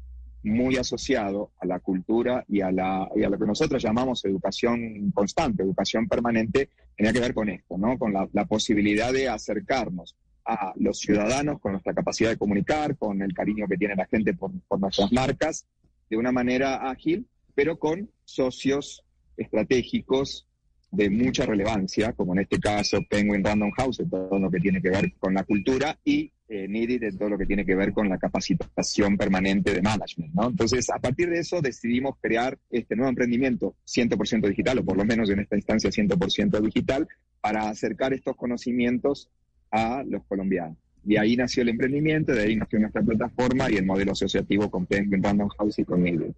muy 0.45 0.76
asociado 0.76 1.53
a 1.61 1.66
la 1.66 1.78
cultura 1.78 2.45
y 2.49 2.61
a, 2.61 2.72
la, 2.72 3.09
y 3.14 3.22
a 3.22 3.28
lo 3.28 3.38
que 3.38 3.47
nosotros 3.47 3.82
llamamos 3.82 4.24
educación 4.24 5.11
constante, 5.12 5.62
educación 5.62 6.09
permanente, 6.09 6.70
tenía 6.97 7.12
que 7.12 7.20
ver 7.20 7.34
con 7.34 7.49
esto, 7.49 7.78
¿no? 7.78 7.99
Con 7.99 8.12
la, 8.12 8.28
la, 8.32 8.45
posibilidad 8.47 9.12
de 9.12 9.28
acercarnos 9.28 10.16
a 10.45 10.72
los 10.76 10.99
ciudadanos 10.99 11.61
con 11.61 11.72
nuestra 11.72 11.95
capacidad 11.95 12.30
de 12.30 12.36
comunicar, 12.36 12.97
con 12.97 13.22
el 13.22 13.32
cariño 13.32 13.66
que 13.68 13.76
tiene 13.76 13.95
la 13.95 14.07
gente 14.07 14.34
por, 14.34 14.51
por 14.66 14.80
nuestras 14.80 15.12
marcas, 15.12 15.66
de 16.11 16.16
una 16.16 16.32
manera 16.32 16.90
ágil, 16.90 17.26
pero 17.55 17.78
con 17.78 18.11
socios 18.24 19.05
estratégicos 19.36 20.47
de 20.90 21.09
mucha 21.09 21.47
relevancia, 21.47 22.12
como 22.12 22.34
en 22.34 22.40
este 22.40 22.61
caso 22.61 22.99
Penguin 23.09 23.43
Random 23.43 23.70
House, 23.72 24.03
todo 24.11 24.38
lo 24.38 24.51
que 24.51 24.61
tiene 24.61 24.82
que 24.82 24.90
ver 24.90 25.12
con 25.18 25.32
la 25.34 25.45
cultura, 25.45 25.99
y 26.05 26.30
eh, 26.53 26.68
Needed 26.68 27.03
en 27.03 27.16
todo 27.16 27.30
lo 27.30 27.38
que 27.38 27.46
tiene 27.46 27.64
que 27.64 27.74
ver 27.74 27.94
con 27.94 28.11
la 28.11 28.18
capacitación 28.18 29.16
permanente 29.16 29.72
de 29.72 29.80
management. 29.80 30.34
¿no? 30.34 30.50
Entonces, 30.50 30.90
a 30.90 30.98
partir 30.98 31.30
de 31.30 31.38
eso 31.38 31.62
decidimos 31.62 32.16
crear 32.20 32.59
este 32.70 32.94
nuevo 32.94 33.09
emprendimiento 33.09 33.74
100% 33.86 34.48
digital, 34.48 34.78
o 34.78 34.84
por 34.84 34.98
lo 34.98 35.05
menos 35.07 35.30
en 35.30 35.40
esta 35.40 35.57
instancia 35.57 35.88
100% 35.88 36.61
digital, 36.61 37.09
para 37.40 37.70
acercar 37.70 38.12
estos 38.12 38.36
conocimientos 38.36 39.30
a 39.70 40.03
los 40.07 40.24
colombianos. 40.24 40.76
Y 41.07 41.16
ahí 41.16 41.36
nació 41.36 41.62
el 41.62 41.70
emprendimiento, 41.70 42.32
de 42.32 42.42
ahí 42.42 42.57
nació 42.57 42.80
nuestra 42.80 43.00
plataforma 43.00 43.70
y 43.70 43.76
el 43.76 43.86
modelo 43.86 44.12
asociativo 44.12 44.70
con 44.70 44.84
Penguin 44.84 45.22
Random 45.22 45.48
House 45.57 45.78
y 45.78 45.84
con 45.84 46.03
Needed. 46.03 46.34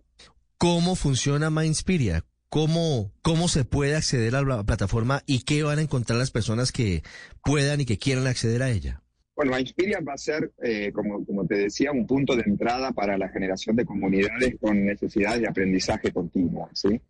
¿Cómo 0.59 0.95
funciona 0.95 1.51
Mindspiria? 1.51 2.25
¿Cómo, 2.51 3.11
¿Cómo 3.21 3.49
se 3.49 3.65
puede 3.65 3.97
acceder 3.97 4.37
a 4.37 4.43
la 4.43 4.63
plataforma 4.63 5.25
y 5.27 5.41
qué 5.41 5.65
van 5.65 5.81
a 5.81 5.83
encontrar 5.83 6.21
las 6.21 6.31
personas 6.31 6.71
que 6.71 7.03
puedan 7.43 7.81
y 7.81 7.85
que 7.85 7.99
quieran 7.99 8.29
acceder 8.29 8.63
a 8.63 8.71
ella? 8.71 9.04
Bueno, 9.37 9.59
Inspiria 9.59 9.99
va 10.01 10.15
a 10.15 10.19
ser, 10.19 10.53
eh, 10.63 10.93
como, 10.93 11.47
te 11.47 11.57
decía, 11.57 11.91
un 11.91 12.07
punto 12.07 12.37
de 12.37 12.45
entrada 12.47 12.93
para 12.93 13.19
la 13.19 13.29
generación 13.29 13.75
de 13.75 13.85
comunidades 13.85 14.57
con 14.61 14.85
necesidades 14.85 15.41
de 15.41 15.49
aprendizaje 15.49 16.13
continuo, 16.13 16.69
¿sí? 16.73 17.01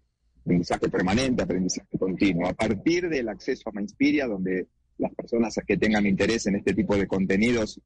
Aprendizaje 0.41 0.89
permanente, 0.89 1.43
aprendizaje 1.43 1.99
continuo. 1.99 2.49
A 2.49 2.55
partir 2.55 3.11
del 3.11 3.29
acceso 3.29 3.69
a 3.69 3.73
Mindspiria, 3.73 4.27
donde 4.27 4.69
las 4.97 5.15
personas 5.15 5.55
que 5.67 5.77
tengan 5.77 6.07
interés 6.07 6.47
en 6.47 6.57
este 6.57 6.73
tipo 6.73 6.97
de 6.97 7.07
contenidos 7.07 7.79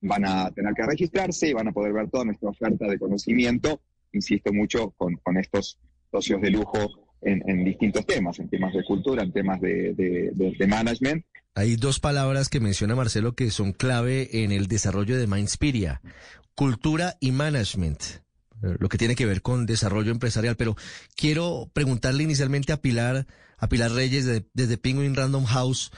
van 0.00 0.26
a 0.26 0.50
tener 0.52 0.74
que 0.74 0.86
registrarse 0.86 1.48
y 1.48 1.52
van 1.52 1.68
a 1.68 1.72
poder 1.72 1.92
ver 1.92 2.08
toda 2.08 2.24
nuestra 2.24 2.50
oferta 2.50 2.86
de 2.86 2.98
conocimiento, 2.98 3.80
insisto 4.12 4.52
mucho, 4.52 4.90
con, 4.96 5.18
estos 5.38 5.78
socios 6.10 6.40
de 6.40 6.50
lujo 6.50 6.78
en, 7.20 7.64
distintos 7.64 8.06
temas, 8.06 8.38
en 8.38 8.48
temas 8.48 8.74
de 8.74 8.84
cultura, 8.84 9.24
en 9.24 9.32
temas 9.32 9.60
de 9.60 10.66
management, 10.68 11.24
hay 11.54 11.76
dos 11.76 12.00
palabras 12.00 12.48
que 12.48 12.60
menciona 12.60 12.94
Marcelo 12.94 13.34
que 13.34 13.50
son 13.50 13.72
clave 13.72 14.44
en 14.44 14.52
el 14.52 14.68
desarrollo 14.68 15.18
de 15.18 15.26
Mindspiria, 15.26 16.00
cultura 16.54 17.16
y 17.20 17.32
management, 17.32 18.00
eh, 18.62 18.76
lo 18.78 18.88
que 18.88 18.98
tiene 18.98 19.14
que 19.14 19.26
ver 19.26 19.42
con 19.42 19.66
desarrollo 19.66 20.12
empresarial. 20.12 20.56
Pero 20.56 20.76
quiero 21.14 21.70
preguntarle 21.72 22.22
inicialmente 22.22 22.72
a 22.72 22.80
Pilar, 22.80 23.26
a 23.58 23.68
Pilar 23.68 23.92
Reyes 23.92 24.44
desde 24.52 24.78
Penguin 24.78 25.14
Random 25.14 25.44
House, 25.44 25.92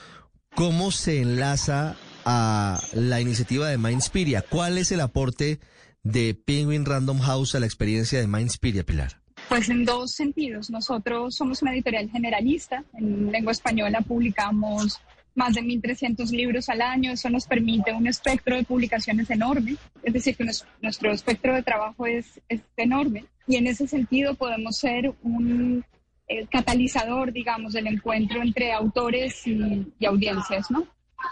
¿cómo 0.55 0.91
se 0.91 1.21
enlaza 1.21 1.97
a 2.25 2.83
la 2.93 3.21
iniciativa 3.21 3.69
de 3.69 3.79
Mindspiria? 3.79 4.43
¿Cuál 4.43 4.79
es 4.79 4.91
el 4.93 5.01
aporte 5.01 5.61
de 6.03 6.35
Penguin 6.35 6.85
Random 6.85 7.21
House 7.21 7.55
a 7.55 7.61
la 7.61 7.67
experiencia 7.67 8.19
de 8.19 8.27
Mindspiria, 8.27 8.85
Pilar? 8.85 9.21
Pues 9.49 9.69
en 9.69 9.85
dos 9.85 10.13
sentidos. 10.13 10.71
Nosotros 10.71 11.37
somos 11.37 11.63
una 11.63 11.75
editorial 11.75 12.11
generalista. 12.11 12.83
En 12.95 13.31
lengua 13.31 13.53
española 13.53 14.01
publicamos 14.01 15.01
más 15.35 15.55
de 15.55 15.62
1.300 15.62 16.30
libros 16.30 16.68
al 16.68 16.82
año. 16.82 17.12
Eso 17.12 17.30
nos 17.30 17.47
permite 17.47 17.93
un 17.93 18.07
espectro 18.07 18.57
de 18.57 18.64
publicaciones 18.64 19.30
enorme. 19.30 19.76
Es 20.03 20.12
decir, 20.12 20.37
que 20.37 20.47
nuestro 20.80 21.12
espectro 21.12 21.55
de 21.55 21.62
trabajo 21.62 22.07
es, 22.07 22.41
es 22.49 22.61
enorme. 22.76 23.26
Y 23.47 23.57
en 23.57 23.66
ese 23.66 23.87
sentido 23.87 24.35
podemos 24.35 24.78
ser 24.78 25.12
un 25.22 25.85
eh, 26.26 26.47
catalizador, 26.47 27.32
digamos, 27.32 27.74
del 27.74 27.87
encuentro 27.87 28.41
entre 28.41 28.72
autores 28.72 29.47
y, 29.47 29.93
audiencias, 30.07 30.70
¿no? 30.70 30.87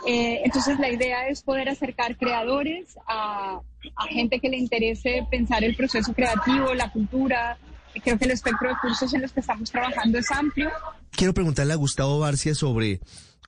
Eh, 0.06 0.40
entonces 0.44 0.78
la 0.78 0.90
idea 0.90 1.28
es 1.28 1.42
poder 1.42 1.68
acercar 1.68 2.16
creadores 2.16 2.96
a, 3.06 3.60
a, 3.96 4.04
gente 4.08 4.40
que 4.40 4.48
le 4.48 4.56
interese 4.56 5.26
pensar 5.30 5.64
el 5.64 5.76
proceso 5.76 6.12
creativo, 6.12 6.74
la 6.74 6.90
cultura. 6.90 7.58
Creo 8.02 8.18
que 8.18 8.24
el 8.24 8.30
espectro 8.32 8.68
de 8.68 8.74
cursos 8.80 9.12
en 9.14 9.22
los 9.22 9.32
que 9.32 9.40
estamos 9.40 9.70
trabajando 9.70 10.18
es 10.18 10.30
amplio. 10.30 10.70
Quiero 11.10 11.34
preguntarle 11.34 11.72
a 11.72 11.76
Gustavo 11.76 12.18
Barcia 12.18 12.54
sobre 12.54 13.00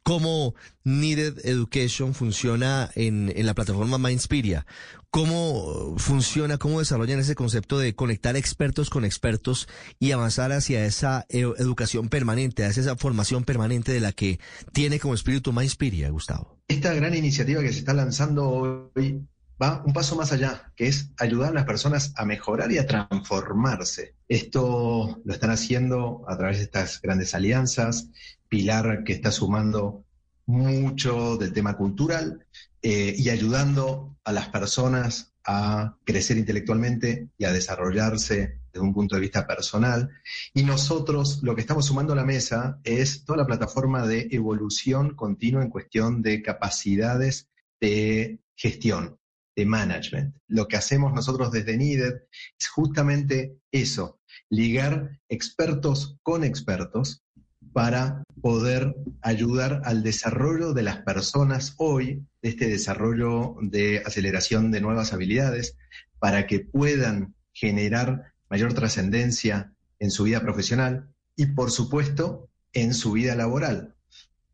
cómo 0.05 0.55
Needed 0.85 1.45
Education 1.45 2.15
funciona 2.15 2.91
en, 2.95 3.33
en 3.35 3.47
la 3.47 3.55
plataforma 3.55 3.99
Mindspiria. 3.99 4.67
¿Cómo 5.11 5.95
funciona, 5.97 6.59
cómo 6.59 6.81
desarrollan 6.81 7.21
ese 7.21 7.35
concepto 7.35 7.79
de 7.79 7.95
conectar 7.95 8.37
expertos 8.37 8.91
con 8.91 9.05
expertos 9.05 9.69
y 9.99 10.13
avanzar 10.13 10.53
hacia 10.53 10.85
esa 10.85 11.25
e, 11.29 11.41
educación 11.41 12.09
permanente, 12.09 12.65
hacia 12.65 12.83
esa 12.83 12.97
formación 12.97 13.45
permanente 13.45 13.93
de 13.93 14.01
la 14.01 14.13
que 14.13 14.41
tiene 14.73 15.01
como 15.01 15.15
espíritu 15.15 15.53
Mindspiria, 15.53 16.11
Gustavo? 16.11 16.59
Esta 16.69 16.93
gran 16.95 17.15
iniciativa 17.15 17.63
que 17.63 17.73
se 17.73 17.79
está 17.79 17.95
lanzando 17.95 18.49
hoy 18.49 19.25
va 19.61 19.83
un 19.85 19.93
paso 19.93 20.17
más 20.17 20.33
allá, 20.33 20.73
que 20.77 20.87
es 20.87 21.11
ayudar 21.19 21.51
a 21.51 21.55
las 21.55 21.65
personas 21.65 22.13
a 22.17 22.25
mejorar 22.25 22.73
y 22.73 22.79
a 22.79 22.87
transformarse. 22.87 24.15
Esto 24.29 25.21
lo 25.25 25.33
están 25.33 25.51
haciendo 25.51 26.25
a 26.29 26.37
través 26.37 26.59
de 26.59 26.65
estas 26.65 27.01
grandes 27.01 27.35
alianzas, 27.35 28.09
Pilar 28.49 29.05
que 29.05 29.15
está 29.15 29.31
sumando 29.31 30.05
mucho 30.47 31.37
del 31.37 31.53
tema 31.53 31.77
cultural 31.77 32.47
eh, 32.83 33.15
y 33.17 33.31
ayudando 33.31 34.17
a 34.25 34.33
las 34.33 34.49
personas 34.49 35.33
a 35.47 35.97
crecer 36.05 36.39
intelectualmente 36.39 37.29
y 37.37 37.45
a 37.45 37.53
desarrollarse 37.53 38.61
desde 38.73 38.85
un 38.85 38.95
punto 38.95 39.15
de 39.15 39.23
vista 39.23 39.47
personal. 39.47 40.11
Y 40.53 40.63
nosotros 40.63 41.41
lo 41.43 41.55
que 41.55 41.63
estamos 41.63 41.87
sumando 41.87 42.13
a 42.13 42.17
la 42.17 42.25
mesa 42.25 42.79
es 42.85 43.25
toda 43.25 43.39
la 43.39 43.47
plataforma 43.47 44.07
de 44.07 44.29
evolución 44.31 45.15
continua 45.15 45.63
en 45.63 45.71
cuestión 45.71 46.23
de 46.23 46.43
capacidades 46.43 47.49
de 47.81 48.39
gestión 48.55 49.19
de 49.57 49.67
management. 49.67 50.35
Lo 50.49 50.69
que 50.69 50.77
hacemos 50.77 51.13
nosotros 51.13 51.51
desde 51.51 51.77
NIDED 51.77 52.15
es 52.59 52.69
justamente 52.69 53.57
eso, 53.73 54.21
ligar 54.51 55.21
expertos 55.29 56.17
con 56.23 56.45
expertos 56.45 57.25
para 57.73 58.23
poder 58.41 58.95
ayudar 59.23 59.83
al 59.85 60.03
desarrollo 60.03 60.75
de 60.75 60.83
las 60.83 60.99
personas 60.99 61.75
hoy, 61.79 62.25
este 62.43 62.69
desarrollo 62.69 63.57
de 63.61 64.03
aceleración 64.05 64.71
de 64.71 64.81
nuevas 64.81 65.13
habilidades, 65.13 65.77
para 66.19 66.47
que 66.47 66.61
puedan 66.61 67.35
generar 67.53 68.33
mayor 68.49 68.75
trascendencia 68.75 69.73
en 69.99 70.11
su 70.11 70.25
vida 70.25 70.41
profesional 70.41 71.09
y, 71.37 71.47
por 71.47 71.71
supuesto, 71.71 72.49
en 72.73 72.95
su 72.95 73.13
vida 73.13 73.35
laboral. 73.35 73.95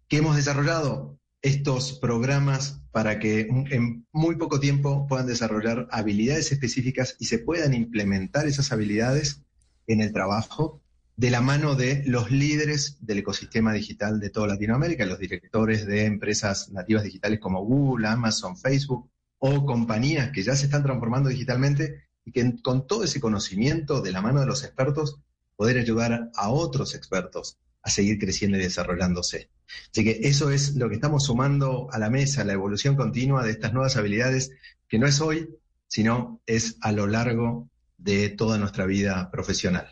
¿Qué 0.08 0.18
hemos 0.18 0.36
desarrollado? 0.36 1.20
estos 1.42 1.94
programas 1.94 2.79
para 2.92 3.18
que 3.18 3.40
en 3.40 4.06
muy 4.12 4.36
poco 4.36 4.58
tiempo 4.58 5.06
puedan 5.06 5.26
desarrollar 5.26 5.86
habilidades 5.90 6.52
específicas 6.52 7.16
y 7.18 7.26
se 7.26 7.38
puedan 7.38 7.74
implementar 7.74 8.46
esas 8.46 8.72
habilidades 8.72 9.42
en 9.86 10.00
el 10.00 10.12
trabajo 10.12 10.80
de 11.16 11.30
la 11.30 11.40
mano 11.40 11.74
de 11.74 12.02
los 12.06 12.30
líderes 12.30 12.96
del 13.00 13.18
ecosistema 13.18 13.72
digital 13.74 14.20
de 14.20 14.30
toda 14.30 14.48
Latinoamérica, 14.48 15.04
los 15.04 15.18
directores 15.18 15.86
de 15.86 16.06
empresas 16.06 16.70
nativas 16.70 17.04
digitales 17.04 17.38
como 17.40 17.64
Google, 17.64 18.08
Amazon, 18.08 18.56
Facebook 18.56 19.10
o 19.38 19.66
compañías 19.66 20.30
que 20.32 20.42
ya 20.42 20.56
se 20.56 20.64
están 20.64 20.82
transformando 20.82 21.28
digitalmente 21.28 22.04
y 22.24 22.32
que 22.32 22.54
con 22.62 22.86
todo 22.86 23.04
ese 23.04 23.20
conocimiento 23.20 24.00
de 24.00 24.12
la 24.12 24.22
mano 24.22 24.40
de 24.40 24.46
los 24.46 24.64
expertos 24.64 25.20
poder 25.56 25.78
ayudar 25.78 26.30
a 26.34 26.50
otros 26.50 26.94
expertos 26.94 27.58
a 27.82 27.90
seguir 27.90 28.18
creciendo 28.18 28.56
y 28.56 28.62
desarrollándose. 28.62 29.50
Así 29.90 30.04
que 30.04 30.20
eso 30.22 30.50
es 30.50 30.76
lo 30.76 30.88
que 30.88 30.96
estamos 30.96 31.24
sumando 31.24 31.88
a 31.92 31.98
la 31.98 32.10
mesa, 32.10 32.44
la 32.44 32.52
evolución 32.52 32.96
continua 32.96 33.44
de 33.44 33.50
estas 33.50 33.72
nuevas 33.72 33.96
habilidades, 33.96 34.52
que 34.88 34.98
no 34.98 35.06
es 35.06 35.20
hoy, 35.20 35.48
sino 35.88 36.40
es 36.46 36.76
a 36.80 36.92
lo 36.92 37.06
largo 37.06 37.68
de 37.98 38.28
toda 38.30 38.58
nuestra 38.58 38.86
vida 38.86 39.30
profesional. 39.30 39.88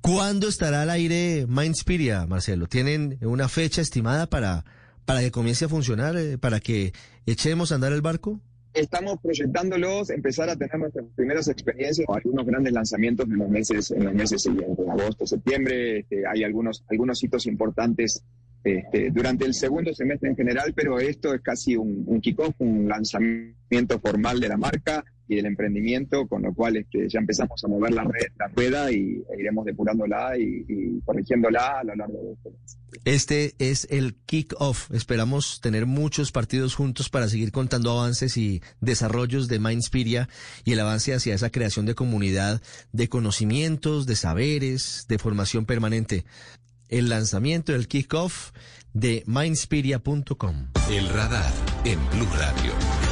¿Cuándo 0.00 0.48
estará 0.48 0.82
al 0.82 0.90
aire 0.90 1.46
Mindspiria, 1.48 2.26
Marcelo? 2.26 2.66
¿Tienen 2.66 3.18
una 3.22 3.48
fecha 3.48 3.80
estimada 3.80 4.26
para, 4.28 4.64
para 5.04 5.20
que 5.20 5.30
comience 5.30 5.66
a 5.66 5.68
funcionar, 5.68 6.16
eh, 6.16 6.38
para 6.38 6.58
que 6.58 6.92
echemos 7.24 7.70
a 7.70 7.76
andar 7.76 7.92
el 7.92 8.02
barco? 8.02 8.40
Estamos 8.74 9.20
proyectándolos, 9.22 10.10
empezar 10.10 10.48
a 10.48 10.56
tener 10.56 10.76
nuestras 10.78 11.04
primeras 11.14 11.46
experiencias, 11.46 12.06
algunos 12.08 12.46
grandes 12.46 12.72
lanzamientos 12.72 13.26
en 13.28 13.36
los 13.36 13.48
meses, 13.48 13.90
en 13.90 14.04
los 14.04 14.14
meses 14.14 14.42
siguientes, 14.42 14.88
agosto, 14.88 15.26
septiembre, 15.26 16.00
este, 16.00 16.26
hay 16.26 16.42
algunos, 16.42 16.82
algunos 16.88 17.22
hitos 17.22 17.46
importantes 17.46 18.24
este, 18.64 19.10
durante 19.10 19.44
el 19.44 19.54
segundo 19.54 19.92
semestre 19.94 20.30
en 20.30 20.36
general, 20.36 20.72
pero 20.74 21.00
esto 21.00 21.34
es 21.34 21.40
casi 21.40 21.76
un, 21.76 22.04
un 22.06 22.20
kickoff, 22.20 22.54
un 22.58 22.88
lanzamiento 22.88 23.98
formal 24.00 24.38
de 24.38 24.48
la 24.48 24.56
marca 24.56 25.04
y 25.28 25.36
del 25.36 25.46
emprendimiento, 25.46 26.26
con 26.28 26.42
lo 26.42 26.54
cual 26.54 26.76
este, 26.76 27.08
ya 27.08 27.18
empezamos 27.18 27.62
a 27.64 27.68
mover 27.68 27.92
la, 27.92 28.04
red, 28.04 28.28
la 28.38 28.48
rueda 28.48 28.92
y 28.92 29.22
e 29.30 29.40
iremos 29.40 29.64
depurándola 29.64 30.36
y, 30.38 31.00
corrigiéndola 31.04 31.80
a 31.80 31.84
lo 31.84 31.94
largo 31.94 32.18
de 32.22 32.32
este 32.32 32.50
mes. 32.50 32.78
Este 33.04 33.54
es 33.58 33.88
el 33.90 34.14
kick-off. 34.26 34.90
Esperamos 34.92 35.60
tener 35.60 35.86
muchos 35.86 36.30
partidos 36.30 36.74
juntos 36.74 37.08
para 37.08 37.28
seguir 37.28 37.50
contando 37.50 37.90
avances 37.90 38.36
y 38.36 38.62
desarrollos 38.80 39.48
de 39.48 39.58
Mindspiria 39.58 40.28
y 40.64 40.72
el 40.72 40.80
avance 40.80 41.14
hacia 41.14 41.34
esa 41.34 41.50
creación 41.50 41.86
de 41.86 41.94
comunidad 41.94 42.60
de 42.92 43.08
conocimientos, 43.08 44.06
de 44.06 44.16
saberes, 44.16 45.06
de 45.08 45.18
formación 45.18 45.64
permanente. 45.64 46.24
El 46.92 47.08
lanzamiento 47.08 47.72
del 47.72 47.88
kick-off 47.88 48.50
de 48.92 49.24
mindspiria.com. 49.26 50.68
El 50.90 51.08
radar 51.08 51.50
en 51.86 51.98
Blue 52.10 52.28
Radio. 52.36 53.11